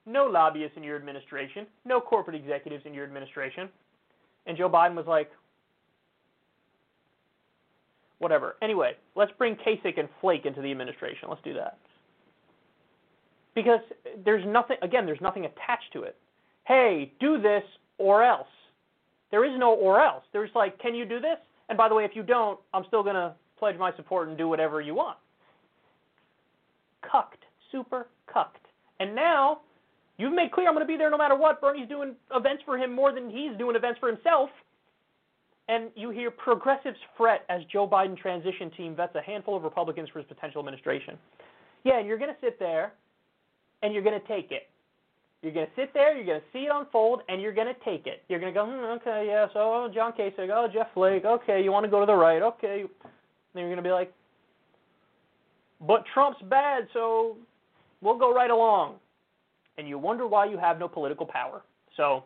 [0.06, 3.68] no lobbyists in your administration, no corporate executives in your administration."
[4.46, 5.30] And Joe Biden was like,
[8.18, 8.56] whatever.
[8.62, 11.28] Anyway, let's bring Kasich and Flake into the administration.
[11.28, 11.78] Let's do that.
[13.54, 13.80] Because
[14.24, 16.16] there's nothing, again, there's nothing attached to it.
[16.66, 17.62] Hey, do this
[17.98, 18.48] or else.
[19.30, 20.24] There is no or else.
[20.32, 21.38] There's like, can you do this?
[21.68, 24.36] And by the way, if you don't, I'm still going to pledge my support and
[24.36, 25.18] do whatever you want.
[27.02, 27.44] Cucked.
[27.72, 28.66] Super cucked.
[29.00, 29.60] And now,
[30.16, 31.60] you've made clear I'm going to be there no matter what.
[31.60, 34.50] Bernie's doing events for him more than he's doing events for himself.
[35.68, 40.08] And you hear progressives fret as Joe Biden transition team vets a handful of Republicans
[40.10, 41.18] for his potential administration.
[41.84, 42.94] Yeah, and you're going to sit there
[43.82, 44.68] and you're going to take it.
[45.42, 47.84] You're going to sit there, you're going to see it unfold, and you're going to
[47.84, 48.22] take it.
[48.28, 51.70] You're going to go, hmm, okay, yeah, so John Kasich, oh, Jeff Flake, okay, you
[51.70, 52.84] want to go to the right, okay.
[53.54, 54.12] Then you're going to be like,
[55.80, 57.36] but Trump's bad, so
[58.00, 58.96] we'll go right along.
[59.76, 61.62] And you wonder why you have no political power.
[61.96, 62.24] So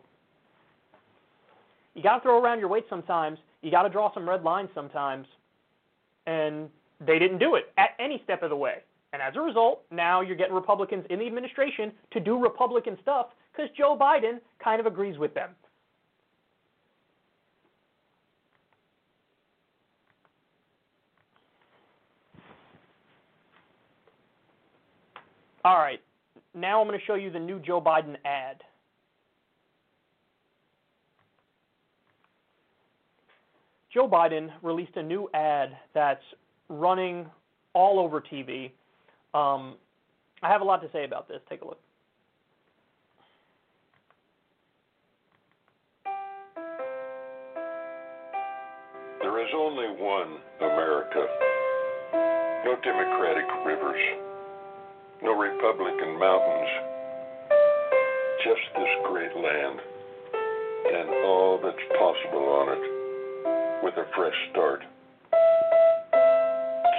[1.93, 3.37] you got to throw around your weight sometimes.
[3.61, 5.27] You got to draw some red lines sometimes.
[6.25, 6.69] And
[7.05, 8.77] They didn't do it at any step of the way.
[9.11, 13.27] And as a result, now you're getting Republicans in the administration to do Republican stuff
[13.51, 15.51] because Joe Biden kind of agrees with them.
[25.65, 26.01] All right,
[26.53, 28.57] now I'm going to show you the new Joe Biden ad.
[33.93, 36.23] Joe Biden released a new ad that's
[36.67, 37.27] running
[37.73, 38.71] all over TV.
[39.33, 39.75] Um,
[40.41, 41.39] I have a lot to say about this.
[41.47, 41.79] Take a look.
[49.21, 51.25] There is only one America.
[52.65, 54.32] No Democratic rivers.
[55.23, 56.69] No Republican mountains.
[58.43, 59.79] Just this great land.
[60.91, 63.83] And all that's possible on it.
[63.85, 64.81] With a fresh start.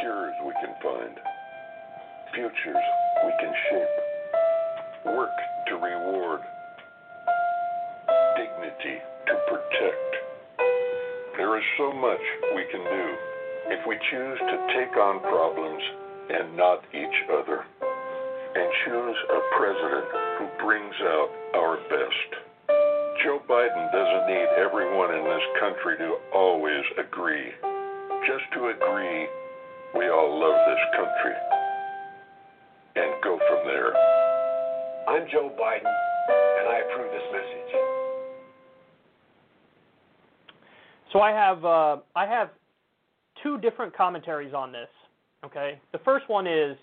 [0.00, 1.14] Cures we can find.
[2.34, 2.84] Futures
[3.26, 5.14] we can shape.
[5.14, 5.36] Work
[5.68, 6.40] to reward.
[8.36, 10.10] Dignity to protect.
[11.36, 12.24] There is so much
[12.56, 13.04] we can do
[13.68, 15.82] if we choose to take on problems
[16.30, 17.64] and not each other,
[18.54, 20.06] and choose a president
[20.38, 22.30] who brings out our best.
[23.22, 27.50] Joe Biden doesn't need everyone in this country to always agree.
[28.26, 29.26] Just to agree,
[29.96, 31.36] we all love this country,
[32.96, 33.94] and go from there.
[35.08, 35.94] I'm Joe Biden,
[36.58, 37.94] and I approve this message.
[41.12, 42.50] So I have uh, I have
[43.42, 44.88] two different commentaries on this.
[45.44, 46.76] Okay, the first one is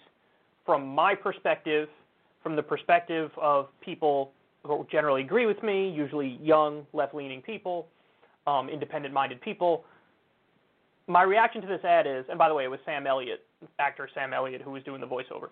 [0.66, 1.90] from my perspective,
[2.44, 4.32] from the perspective of people
[4.64, 7.88] who generally agree with me, usually young, left-leaning people,
[8.48, 9.86] um, independent-minded people.
[11.08, 13.44] My reaction to this ad is, and by the way, it was Sam Elliott,
[13.80, 15.50] actor Sam Elliott, who was doing the voiceover.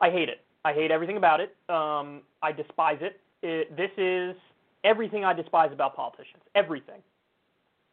[0.00, 0.42] I hate it.
[0.64, 1.56] I hate everything about it.
[1.68, 3.20] Um, I despise it.
[3.42, 3.76] it.
[3.76, 4.36] This is
[4.84, 6.42] everything I despise about politicians.
[6.54, 7.00] Everything.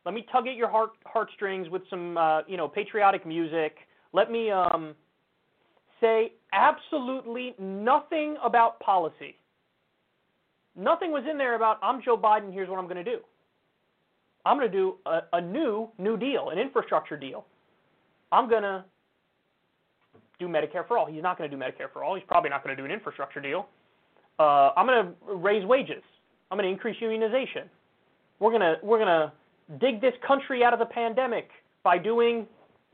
[0.06, 3.78] Let me tug at your heart heartstrings with some uh, you know patriotic music.
[4.14, 4.96] Let me um,
[6.00, 9.36] say absolutely nothing about policy.
[10.76, 12.54] Nothing was in there about I'm Joe Biden.
[12.54, 13.20] Here's what I'm going to do.
[14.46, 17.46] I'm going to do a, a new New Deal, an infrastructure deal.
[18.32, 18.84] I'm going to
[20.40, 21.06] do Medicare for all.
[21.06, 22.16] He's not going to do Medicare for all.
[22.16, 23.68] He's probably not going to do an infrastructure deal.
[24.40, 26.04] Uh, I'm going to raise wages.
[26.50, 27.68] I'm going to increase unionization.
[28.40, 29.32] We're going to we're going to
[29.80, 31.50] dig this country out of the pandemic
[31.84, 32.48] by doing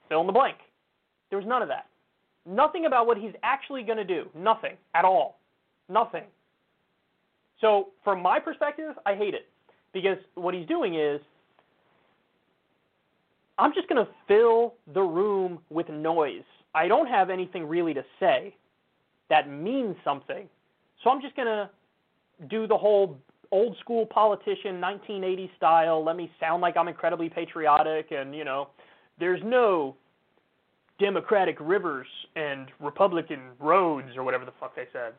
[0.09, 0.57] fill in the blank.
[1.29, 1.85] There was none of that.
[2.45, 4.25] Nothing about what he's actually going to do.
[4.35, 5.39] Nothing at all.
[5.89, 6.23] Nothing.
[7.61, 9.47] So, from my perspective, I hate it
[9.93, 11.19] because what he's doing is
[13.57, 16.43] I'm just going to fill the room with noise.
[16.73, 18.53] I don't have anything really to say
[19.29, 20.47] that means something.
[21.03, 21.69] So, I'm just going to
[22.49, 23.17] do the whole
[23.51, 28.67] old school politician 1980 style let me sound like i'm incredibly patriotic and you know
[29.19, 29.95] there's no
[30.99, 35.13] democratic rivers and republican roads or whatever the fuck they said.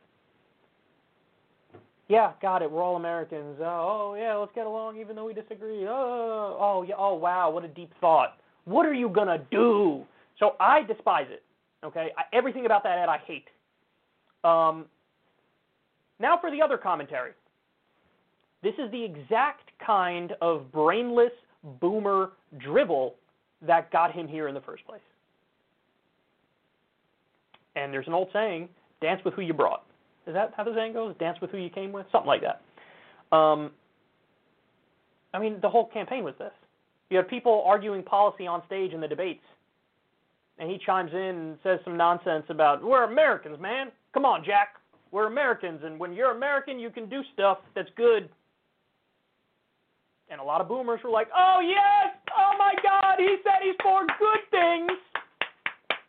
[2.09, 2.71] Yeah got it.
[2.71, 3.57] We're all americans.
[3.61, 5.87] Oh, oh yeah let's get along even though we disagree.
[5.87, 8.39] Oh oh yeah oh wow what a deep thought.
[8.65, 10.05] What are you to do?
[10.39, 11.43] So i despise it
[11.87, 12.11] okay?
[12.17, 13.47] I, everything about that ad i hate.
[14.45, 14.87] Um,
[16.21, 17.33] now for the other commentary.
[18.63, 21.33] This is the exact kind of brainless
[21.81, 23.15] boomer drivel
[23.63, 25.01] that got him here in the first place.
[27.77, 28.69] And there's an old saying,
[29.01, 29.85] dance with who you brought.
[30.27, 31.15] Is that how the saying goes?
[31.21, 32.07] Dance with who you came with?
[32.11, 33.37] Something like that.
[33.37, 33.71] Um,
[35.33, 36.53] I mean, the whole campaign was this.
[37.11, 39.45] You had people arguing policy on stage in the debates.
[40.59, 43.93] And he chimes in and says some nonsense about, we're Americans, man.
[44.15, 44.77] Come on, Jack.
[45.13, 45.83] We're Americans.
[45.85, 48.29] And when you're American, you can do stuff that's good
[50.31, 53.77] and a lot of boomers were like, oh, yes, oh my God, he said he's
[53.83, 54.91] for good things.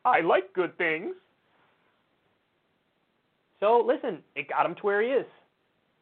[0.06, 1.14] I like good things.
[3.60, 5.26] So listen, it got him to where he is.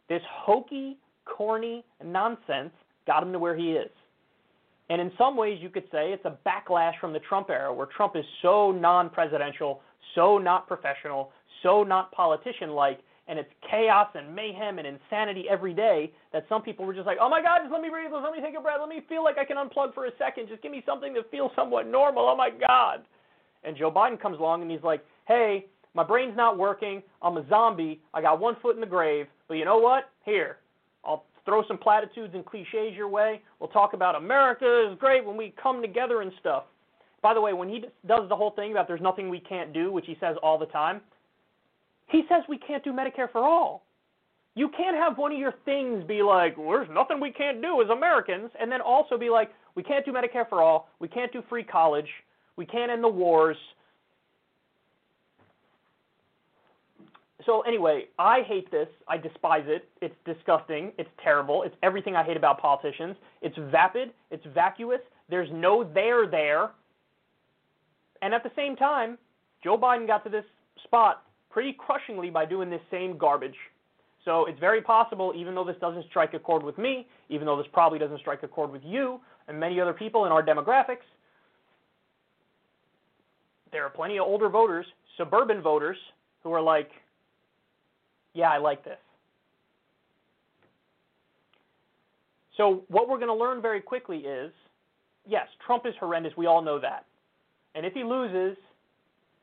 [0.09, 2.71] This hokey, corny nonsense
[3.07, 3.89] got him to where he is.
[4.89, 7.87] And in some ways, you could say it's a backlash from the Trump era, where
[7.87, 9.81] Trump is so non presidential,
[10.13, 11.31] so not professional,
[11.63, 16.61] so not politician like, and it's chaos and mayhem and insanity every day that some
[16.61, 18.61] people were just like, oh my God, just let me breathe, let me take a
[18.61, 21.13] breath, let me feel like I can unplug for a second, just give me something
[21.15, 22.99] that feels somewhat normal, oh my God.
[23.63, 25.65] And Joe Biden comes along and he's like, hey,
[25.95, 29.55] my brain's not working, I'm a zombie, I got one foot in the grave, but
[29.55, 30.09] you know what?
[30.25, 30.57] Here,
[31.05, 33.41] I'll throw some platitudes and cliches your way.
[33.59, 36.65] We'll talk about America is great when we come together and stuff.
[37.21, 39.91] By the way, when he does the whole thing about there's nothing we can't do,
[39.91, 41.01] which he says all the time,
[42.07, 43.83] he says we can't do Medicare for all.
[44.53, 47.81] You can't have one of your things be like, well, there's nothing we can't do
[47.81, 51.31] as Americans, and then also be like, we can't do Medicare for all, we can't
[51.33, 52.07] do free college,
[52.55, 53.57] we can't end the wars.
[57.45, 58.87] So anyway, I hate this.
[59.07, 59.87] I despise it.
[60.01, 60.91] It's disgusting.
[60.97, 61.63] It's terrible.
[61.63, 63.15] It's everything I hate about politicians.
[63.41, 64.11] It's vapid.
[64.31, 65.01] It's vacuous.
[65.29, 66.71] There's no there there.
[68.21, 69.17] And at the same time,
[69.63, 70.45] Joe Biden got to this
[70.83, 73.55] spot pretty crushingly by doing this same garbage.
[74.23, 77.57] So it's very possible, even though this doesn't strike a chord with me, even though
[77.57, 81.05] this probably doesn't strike a chord with you and many other people in our demographics,
[83.71, 84.85] there are plenty of older voters,
[85.17, 85.97] suburban voters,
[86.43, 86.89] who are like,
[88.35, 88.99] yeah, I like this.
[92.57, 94.51] So what we're going to learn very quickly is,
[95.27, 96.33] yes, Trump is horrendous.
[96.37, 97.05] We all know that.
[97.73, 98.57] And if he loses,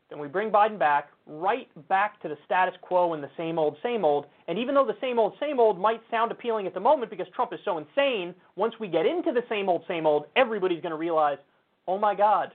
[0.08, 3.76] then we bring Biden back, right back to the status quo and the same old,
[3.82, 4.26] same old.
[4.46, 7.26] And even though the same old, same old might sound appealing at the moment because
[7.34, 10.92] Trump is so insane, once we get into the same old, same old, everybody's going
[10.92, 11.38] to realize,
[11.86, 12.52] oh my God,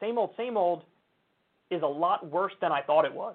[0.00, 0.84] same old, same old
[1.70, 3.34] is a lot worse than I thought it was.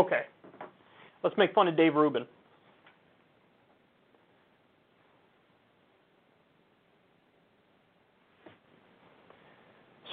[0.00, 0.22] Okay.
[1.22, 2.24] Let's make fun of Dave Rubin.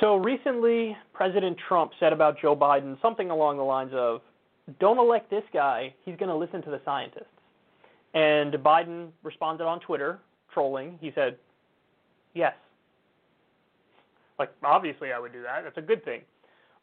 [0.02, 4.20] So recently, President Trump said about Joe Biden something along the lines of,
[4.82, 7.24] don't elect this guy, he's going to listen to the scientists.
[8.14, 10.20] And Biden responded on Twitter,
[10.54, 10.98] trolling.
[11.00, 11.38] He said,
[12.34, 12.54] yes.
[14.38, 15.64] Like, obviously, I would do that.
[15.64, 16.24] That's a good thing.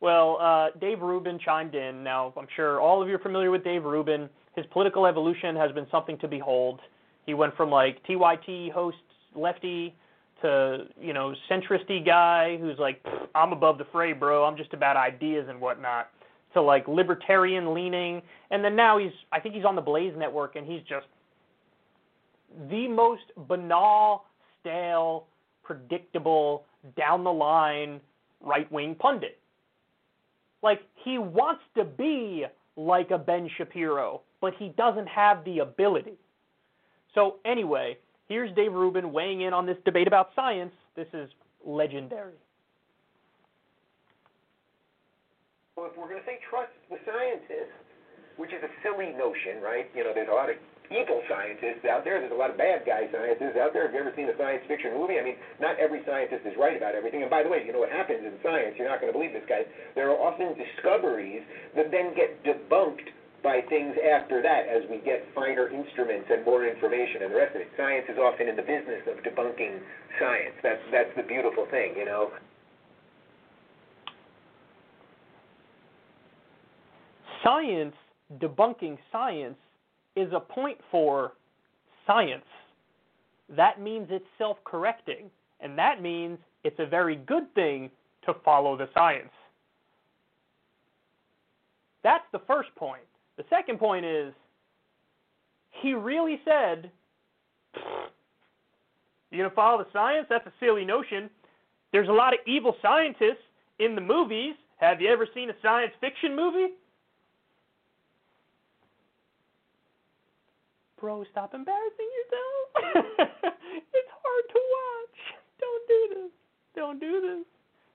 [0.05, 2.05] Well, uh, Dave Rubin chimed in.
[2.05, 4.29] Now, I'm sure all of you are familiar with Dave Rubin.
[4.55, 6.81] His political evolution has been something to behold.
[7.25, 8.99] He went from like TYT host
[9.35, 9.95] lefty
[10.43, 13.03] to you know centristy guy who's like
[13.35, 14.45] I'm above the fray, bro.
[14.45, 16.11] I'm just about ideas and whatnot.
[16.53, 18.21] To like libertarian leaning,
[18.51, 21.07] and then now he's I think he's on the Blaze Network and he's just
[22.69, 24.27] the most banal,
[24.61, 25.29] stale,
[25.63, 28.03] predictable, down the line
[28.43, 29.39] right wing pundit.
[30.65, 32.47] Like he wants to be
[32.77, 36.15] like a Ben Shapiro, but he doesn't have the ability.
[37.15, 40.73] So anyway, here's Dave Rubin weighing in on this debate about science.
[40.97, 41.29] This is
[41.67, 42.41] legendary.
[45.77, 47.77] Well, if we're going to say trust the scientists,
[48.39, 49.91] which is a silly notion, right?
[49.95, 50.57] You know, there's a lot of
[50.93, 52.21] evil scientists out there.
[52.21, 53.89] There's a lot of bad guy scientists out there.
[53.89, 55.17] Have you ever seen a science fiction movie?
[55.17, 57.25] I mean, not every scientist is right about everything.
[57.25, 58.77] And by the way, you know what happens in science?
[58.77, 59.65] You're not going to believe this, guys.
[59.97, 61.41] There are often discoveries
[61.77, 63.09] that then get debunked
[63.45, 67.55] by things after that as we get finer instruments and more information and the rest
[67.55, 67.69] of it.
[67.77, 69.81] Science is often in the business of debunking
[70.21, 70.57] science.
[70.63, 72.33] That's that's the beautiful thing, you know.
[77.45, 77.95] Science
[78.41, 79.59] debunking science
[80.17, 81.33] is a point for
[82.07, 82.45] science.
[83.49, 85.31] That means it's self correcting,
[85.61, 87.91] and that means it's a very good thing
[88.27, 89.31] to follow the science.
[92.03, 93.03] That's the first point.
[93.37, 94.33] The second point is
[95.83, 96.91] he really said,
[99.31, 100.27] You're going to follow the science?
[100.31, 101.29] That's a silly notion.
[101.93, 103.45] There's a lot of evil scientists
[103.79, 104.55] in the movies.
[104.77, 106.75] Have you ever seen a science fiction movie?
[111.05, 113.05] Bro, stop embarrassing yourself.
[113.93, 115.19] it's hard to watch.
[115.61, 116.31] Don't do this.
[116.75, 117.45] Don't do this.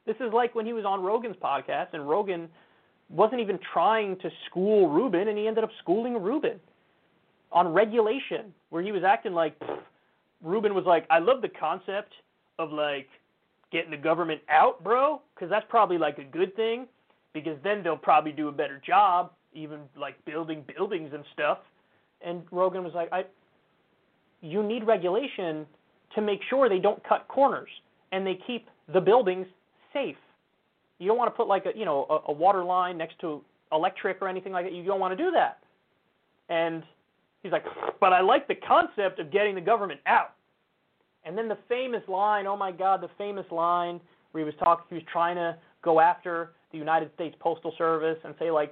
[0.06, 2.48] This is like when he was on Rogan's podcast, and Rogan
[3.10, 6.60] wasn't even trying to school Rubin and he ended up schooling Rubin
[7.52, 9.60] on regulation, where he was acting like.
[10.44, 12.14] Rubin was like, I love the concept
[12.60, 13.08] of like
[13.72, 16.86] getting the government out, bro, because that's probably like a good thing,
[17.34, 21.58] because then they'll probably do a better job, even like building buildings and stuff.
[22.26, 23.24] And Rogan was like, I,
[24.42, 25.66] you need regulation
[26.16, 27.70] to make sure they don't cut corners
[28.12, 29.48] and they keep the buildings
[29.94, 30.16] safe.
[30.98, 33.42] You don't want to put like a you know a, a water line next to
[33.72, 34.74] electric or anything like that.
[34.74, 35.60] You don't want to do that.
[36.50, 36.84] And
[37.44, 37.64] he's like,
[38.00, 40.34] but I like the concept of getting the government out.
[41.26, 44.00] And then the famous line, oh my God, the famous line
[44.32, 48.18] where he was talking, he was trying to go after the United States Postal Service
[48.24, 48.72] and say like,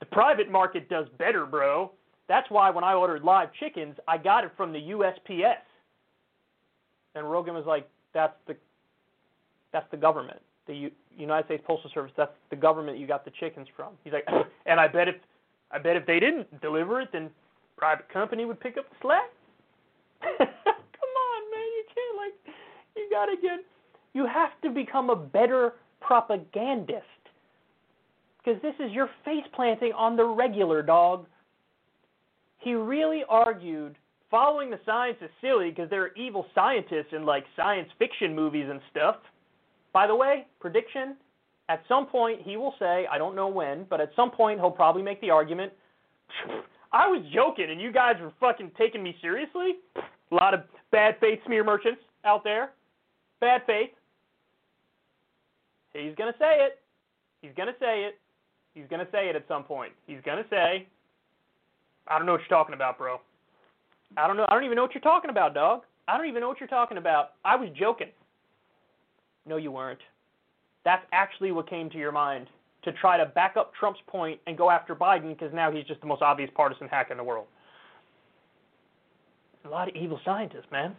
[0.00, 1.90] the private market does better, bro.
[2.28, 5.56] That's why when I ordered live chickens, I got it from the USPS.
[7.14, 8.56] And Rogan was like, that's the
[9.72, 12.12] that's the government, the U- United States Postal Service.
[12.16, 13.92] That's the government you got the chickens from.
[14.04, 14.26] He's like,
[14.66, 15.16] and I bet if
[15.70, 17.30] I bet if they didn't deliver it, then
[17.76, 19.30] private company would pick up the slack.
[20.38, 22.54] Come on, man, you can't like
[22.96, 23.60] you gotta get
[24.14, 27.04] you have to become a better propagandist.
[28.38, 31.26] Because this is your face planting on the regular dog.
[32.58, 33.96] He really argued
[34.30, 38.66] following the science is silly because there are evil scientists in like science fiction movies
[38.68, 39.16] and stuff.
[39.92, 41.16] By the way, prediction
[41.68, 44.70] at some point he will say, I don't know when, but at some point he'll
[44.70, 45.72] probably make the argument,
[46.92, 49.76] I was joking and you guys were fucking taking me seriously?
[49.96, 50.60] A lot of
[50.90, 52.72] bad faith smear merchants out there.
[53.40, 53.90] Bad faith.
[55.92, 56.80] He's going to say it.
[57.42, 58.18] He's going to say it.
[58.74, 59.92] He's going to say it at some point.
[60.06, 60.86] He's going to say,
[62.08, 63.20] I don't know what you're talking about, bro.
[64.16, 64.46] I don't know.
[64.48, 65.82] I don't even know what you're talking about, dog.
[66.08, 67.32] I don't even know what you're talking about.
[67.44, 68.08] I was joking.
[69.46, 70.00] No, you weren't.
[70.84, 72.46] That's actually what came to your mind
[72.84, 76.00] to try to back up Trump's point and go after Biden because now he's just
[76.00, 77.46] the most obvious partisan hack in the world.
[79.64, 80.94] A lot of evil scientists, man.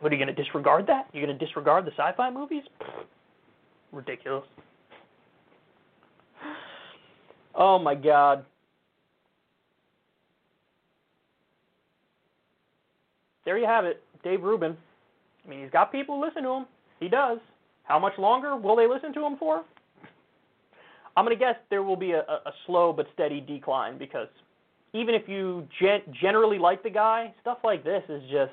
[0.00, 1.08] What are you going to disregard that?
[1.12, 2.62] You're going to disregard the sci-fi movies?
[3.92, 4.44] Ridiculous.
[7.60, 8.44] Oh my God.
[13.48, 14.76] There you have it, Dave Rubin.
[15.42, 16.66] I mean, he's got people who listen to him.
[17.00, 17.38] He does.
[17.84, 19.64] How much longer will they listen to him for?
[21.16, 24.28] I'm going to guess there will be a, a slow but steady decline because
[24.92, 28.52] even if you gen- generally like the guy, stuff like this is just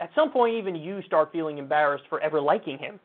[0.00, 2.98] at some point even you start feeling embarrassed for ever liking him.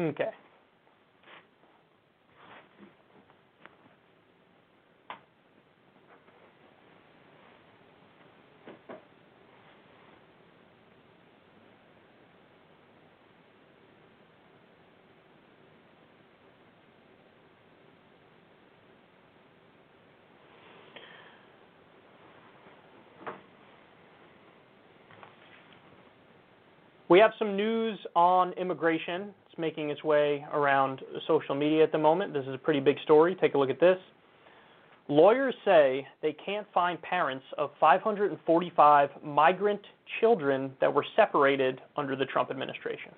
[0.00, 0.30] Okay.
[27.16, 29.32] We have some news on immigration.
[29.46, 32.34] It's making its way around social media at the moment.
[32.34, 33.34] This is a pretty big story.
[33.40, 33.96] Take a look at this.
[35.08, 39.80] Lawyers say they can't find parents of 545 migrant
[40.20, 43.12] children that were separated under the Trump administration.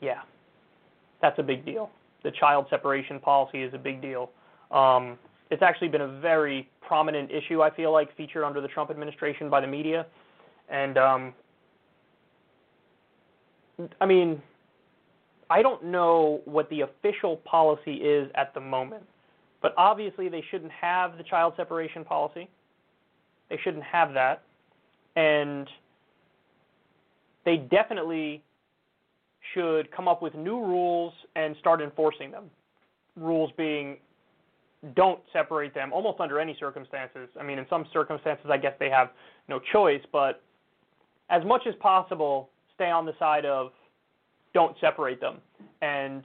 [0.00, 0.22] Yeah,
[1.20, 1.90] that's a big deal.
[2.24, 4.30] The child separation policy is a big deal.
[4.70, 5.18] Um,
[5.50, 9.50] it's actually been a very prominent issue, I feel like, featured under the Trump administration
[9.50, 10.06] by the media.
[10.70, 11.34] And um,
[14.00, 14.42] I mean,
[15.50, 19.04] I don't know what the official policy is at the moment,
[19.60, 22.48] but obviously they shouldn't have the child separation policy.
[23.50, 24.42] They shouldn't have that.
[25.14, 25.68] And
[27.44, 28.42] they definitely
[29.54, 32.44] should come up with new rules and start enforcing them.
[33.16, 33.98] Rules being
[34.96, 37.28] don't separate them almost under any circumstances.
[37.38, 39.10] I mean, in some circumstances, I guess they have
[39.48, 40.42] no choice, but
[41.30, 42.50] as much as possible,
[42.82, 43.70] stay on the side of
[44.54, 45.36] don't separate them
[45.80, 46.22] and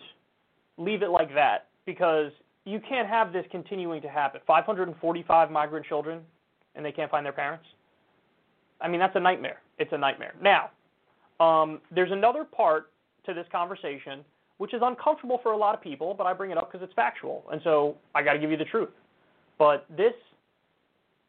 [0.77, 2.31] leave it like that because
[2.65, 4.41] you can't have this continuing to happen.
[4.45, 6.21] 545 migrant children
[6.75, 7.65] and they can't find their parents.
[8.81, 9.61] I mean, that's a nightmare.
[9.79, 10.33] It's a nightmare.
[10.41, 10.71] Now,
[11.39, 12.91] um, there's another part
[13.25, 14.23] to this conversation
[14.57, 16.93] which is uncomfortable for a lot of people, but I bring it up because it's
[16.95, 18.89] factual, and so I got to give you the truth.
[19.59, 20.13] But this,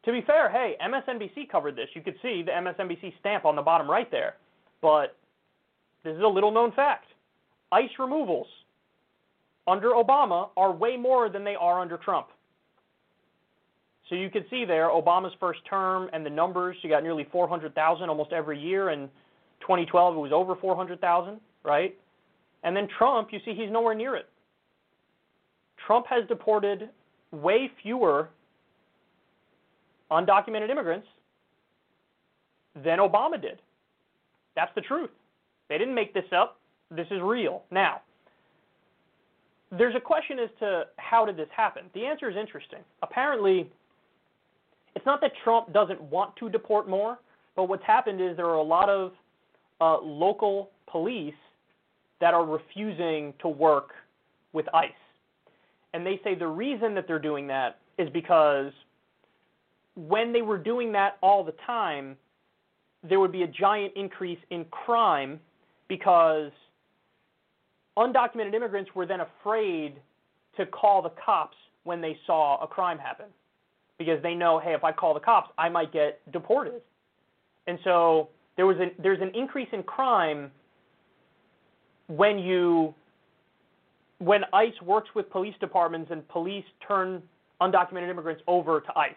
[0.07, 1.89] to be fair, hey, MSNBC covered this.
[1.93, 4.37] You could see the MSNBC stamp on the bottom right there.
[4.81, 5.17] But
[6.05, 7.07] this is a little known fact.
[7.73, 8.47] ICE removals
[9.67, 12.29] under Obama are way more than they are under Trump.
[14.09, 18.09] So you can see there Obama's first term and the numbers, you got nearly 400,000
[18.09, 18.91] almost every year.
[18.91, 19.09] In
[19.61, 21.95] 2012, it was over 400,000, right?
[22.65, 24.29] And then Trump, you see he's nowhere near it.
[25.87, 26.89] Trump has deported
[27.31, 28.31] way fewer
[30.11, 31.07] undocumented immigrants
[32.83, 33.61] than Obama did.
[34.59, 35.10] That's the truth.
[35.68, 36.59] They didn't make this up.
[36.90, 37.62] This is real.
[37.70, 38.01] Now,
[39.70, 41.85] there's a question as to how did this happen.
[41.94, 42.80] The answer is interesting.
[43.01, 43.70] Apparently,
[44.97, 47.20] it's not that Trump doesn't want to deport more,
[47.55, 49.12] but what's happened is there are a lot of
[49.80, 51.35] uh, local police
[52.20, 53.90] that are refusing to work
[54.52, 54.90] with ICE.
[55.94, 58.72] And they say the reason that they're doing that is because
[59.94, 62.16] when they were doing that all the time,
[63.07, 65.39] there would be a giant increase in crime
[65.89, 66.51] because
[67.97, 69.95] undocumented immigrants were then afraid
[70.57, 73.27] to call the cops when they saw a crime happen
[73.99, 76.81] because they know, hey, if I call the cops, I might get deported.
[77.66, 80.51] And so there was a, there's an increase in crime
[82.09, 82.95] when you
[84.20, 87.23] when ICE works with police departments and police turn
[87.61, 89.15] undocumented immigrants over to ICE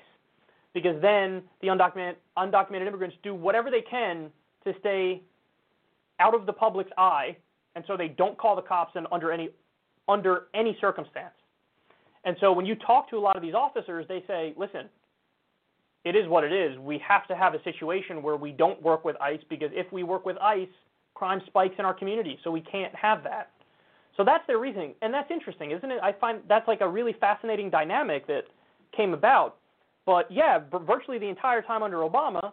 [0.73, 4.29] because then the undocumented undocumented immigrants do whatever they can
[4.63, 5.21] to stay
[6.19, 7.35] out of the public's eye
[7.75, 9.49] and so they don't call the cops under any
[10.07, 11.33] under any circumstance.
[12.23, 14.89] And so when you talk to a lot of these officers, they say, "Listen,
[16.03, 16.77] it is what it is.
[16.79, 20.03] We have to have a situation where we don't work with ICE because if we
[20.03, 20.69] work with ICE,
[21.13, 22.39] crime spikes in our community.
[22.43, 23.51] So we can't have that."
[24.17, 25.99] So that's their reasoning, and that's interesting, isn't it?
[26.03, 28.45] I find that's like a really fascinating dynamic that
[28.91, 29.57] came about.
[30.11, 32.51] But yeah, virtually the entire time under Obama,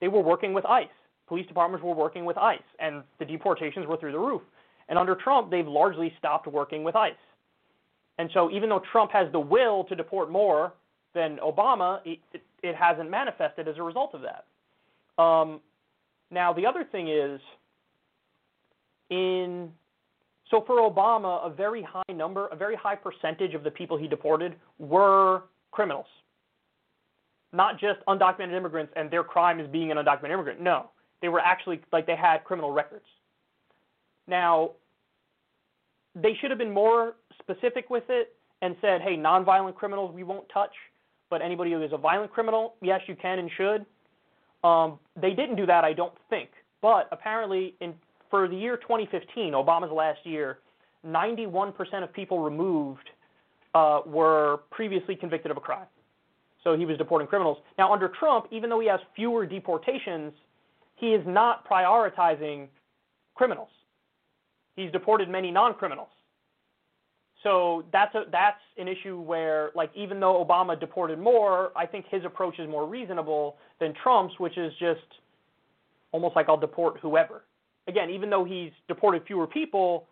[0.00, 0.86] they were working with ICE.
[1.26, 4.42] Police departments were working with ICE, and the deportations were through the roof.
[4.88, 7.14] And under Trump, they've largely stopped working with ICE.
[8.18, 10.72] And so even though Trump has the will to deport more
[11.16, 15.20] than Obama, it, it, it hasn't manifested as a result of that.
[15.20, 15.60] Um,
[16.30, 17.40] now, the other thing is,
[19.10, 19.72] in
[20.48, 24.06] so for Obama, a very high number, a very high percentage of the people he
[24.06, 25.42] deported were
[25.72, 26.06] criminals.
[27.54, 30.60] Not just undocumented immigrants and their crime is being an undocumented immigrant.
[30.60, 30.90] No,
[31.22, 33.04] they were actually like they had criminal records.
[34.26, 34.72] Now,
[36.14, 40.48] they should have been more specific with it and said, hey, nonviolent criminals we won't
[40.52, 40.72] touch,
[41.30, 43.86] but anybody who is a violent criminal, yes, you can and should.
[44.66, 46.50] Um, they didn't do that, I don't think.
[46.80, 47.94] But apparently, in
[48.30, 50.58] for the year 2015, Obama's last year,
[51.06, 53.10] 91% of people removed
[53.74, 55.86] uh, were previously convicted of a crime.
[56.64, 57.58] So he was deporting criminals.
[57.78, 60.32] Now, under Trump, even though he has fewer deportations,
[60.96, 62.68] he is not prioritizing
[63.34, 63.68] criminals.
[64.74, 66.08] He's deported many non-criminals.
[67.42, 72.06] So that's a, that's an issue where, like, even though Obama deported more, I think
[72.10, 75.06] his approach is more reasonable than Trump's, which is just
[76.12, 77.42] almost like I'll deport whoever
[77.86, 80.06] again, even though he's deported fewer people,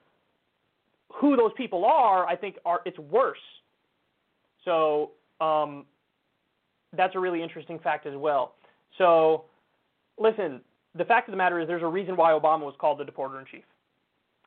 [1.15, 3.39] who those people are, I think, are it's worse.
[4.65, 5.87] So um,
[6.97, 8.55] that's a really interesting fact as well.
[8.98, 9.44] So
[10.19, 10.60] listen,
[10.94, 13.39] the fact of the matter is, there's a reason why Obama was called the deporter
[13.39, 13.64] in chief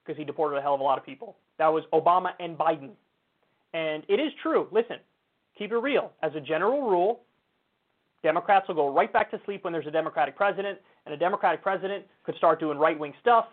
[0.04, 1.36] because he deported a hell of a lot of people.
[1.58, 2.92] That was Obama and Biden.
[3.74, 4.68] And it is true.
[4.72, 4.98] Listen,
[5.58, 6.12] keep it real.
[6.22, 7.22] As a general rule,
[8.22, 11.62] Democrats will go right back to sleep when there's a Democratic president, and a Democratic
[11.62, 13.46] president could start doing right wing stuff.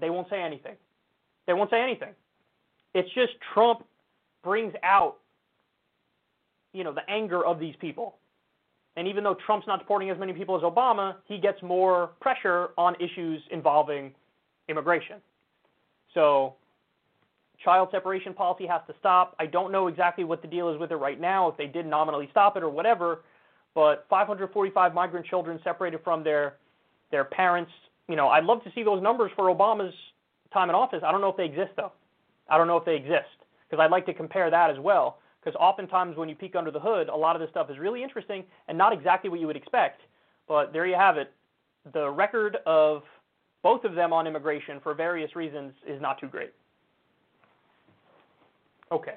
[0.00, 0.76] They won't say anything.
[1.46, 2.14] They won't say anything.
[2.94, 3.84] It's just Trump
[4.42, 5.16] brings out,
[6.72, 8.16] you know, the anger of these people.
[9.00, 12.68] And even though Trump's not deporting as many people as Obama, he gets more pressure
[12.76, 14.12] on issues involving
[14.68, 15.16] immigration.
[16.12, 16.56] So,
[17.64, 19.34] child separation policy has to stop.
[19.40, 21.86] I don't know exactly what the deal is with it right now, if they did
[21.86, 23.22] nominally stop it or whatever,
[23.74, 26.56] but 545 migrant children separated from their
[27.10, 27.72] their parents.
[28.06, 29.94] You know, I'd love to see those numbers for Obama's
[30.52, 31.00] time in office.
[31.02, 31.92] I don't know if they exist though.
[32.50, 33.32] I don't know if they exist
[33.66, 35.20] because I'd like to compare that as well.
[35.42, 38.02] Because oftentimes when you peek under the hood, a lot of this stuff is really
[38.02, 40.02] interesting and not exactly what you would expect.
[40.46, 41.32] But there you have it.
[41.94, 43.02] The record of
[43.62, 46.52] both of them on immigration for various reasons is not too great.
[48.92, 49.14] Okay.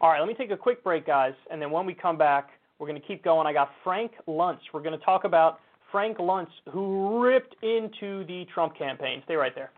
[0.00, 2.50] All right, let me take a quick break, guys, and then when we come back,
[2.78, 3.46] we're going to keep going.
[3.46, 4.58] I got Frank Luntz.
[4.72, 5.60] We're going to talk about
[5.92, 9.22] Frank Luntz, who ripped into the Trump campaign.
[9.24, 9.70] Stay right there.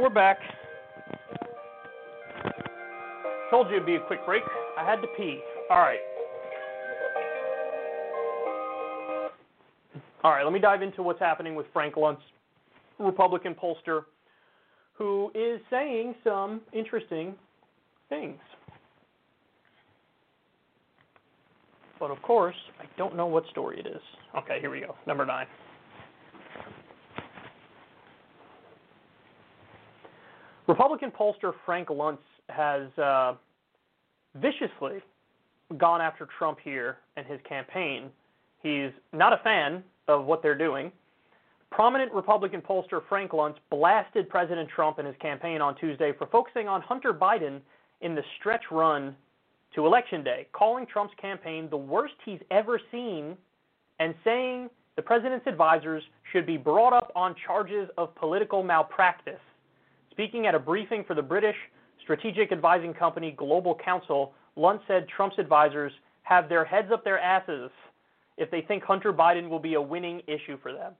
[0.00, 0.38] We're back.
[3.50, 4.42] Told you it'd be a quick break.
[4.78, 5.40] I had to pee.
[5.68, 5.98] All right.
[10.22, 12.18] All right, let me dive into what's happening with Frank Luntz,
[12.98, 14.04] Republican pollster,
[14.94, 17.34] who is saying some interesting
[18.08, 18.38] things.
[21.98, 24.00] But of course, I don't know what story it is.
[24.36, 24.94] Okay, here we go.
[25.06, 25.46] Number nine.
[30.70, 32.18] Republican pollster Frank Luntz
[32.48, 33.34] has uh,
[34.36, 35.02] viciously
[35.76, 38.10] gone after Trump here and his campaign.
[38.62, 40.90] He's not a fan of what they're doing.
[41.70, 46.66] Prominent Republican pollster Frank Luntz blasted President Trump and his campaign on Tuesday for focusing
[46.66, 47.60] on Hunter Biden
[48.00, 49.14] in the stretch run
[49.74, 53.36] to Election Day, calling Trump's campaign the worst he's ever seen
[54.00, 56.02] and saying the president's advisors
[56.32, 59.38] should be brought up on charges of political malpractice.
[60.10, 61.56] Speaking at a briefing for the British
[62.02, 65.92] strategic advising company Global Counsel, Luntz said Trump's advisors
[66.22, 67.70] have their heads up their asses
[68.36, 70.92] if they think Hunter Biden will be a winning issue for them.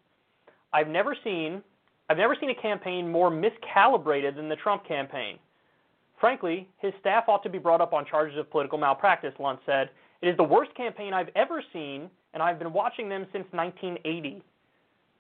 [0.73, 1.63] I've never seen
[2.09, 5.39] I've never seen a campaign more miscalibrated than the Trump campaign.
[6.19, 9.91] Frankly, his staff ought to be brought up on charges of political malpractice, Luntz said.
[10.21, 14.43] It is the worst campaign I've ever seen, and I've been watching them since 1980.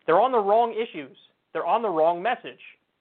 [0.04, 1.16] They're on the wrong issues.
[1.52, 2.58] They're on the wrong message.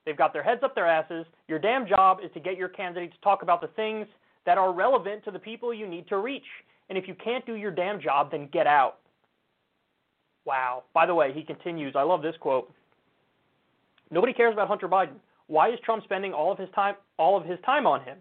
[0.10, 1.24] They've got their heads up their asses.
[1.48, 4.08] Your damn job is to get your candidate to talk about the things
[4.44, 6.48] that are relevant to the people you need to reach.
[6.90, 8.96] And if you can't do your damn job, then get out.
[10.46, 10.82] Wow.
[10.96, 11.94] By the way, he continues.
[11.96, 12.74] I love this quote.
[14.10, 15.14] Nobody cares about Hunter Biden.
[15.46, 18.18] Why is Trump spending all of his time all of his time on him?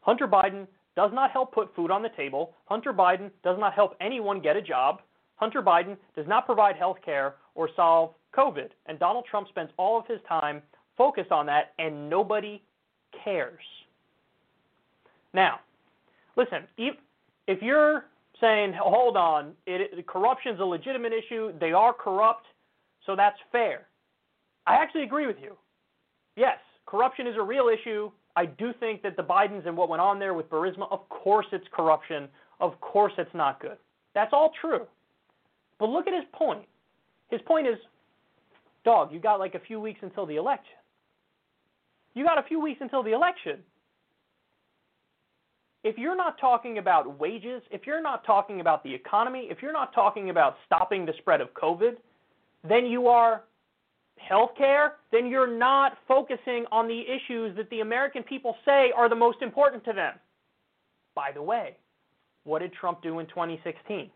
[0.00, 0.66] Hunter Biden
[0.96, 2.54] does not help put food on the table.
[2.64, 5.00] Hunter Biden does not help anyone get a job.
[5.36, 8.70] Hunter Biden does not provide health care or solve COVID.
[8.86, 10.60] And Donald Trump spends all of his time
[11.00, 12.60] focused on that, and nobody
[13.24, 13.64] cares.
[15.32, 15.60] Now,
[16.36, 18.04] listen, if you're
[18.38, 22.44] saying, hold on, it, corruption's a legitimate issue, they are corrupt,
[23.06, 23.86] so that's fair.
[24.66, 25.56] I actually agree with you.
[26.36, 28.10] Yes, corruption is a real issue.
[28.36, 31.46] I do think that the Bidens and what went on there with Burisma, of course
[31.50, 32.28] it's corruption.
[32.60, 33.78] Of course it's not good.
[34.14, 34.84] That's all true.
[35.78, 36.66] But look at his point.
[37.30, 37.78] His point is,
[38.84, 40.74] dog, you got like a few weeks until the election.
[42.14, 43.60] You got a few weeks until the election.
[45.82, 49.72] If you're not talking about wages, if you're not talking about the economy, if you're
[49.72, 51.96] not talking about stopping the spread of COVID,
[52.68, 53.44] then you are
[54.30, 59.14] healthcare, then you're not focusing on the issues that the American people say are the
[59.14, 60.14] most important to them.
[61.14, 61.76] By the way,
[62.44, 64.10] what did Trump do in 2016?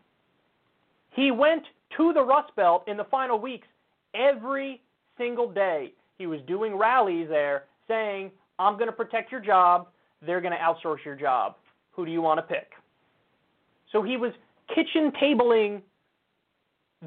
[1.11, 1.63] He went
[1.97, 3.67] to the Rust Belt in the final weeks
[4.13, 4.81] every
[5.17, 5.93] single day.
[6.17, 9.87] He was doing rallies there saying, I'm going to protect your job,
[10.25, 11.55] they're going to outsource your job.
[11.91, 12.71] Who do you want to pick?
[13.91, 14.31] So he was
[14.73, 15.81] kitchen tabling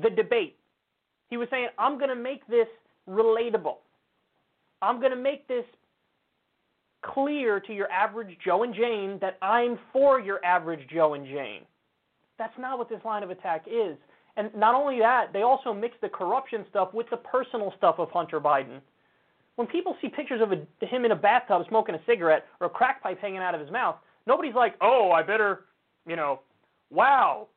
[0.03, 0.57] the debate.
[1.31, 2.69] He was saying, I'm going to make this
[3.09, 3.77] relatable.
[4.81, 5.65] I'm going to make this
[7.03, 11.63] clear to your average Joe and Jane that I'm for your average Joe and Jane.
[12.39, 13.97] That's not what this line of attack is.
[14.37, 18.11] And not only that, they also mix the corruption stuff with the personal stuff of
[18.11, 18.81] Hunter Biden.
[19.59, 22.71] When people see pictures of a, him in a bathtub smoking a cigarette or a
[22.71, 25.65] crack pipe hanging out of his mouth, nobody's like, oh, I better,
[26.07, 26.43] you know,
[26.91, 27.49] wow,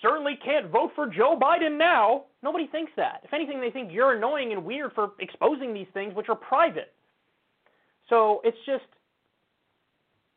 [0.00, 2.26] certainly can't vote for Joe Biden now.
[2.44, 3.22] Nobody thinks that.
[3.24, 6.92] If anything, they think you're annoying and weird for exposing these things, which are private.
[8.08, 8.84] So it's just,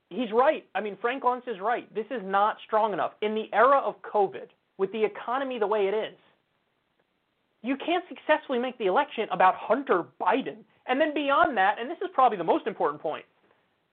[0.09, 0.65] he's right.
[0.73, 1.93] I mean, Frank Luntz is right.
[1.93, 3.11] This is not strong enough.
[3.21, 4.47] In the era of COVID,
[4.79, 6.17] with the economy the way it is,
[7.61, 11.97] you can't successfully make the election about Hunter Biden and then beyond that, and this
[12.01, 13.23] is probably the most important point,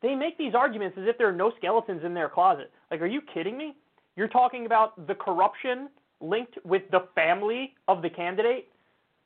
[0.03, 2.71] they make these arguments as if there are no skeletons in their closet.
[2.91, 3.77] Like, are you kidding me?
[4.17, 5.89] You're talking about the corruption
[6.21, 8.69] linked with the family of the candidate?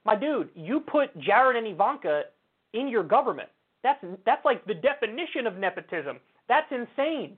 [0.04, 2.24] My dude, you put Jared and Ivanka
[2.72, 3.48] in your government.
[3.82, 6.18] That's that's like the definition of nepotism.
[6.48, 7.36] That's insane.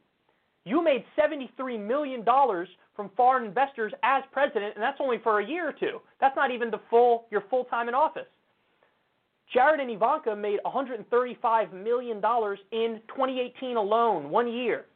[0.65, 2.25] You made $73 million
[2.95, 5.99] from foreign investors as president, and that's only for a year or two.
[6.21, 8.27] That's not even the full your full time in office.
[9.53, 14.87] Jared and Ivanka made $135 million in 2018 alone, one year.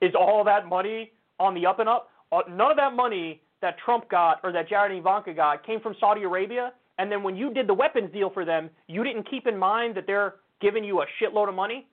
[0.00, 2.10] Is all that money on the up and up?
[2.32, 5.80] Uh, none of that money that Trump got or that Jared and Ivanka got came
[5.80, 6.72] from Saudi Arabia.
[6.98, 9.96] And then when you did the weapons deal for them, you didn't keep in mind
[9.96, 11.86] that they're giving you a shitload of money.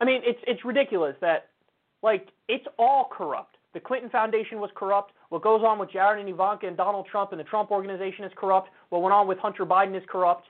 [0.00, 1.50] I mean, it's it's ridiculous that
[2.02, 3.56] like it's all corrupt.
[3.72, 5.12] The Clinton Foundation was corrupt.
[5.34, 8.30] What goes on with Jared and Ivanka and Donald Trump and the Trump organization is
[8.36, 8.68] corrupt.
[8.90, 10.44] What went on with Hunter Biden is corrupt.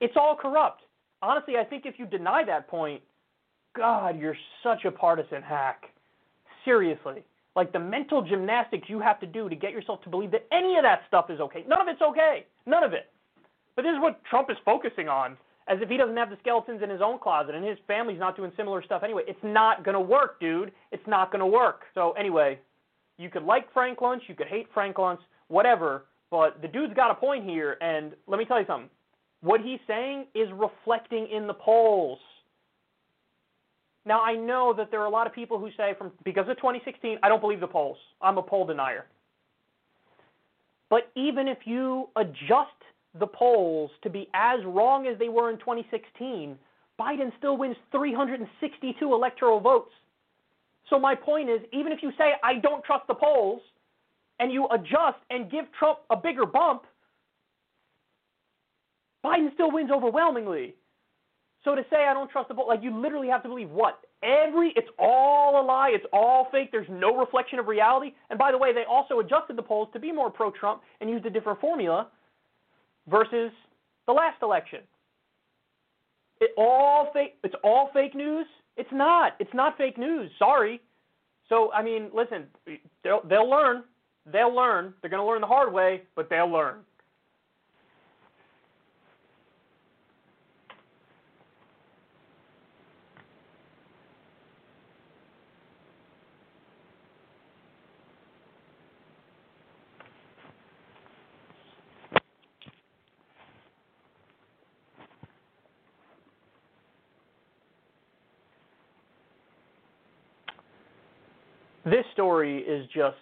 [0.00, 0.80] It's all corrupt.
[1.22, 3.02] Honestly, I think if you deny that point,
[3.76, 4.34] God, you're
[4.64, 5.84] such a partisan hack.
[6.64, 7.22] Seriously.
[7.54, 10.76] Like the mental gymnastics you have to do to get yourself to believe that any
[10.76, 11.64] of that stuff is okay.
[11.68, 12.46] None of it's okay.
[12.66, 13.12] None of it.
[13.76, 15.36] But this is what Trump is focusing on,
[15.68, 18.36] as if he doesn't have the skeletons in his own closet and his family's not
[18.36, 19.22] doing similar stuff anyway.
[19.28, 20.72] It's not going to work, dude.
[20.90, 21.82] It's not going to work.
[21.94, 22.58] So, anyway,
[23.18, 25.18] you could like Frank Luntz, you could hate Frank Luntz,
[25.48, 28.90] whatever, but the dude's got a point here, and let me tell you something.
[29.40, 32.18] What he's saying is reflecting in the polls.
[34.04, 36.56] Now I know that there are a lot of people who say from because of
[36.56, 37.98] 2016, I don't believe the polls.
[38.20, 39.06] I'm a poll denier.
[40.88, 42.70] But even if you adjust
[43.18, 46.56] the polls to be as wrong as they were in 2016,
[46.98, 49.92] Biden still wins 362 electoral votes.
[50.88, 53.60] So my point is, even if you say I don't trust the polls,
[54.38, 56.82] and you adjust and give Trump a bigger bump,
[59.24, 60.74] Biden still wins overwhelmingly.
[61.64, 64.00] So to say I don't trust the poll, like you literally have to believe what?
[64.22, 66.70] Every it's all a lie, it's all fake.
[66.70, 68.12] There's no reflection of reality.
[68.30, 71.26] And by the way, they also adjusted the polls to be more pro-Trump and used
[71.26, 72.08] a different formula
[73.08, 73.50] versus
[74.06, 74.80] the last election.
[76.40, 77.34] It all fake.
[77.42, 78.46] It's all fake news.
[78.76, 79.34] It's not.
[79.38, 80.30] It's not fake news.
[80.38, 80.80] Sorry.
[81.48, 82.46] So I mean, listen,
[83.02, 83.84] they'll they'll learn.
[84.30, 84.92] They'll learn.
[85.00, 86.78] They're going to learn the hard way, but they'll learn.
[111.86, 113.16] This story is just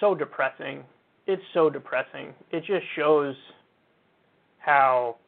[0.00, 0.82] so depressing.
[1.28, 2.34] It's so depressing.
[2.50, 3.36] It just shows
[4.58, 5.18] how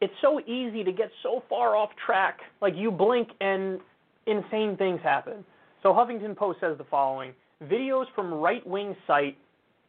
[0.00, 2.40] it's so easy to get so far off track.
[2.60, 3.78] Like you blink and
[4.26, 5.44] insane things happen.
[5.84, 7.30] So Huffington Post says the following
[7.62, 9.38] videos from right wing site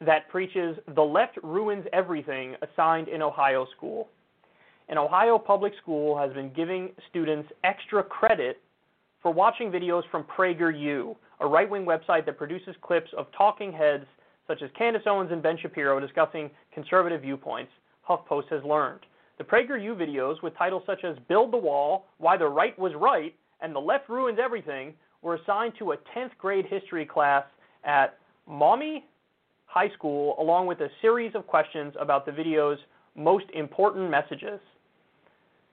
[0.05, 4.07] that preaches the left ruins everything assigned in Ohio school.
[4.87, 8.61] An Ohio public school has been giving students extra credit
[9.27, 14.05] for watching videos from PragerU, a right wing website that produces clips of talking heads
[14.47, 17.69] such as Candace Owens and Ben Shapiro discussing conservative viewpoints,
[18.09, 19.01] HuffPost has learned.
[19.37, 23.35] The PragerU videos, with titles such as Build the Wall, Why the Right Was Right,
[23.59, 27.43] and The Left Ruins Everything, were assigned to a 10th grade history class
[27.83, 28.17] at
[28.47, 29.03] Maumee
[29.65, 32.79] High School, along with a series of questions about the video's
[33.17, 34.61] most important messages.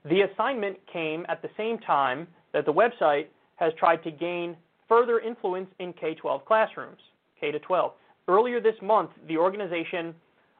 [0.06, 3.26] The assignment came at the same time that the website
[3.56, 4.56] has tried to gain
[4.88, 7.00] further influence in K 12 classrooms,
[7.40, 7.92] K 12.
[8.26, 10.14] Earlier this month, the organization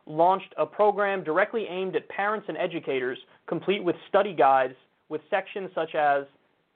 [0.06, 4.74] launched a program directly aimed at parents and educators, complete with study guides
[5.08, 6.24] with sections such as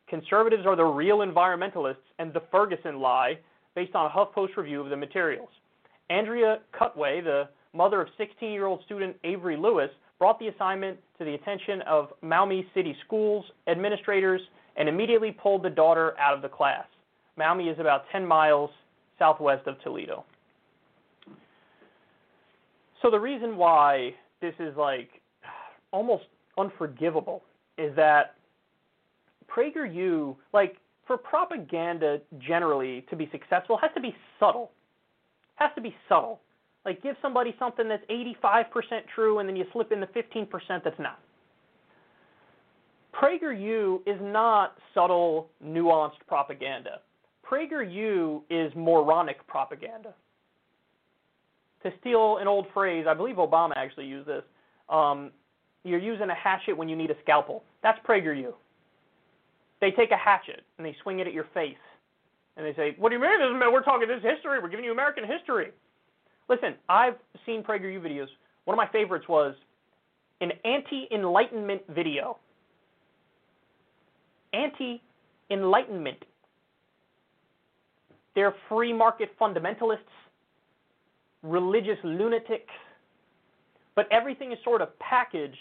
[0.08, 3.38] Conservatives are the real environmentalists and the Ferguson lie,
[3.74, 5.50] based on a HuffPost review of the materials.
[6.10, 11.24] Andrea Cutway, the mother of 16 year old student Avery Lewis, brought the assignment to
[11.24, 14.40] the attention of Maumee City Schools administrators
[14.78, 16.86] and immediately pulled the daughter out of the class.
[17.36, 18.70] Maumee is about 10 miles
[19.18, 20.24] southwest of Toledo.
[23.02, 25.08] So the reason why this is like
[25.92, 26.24] almost
[26.56, 27.42] unforgivable
[27.76, 28.36] is that
[29.48, 30.76] PragerU, like
[31.06, 34.70] for propaganda generally to be successful, has to be subtle.
[35.56, 36.40] Has to be subtle.
[36.84, 38.64] Like give somebody something that's 85%
[39.14, 40.48] true and then you slip in the 15%
[40.84, 41.18] that's not.
[43.20, 47.00] PragerU is not subtle, nuanced propaganda.
[47.44, 50.14] PragerU is moronic propaganda.
[51.82, 54.42] To steal an old phrase, I believe Obama actually used this.
[54.88, 55.30] Um,
[55.84, 57.64] you're using a hatchet when you need a scalpel.
[57.82, 58.52] That's PragerU.
[59.80, 61.76] They take a hatchet and they swing it at your face,
[62.56, 63.38] and they say, "What do you mean?
[63.38, 64.58] This is, we're talking this history.
[64.60, 65.72] We're giving you American history."
[66.48, 67.16] Listen, I've
[67.46, 68.28] seen PragerU videos.
[68.64, 69.54] One of my favorites was
[70.40, 72.38] an anti-enlightenment video
[74.52, 75.02] anti
[75.50, 76.24] enlightenment.
[78.34, 79.98] They're free market fundamentalists,
[81.42, 82.72] religious lunatics,
[83.96, 85.56] but everything is sort of packaged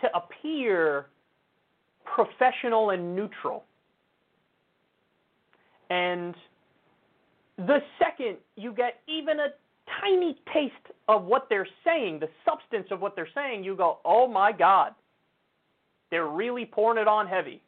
[0.00, 1.06] to appear
[2.04, 3.64] professional and neutral.
[5.90, 6.34] And
[7.56, 9.48] the second you get even a
[10.00, 10.74] tiny taste
[11.08, 14.92] of what they're saying, the substance of what they're saying, you go, oh my God,
[16.10, 17.60] they're really pouring it on heavy.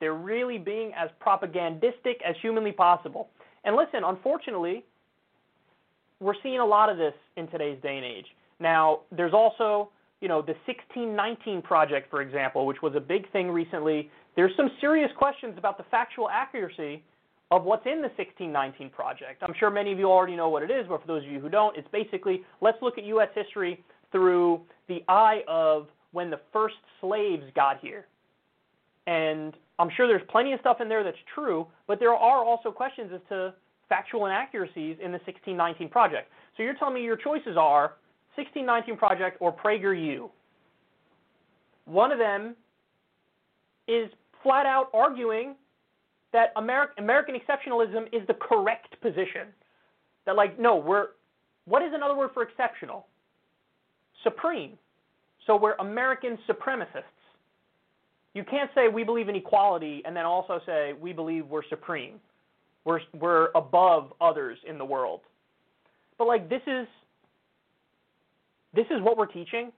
[0.00, 3.28] They're really being as propagandistic as humanly possible.
[3.64, 4.84] And listen, unfortunately,
[6.20, 8.26] we're seeing a lot of this in today's day and age.
[8.60, 13.50] Now, there's also, you know, the 1619 project, for example, which was a big thing
[13.50, 14.10] recently.
[14.36, 17.02] There's some serious questions about the factual accuracy
[17.50, 19.42] of what's in the 1619 project.
[19.42, 21.40] I'm sure many of you already know what it is, but for those of you
[21.40, 23.28] who don't, it's basically let's look at U.S.
[23.34, 28.06] history through the eye of when the first slaves got here.
[29.06, 32.70] And I'm sure there's plenty of stuff in there that's true, but there are also
[32.70, 33.54] questions as to
[33.88, 36.30] factual inaccuracies in the 1619 project.
[36.56, 37.94] So you're telling me your choices are
[38.34, 40.28] 1619 project or PragerU.
[41.86, 42.54] One of them
[43.86, 44.10] is
[44.42, 45.54] flat out arguing
[46.32, 49.48] that Ameri- American exceptionalism is the correct position.
[50.26, 51.08] That like no, we're
[51.64, 53.06] what is another word for exceptional?
[54.22, 54.72] Supreme.
[55.46, 57.04] So we're American supremacists.
[58.38, 62.20] You can't say we believe in equality and then also say we believe we're supreme.
[62.84, 65.22] We're we're above others in the world.
[66.18, 66.86] But like this is
[68.72, 69.72] this is what we're teaching.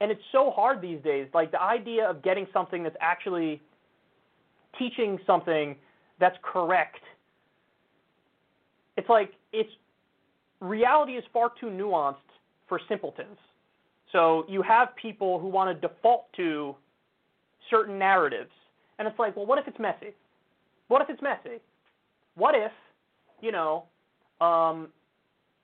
[0.00, 1.28] And it's so hard these days.
[1.34, 3.60] Like the idea of getting something that's actually
[4.78, 5.76] teaching something
[6.18, 7.02] that's correct.
[8.96, 9.68] It's like it's
[10.60, 12.16] reality is far too nuanced
[12.66, 13.36] for simpletons.
[14.10, 16.76] So you have people who want to default to
[17.70, 18.50] certain narratives.
[18.98, 20.14] And it's like, well, what if it's messy?
[20.88, 21.60] What if it's messy?
[22.34, 22.72] What if,
[23.40, 23.84] you know,
[24.40, 24.88] um,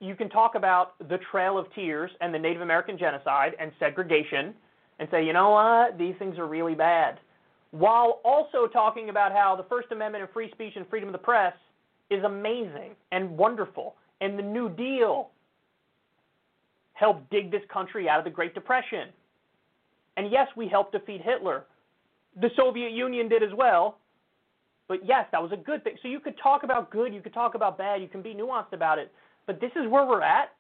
[0.01, 4.55] you can talk about the Trail of Tears and the Native American genocide and segregation
[4.99, 7.21] and say, you know what, these things are really bad,
[7.71, 11.19] while also talking about how the First Amendment and free speech and freedom of the
[11.19, 11.55] press
[12.11, 15.31] is amazing and wonderful, and the New Deal
[16.95, 19.09] helped dig this country out of the Great Depression.
[20.17, 21.65] And yes, we helped defeat Hitler.
[22.41, 23.99] The Soviet Union did as well.
[24.89, 25.97] But yes, that was a good thing.
[26.03, 28.73] So you could talk about good, you could talk about bad, you can be nuanced
[28.73, 29.13] about it.
[29.47, 30.53] But this is where we're at.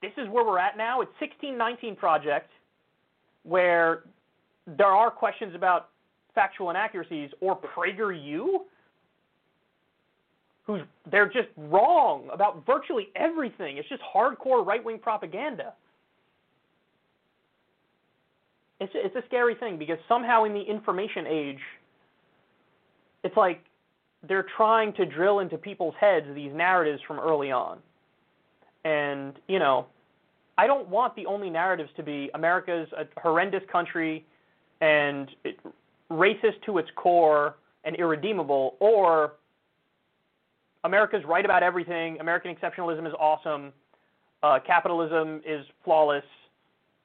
[0.00, 1.00] This is where we're at now.
[1.00, 2.50] It's 1619 project
[3.42, 4.04] where
[4.66, 5.88] there are questions about
[6.34, 8.60] factual inaccuracies or PragerU
[10.68, 13.78] who's they're just wrong about virtually everything.
[13.78, 15.72] It's just hardcore right-wing propaganda.
[18.80, 21.60] It's it's a scary thing because somehow in the information age
[23.24, 23.62] it's like
[24.28, 27.78] they're trying to drill into people's heads these narratives from early on.
[28.84, 29.86] And, you know,
[30.56, 34.24] I don't want the only narratives to be America's a horrendous country
[34.80, 35.58] and it,
[36.10, 39.34] racist to its core and irredeemable, or
[40.84, 43.72] America's right about everything, American exceptionalism is awesome,
[44.42, 46.24] uh, capitalism is flawless,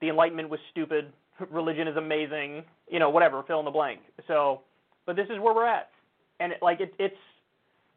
[0.02, 1.12] the Enlightenment was stupid,
[1.52, 4.00] religion is amazing, you know, whatever, fill in the blank.
[4.28, 4.62] So,
[5.06, 5.90] but this is where we're at
[6.40, 7.16] and it, like it, it's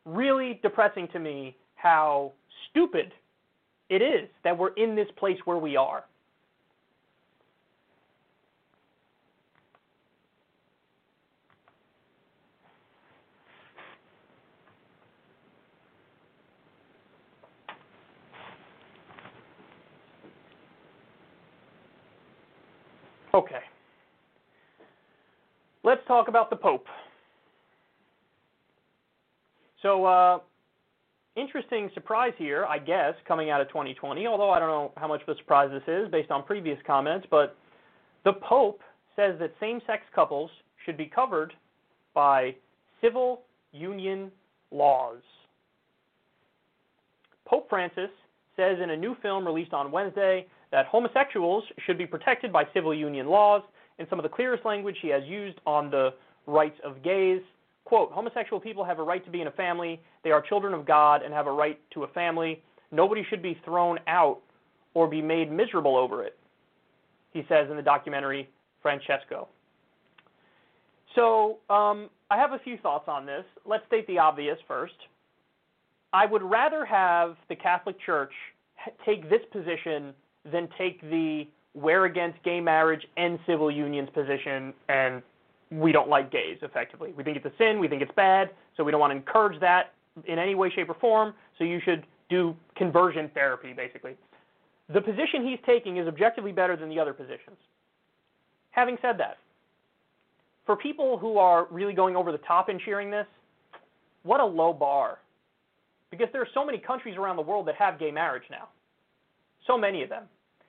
[0.04, 2.32] really depressing to me how
[2.70, 3.12] stupid
[3.88, 6.04] it is that we're in this place where we are.
[23.34, 23.60] Okay.
[25.86, 26.84] Let's talk about the Pope.
[29.82, 30.40] So, uh,
[31.36, 35.22] interesting surprise here, I guess, coming out of 2020, although I don't know how much
[35.22, 37.56] of a surprise this is based on previous comments, but
[38.24, 38.80] the Pope
[39.14, 40.50] says that same sex couples
[40.84, 41.52] should be covered
[42.14, 42.56] by
[43.00, 44.32] civil union
[44.72, 45.22] laws.
[47.46, 48.10] Pope Francis
[48.56, 52.92] says in a new film released on Wednesday that homosexuals should be protected by civil
[52.92, 53.62] union laws
[53.98, 56.10] in some of the clearest language he has used on the
[56.46, 57.40] rights of gays
[57.86, 60.00] quote, homosexual people have a right to be in a family.
[60.24, 62.62] They are children of God and have a right to a family.
[62.92, 64.40] Nobody should be thrown out
[64.92, 66.36] or be made miserable over it,
[67.32, 68.50] he says in the documentary
[68.82, 69.48] Francesco.
[71.14, 73.44] So um, I have a few thoughts on this.
[73.64, 74.94] Let's state the obvious first.
[76.12, 78.32] I would rather have the Catholic Church
[79.04, 80.12] take this position
[80.50, 81.44] than take the
[81.76, 85.22] we're against gay marriage and civil unions position and
[85.70, 87.12] we don't like gays effectively.
[87.16, 89.60] We think it's a sin, we think it's bad, so we don't want to encourage
[89.60, 89.92] that
[90.26, 94.16] in any way, shape, or form, so you should do conversion therapy, basically.
[94.92, 97.58] The position he's taking is objectively better than the other positions.
[98.70, 99.38] Having said that,
[100.64, 103.26] for people who are really going over the top in cheering this,
[104.22, 105.18] what a low bar.
[106.10, 108.68] Because there are so many countries around the world that have gay marriage now.
[109.66, 110.24] So many of them.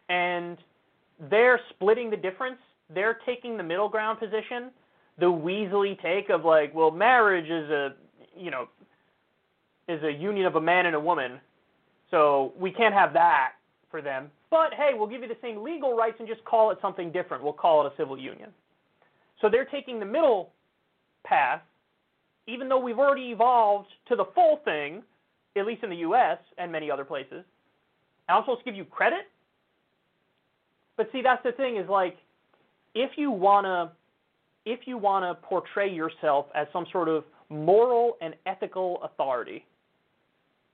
[0.09, 0.57] And
[1.30, 2.57] they're splitting the difference.
[2.94, 4.72] They're taking the middle ground position
[5.18, 7.95] the Weasley take of like, well, marriage is a,
[8.38, 8.68] you know,
[9.88, 11.39] is a union of a man and a woman,
[12.11, 13.53] so we can't have that
[13.89, 14.30] for them.
[14.49, 17.44] But hey, we'll give you the same legal rights and just call it something different.
[17.44, 18.49] We'll call it a civil union.
[19.41, 20.52] So they're taking the middle
[21.26, 21.61] path,
[22.48, 25.03] even though we've already evolved to the full thing,
[25.56, 26.38] at least in the U.S.
[26.57, 27.44] and many other places.
[28.30, 29.30] I'm supposed to give you credit?
[30.98, 32.18] But see, that's the thing is like,
[32.95, 33.91] if you wanna,
[34.65, 39.65] if you wanna portray yourself as some sort of moral and ethical authority,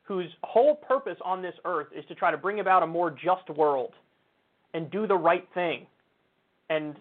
[0.04, 3.50] whose whole purpose on this earth is to try to bring about a more just
[3.56, 3.94] world
[4.74, 5.86] and do the right thing
[6.70, 6.96] and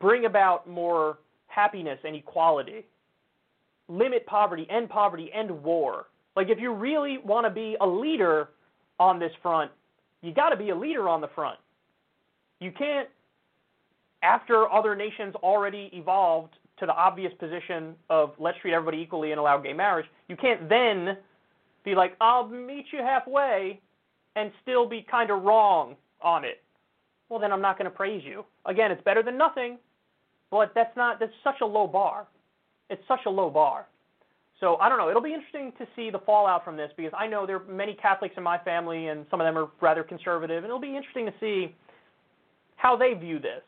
[0.00, 2.84] bring about more happiness and equality,
[3.88, 6.06] limit poverty, end poverty, end war.
[6.36, 8.50] Like, if you really want to be a leader
[9.00, 9.70] on this front,
[10.22, 11.58] you got to be a leader on the front.
[12.60, 13.08] You can't,
[14.22, 19.40] after other nations already evolved to the obvious position of let's treat everybody equally and
[19.40, 21.16] allow gay marriage, you can't then
[21.84, 23.80] be like, I'll meet you halfway
[24.36, 26.62] and still be kind of wrong on it.
[27.28, 28.44] Well, then I'm not going to praise you.
[28.66, 29.78] Again, it's better than nothing,
[30.50, 32.26] but that's not, that's such a low bar.
[32.90, 33.86] It's such a low bar.
[34.60, 35.08] So I don't know.
[35.08, 37.94] It'll be interesting to see the fallout from this because I know there are many
[37.94, 41.26] Catholics in my family and some of them are rather conservative, and it'll be interesting
[41.26, 41.74] to see
[42.76, 43.62] how they view this.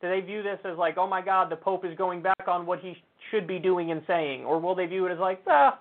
[0.00, 2.66] Do they view this as like, oh my God, the Pope is going back on
[2.66, 2.96] what he
[3.30, 5.78] should be doing and saying, or will they view it as like, ah,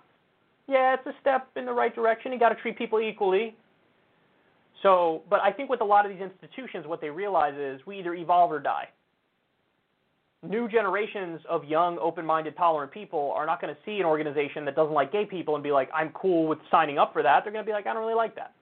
[0.68, 2.32] yeah, it's a step in the right direction.
[2.32, 3.56] You got to treat people equally.
[4.84, 7.99] So, but I think with a lot of these institutions, what they realize is we
[7.99, 8.90] either evolve or die.
[10.48, 14.74] New generations of young, open-minded, tolerant people are not going to see an organization that
[14.76, 17.44] doesn't like gay people and be like, I'm cool with signing up for that.
[17.44, 18.53] They're going to be like, I don't really like that.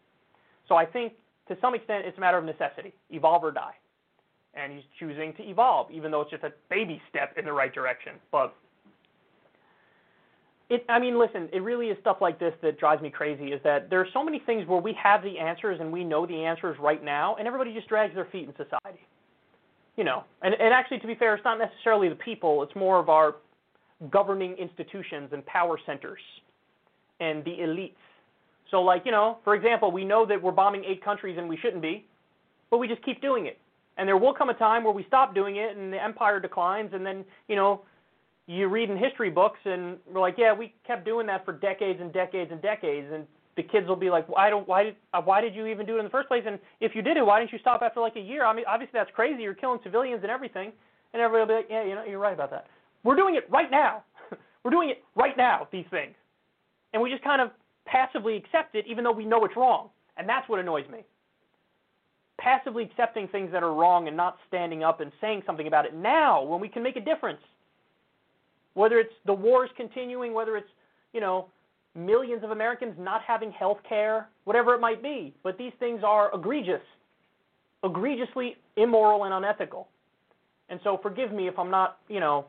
[0.67, 1.13] So I think
[1.47, 3.75] to some extent it's a matter of necessity, evolve or die.
[4.55, 7.71] And he's choosing to evolve, even though it's just a baby step in the right
[7.71, 8.13] direction.
[8.31, 8.55] But
[10.69, 13.53] it, I mean, listen, it really is stuff like this that drives me crazy.
[13.53, 16.25] Is that there are so many things where we have the answers and we know
[16.25, 19.05] the answers right now, and everybody just drags their feet in society.
[19.97, 22.99] You know, and, and actually, to be fair, it's not necessarily the people; it's more
[22.99, 23.35] of our
[24.11, 26.19] governing institutions and power centers
[27.19, 27.95] and the elites.
[28.69, 31.57] So, like, you know, for example, we know that we're bombing eight countries and we
[31.57, 32.05] shouldn't be,
[32.69, 33.57] but we just keep doing it.
[33.97, 36.91] And there will come a time where we stop doing it and the empire declines,
[36.93, 37.81] and then, you know,
[38.45, 41.99] you read in history books and we're like, yeah, we kept doing that for decades
[42.01, 43.25] and decades and decades, and
[43.57, 45.95] the kids will be like, why don't why did uh, why did you even do
[45.95, 46.43] it in the first place?
[46.47, 48.45] And if you did it, why didn't you stop after like a year?
[48.45, 49.43] I mean, obviously that's crazy.
[49.43, 50.71] You're killing civilians and everything,
[51.13, 52.67] and everybody will be like, yeah, you know, you're right about that.
[53.03, 54.03] We're doing it right now.
[54.63, 55.67] we're doing it right now.
[55.71, 56.15] These things,
[56.93, 57.51] and we just kind of
[57.85, 60.99] passively accept it, even though we know it's wrong, and that's what annoys me.
[62.39, 65.95] Passively accepting things that are wrong and not standing up and saying something about it
[65.95, 67.41] now when we can make a difference
[68.77, 70.69] whether it's the wars continuing, whether it's,
[71.11, 71.47] you know,
[71.97, 75.33] millions of Americans not having health care, whatever it might be.
[75.43, 76.81] But these things are egregious,
[77.83, 79.87] egregiously immoral and unethical.
[80.69, 82.45] And so forgive me if I'm not, you know,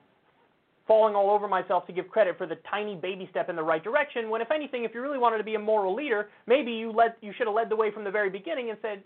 [0.86, 3.84] falling all over myself to give credit for the tiny baby step in the right
[3.84, 6.90] direction when if anything if you really wanted to be a moral leader maybe you
[6.90, 9.02] led you should have led the way from the very beginning and said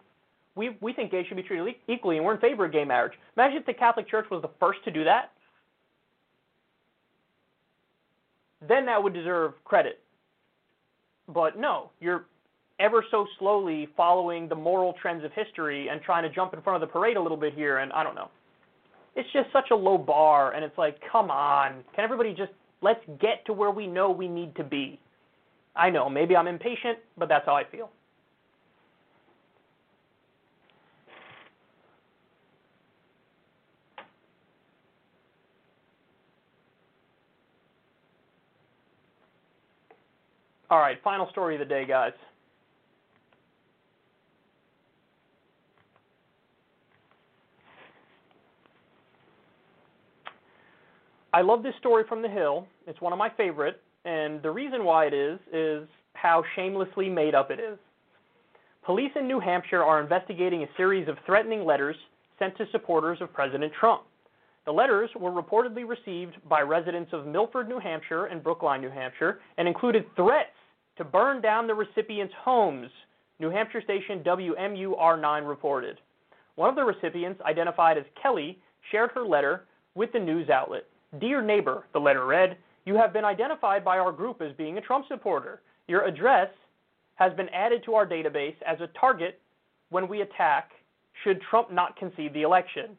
[0.55, 3.15] we we think gays should be treated equally and we're in favor of gay marriage
[3.37, 5.33] imagine if the catholic church was the first to do that
[8.69, 10.01] then that would deserve credit.
[11.29, 12.27] But no, you're
[12.81, 16.83] ever so slowly following the moral trends of history and trying to jump in front
[16.83, 18.29] of the parade a little bit here, and I don't know.
[19.15, 23.01] It's just such a low bar, and it's like, come on, can everybody just let's
[23.21, 24.99] get to where we know we need to be?
[25.77, 27.91] I know, maybe I'm impatient, but that's how I feel.
[40.73, 42.15] All right, final story of the day, guys.
[51.35, 52.67] I love this story from The Hill.
[52.87, 57.35] It's one of my favorite, and the reason why it is is how shamelessly made
[57.35, 57.77] up it is.
[58.83, 61.97] Police in New Hampshire are investigating a series of threatening letters
[62.39, 64.05] sent to supporters of President Trump.
[64.65, 69.41] The letters were reportedly received by residents of Milford, New Hampshire and Brookline, New Hampshire,
[69.59, 70.49] and included threats
[71.03, 72.89] to burn down the recipients' homes,
[73.41, 75.99] New Hampshire station WMUR9 reported.
[76.55, 78.59] One of the recipients, identified as Kelly,
[78.93, 79.65] shared her letter
[79.97, 80.85] with the news outlet.
[81.21, 84.81] Dear neighbor, the letter read, you have been identified by our group as being a
[84.81, 85.61] Trump supporter.
[85.89, 86.51] Your address
[87.17, 89.41] has been added to our database as a target
[89.91, 90.71] when we attack
[91.25, 92.97] should Trump not concede the election.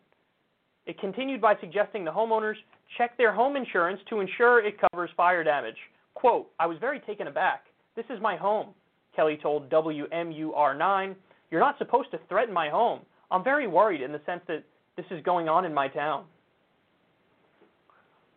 [0.86, 2.56] It continued by suggesting the homeowners
[2.98, 5.78] check their home insurance to ensure it covers fire damage.
[6.14, 7.66] Quote, I was very taken aback.
[7.96, 8.70] This is my home,
[9.16, 11.16] Kelly told WMUR9.
[11.52, 13.02] You're not supposed to threaten my home.
[13.30, 14.64] I'm very worried in the sense that
[14.98, 16.26] this is going on in my town.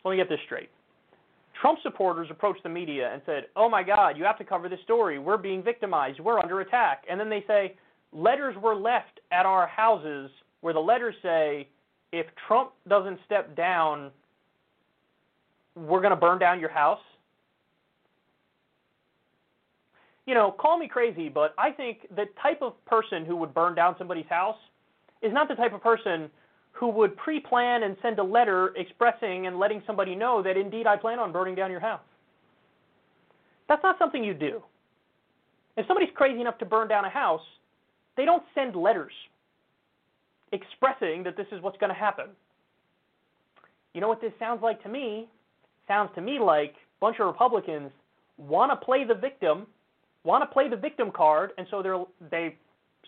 [0.03, 0.69] Let me get this straight.
[1.59, 4.79] Trump supporters approached the media and said, Oh my God, you have to cover this
[4.83, 5.19] story.
[5.19, 6.19] We're being victimized.
[6.19, 7.03] We're under attack.
[7.09, 7.75] And then they say,
[8.13, 10.29] Letters were left at our houses
[10.61, 11.67] where the letters say,
[12.11, 14.11] If Trump doesn't step down,
[15.75, 16.99] we're going to burn down your house.
[20.27, 23.73] You know, call me crazy, but I think the type of person who would burn
[23.73, 24.57] down somebody's house
[25.21, 26.29] is not the type of person
[26.73, 30.85] who would pre plan and send a letter expressing and letting somebody know that indeed
[30.85, 32.01] I plan on burning down your house.
[33.69, 34.61] That's not something you do.
[35.77, 37.41] If somebody's crazy enough to burn down a house,
[38.17, 39.13] they don't send letters
[40.51, 42.27] expressing that this is what's going to happen.
[43.93, 45.27] You know what this sounds like to me?
[45.87, 47.91] Sounds to me like a bunch of Republicans
[48.37, 49.67] want to play the victim,
[50.27, 52.55] want to play the victim card, and so they're they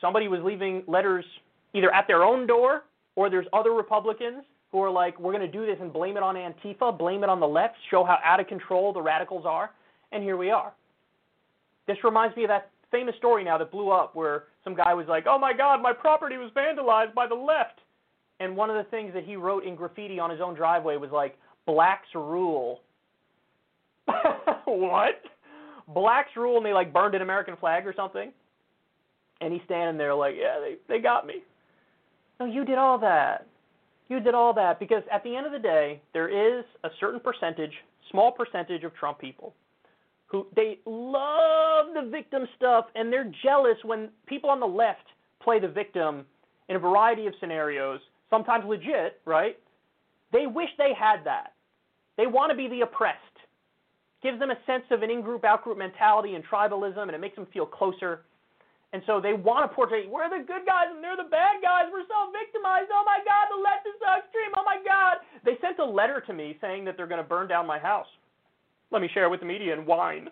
[0.02, 1.26] somebody was leaving letters
[1.74, 2.84] either at their own door
[3.16, 6.24] or there's other Republicans who are like, we're going to do this and blame it
[6.24, 9.72] on Antifa, blame it on the left, show how out of control the radicals are,
[10.12, 10.74] and here we are.
[11.88, 15.08] This reminds me of that famous story now that blew up where some guy was
[15.08, 17.80] like, oh my God, my property was vandalized by the left.
[18.40, 21.12] And one of the things that he wrote in graffiti on his own driveway was
[21.12, 22.82] like, blacks rule.
[24.66, 25.22] what?
[25.94, 28.32] Blacks rule, and they like burned an American flag or something.
[29.42, 31.36] And he's standing there like, yeah, they, they got me.
[32.40, 33.48] No, you did all that.
[34.10, 37.20] You did all that because at the end of the day, there is a certain
[37.20, 37.74] percentage,
[38.12, 39.54] small percentage of Trump people
[40.30, 45.06] who they love the victim stuff and they're jealous when people on the left
[45.42, 46.26] play the victim
[46.70, 49.58] in a variety of scenarios, sometimes legit, right?
[50.32, 51.54] They wish they had that.
[52.16, 53.18] They want to be the oppressed.
[54.22, 57.48] Gives them a sense of an in-group, out-group mentality and tribalism, and it makes them
[57.54, 58.22] feel closer.
[58.92, 61.86] And so they want to portray, we're the good guys and they're the bad guys.
[61.92, 62.90] We're so victimized.
[62.92, 64.52] Oh my God, the left is so extreme.
[64.58, 65.18] Oh my God.
[65.46, 68.08] They sent a letter to me saying that they're going to burn down my house.
[68.92, 70.28] Let me share it with the media and whine.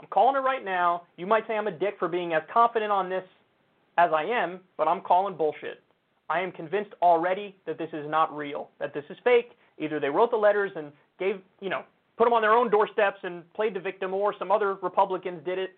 [0.00, 1.02] I'm calling it right now.
[1.16, 3.24] You might say I'm a dick for being as confident on this
[3.98, 5.82] as I am, but I'm calling bullshit.
[6.30, 9.50] I am convinced already that this is not real, that this is fake.
[9.78, 11.82] Either they wrote the letters and gave, you know,
[12.20, 15.58] put them on their own doorsteps and played the victim, or some other Republicans did
[15.58, 15.70] it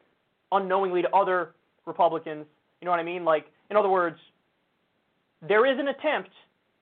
[0.51, 1.55] unknowingly to other
[1.87, 2.45] Republicans.
[2.81, 3.25] You know what I mean?
[3.25, 4.17] Like, in other words,
[5.41, 6.31] there is an attempt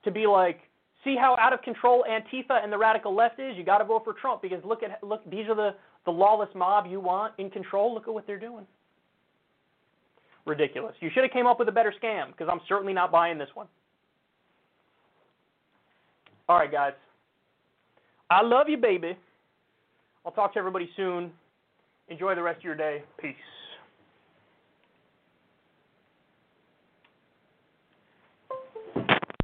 [0.05, 0.60] to be like,
[1.05, 3.55] see how out of control Antifa and the radical left is.
[3.55, 5.28] You got to vote for Trump because look at look.
[5.30, 5.74] These are the
[6.06, 7.92] the lawless mob you want in control.
[7.92, 8.66] Look at what they're doing.
[10.47, 10.94] Ridiculous.
[11.00, 13.50] You should have came up with a better scam because I'm certainly not buying this
[13.52, 13.66] one.
[16.48, 16.94] All right, guys.
[18.30, 19.18] I love you, baby.
[20.24, 21.32] I'll talk to everybody soon.
[22.08, 23.02] Enjoy the rest of your day.
[23.20, 23.34] Peace.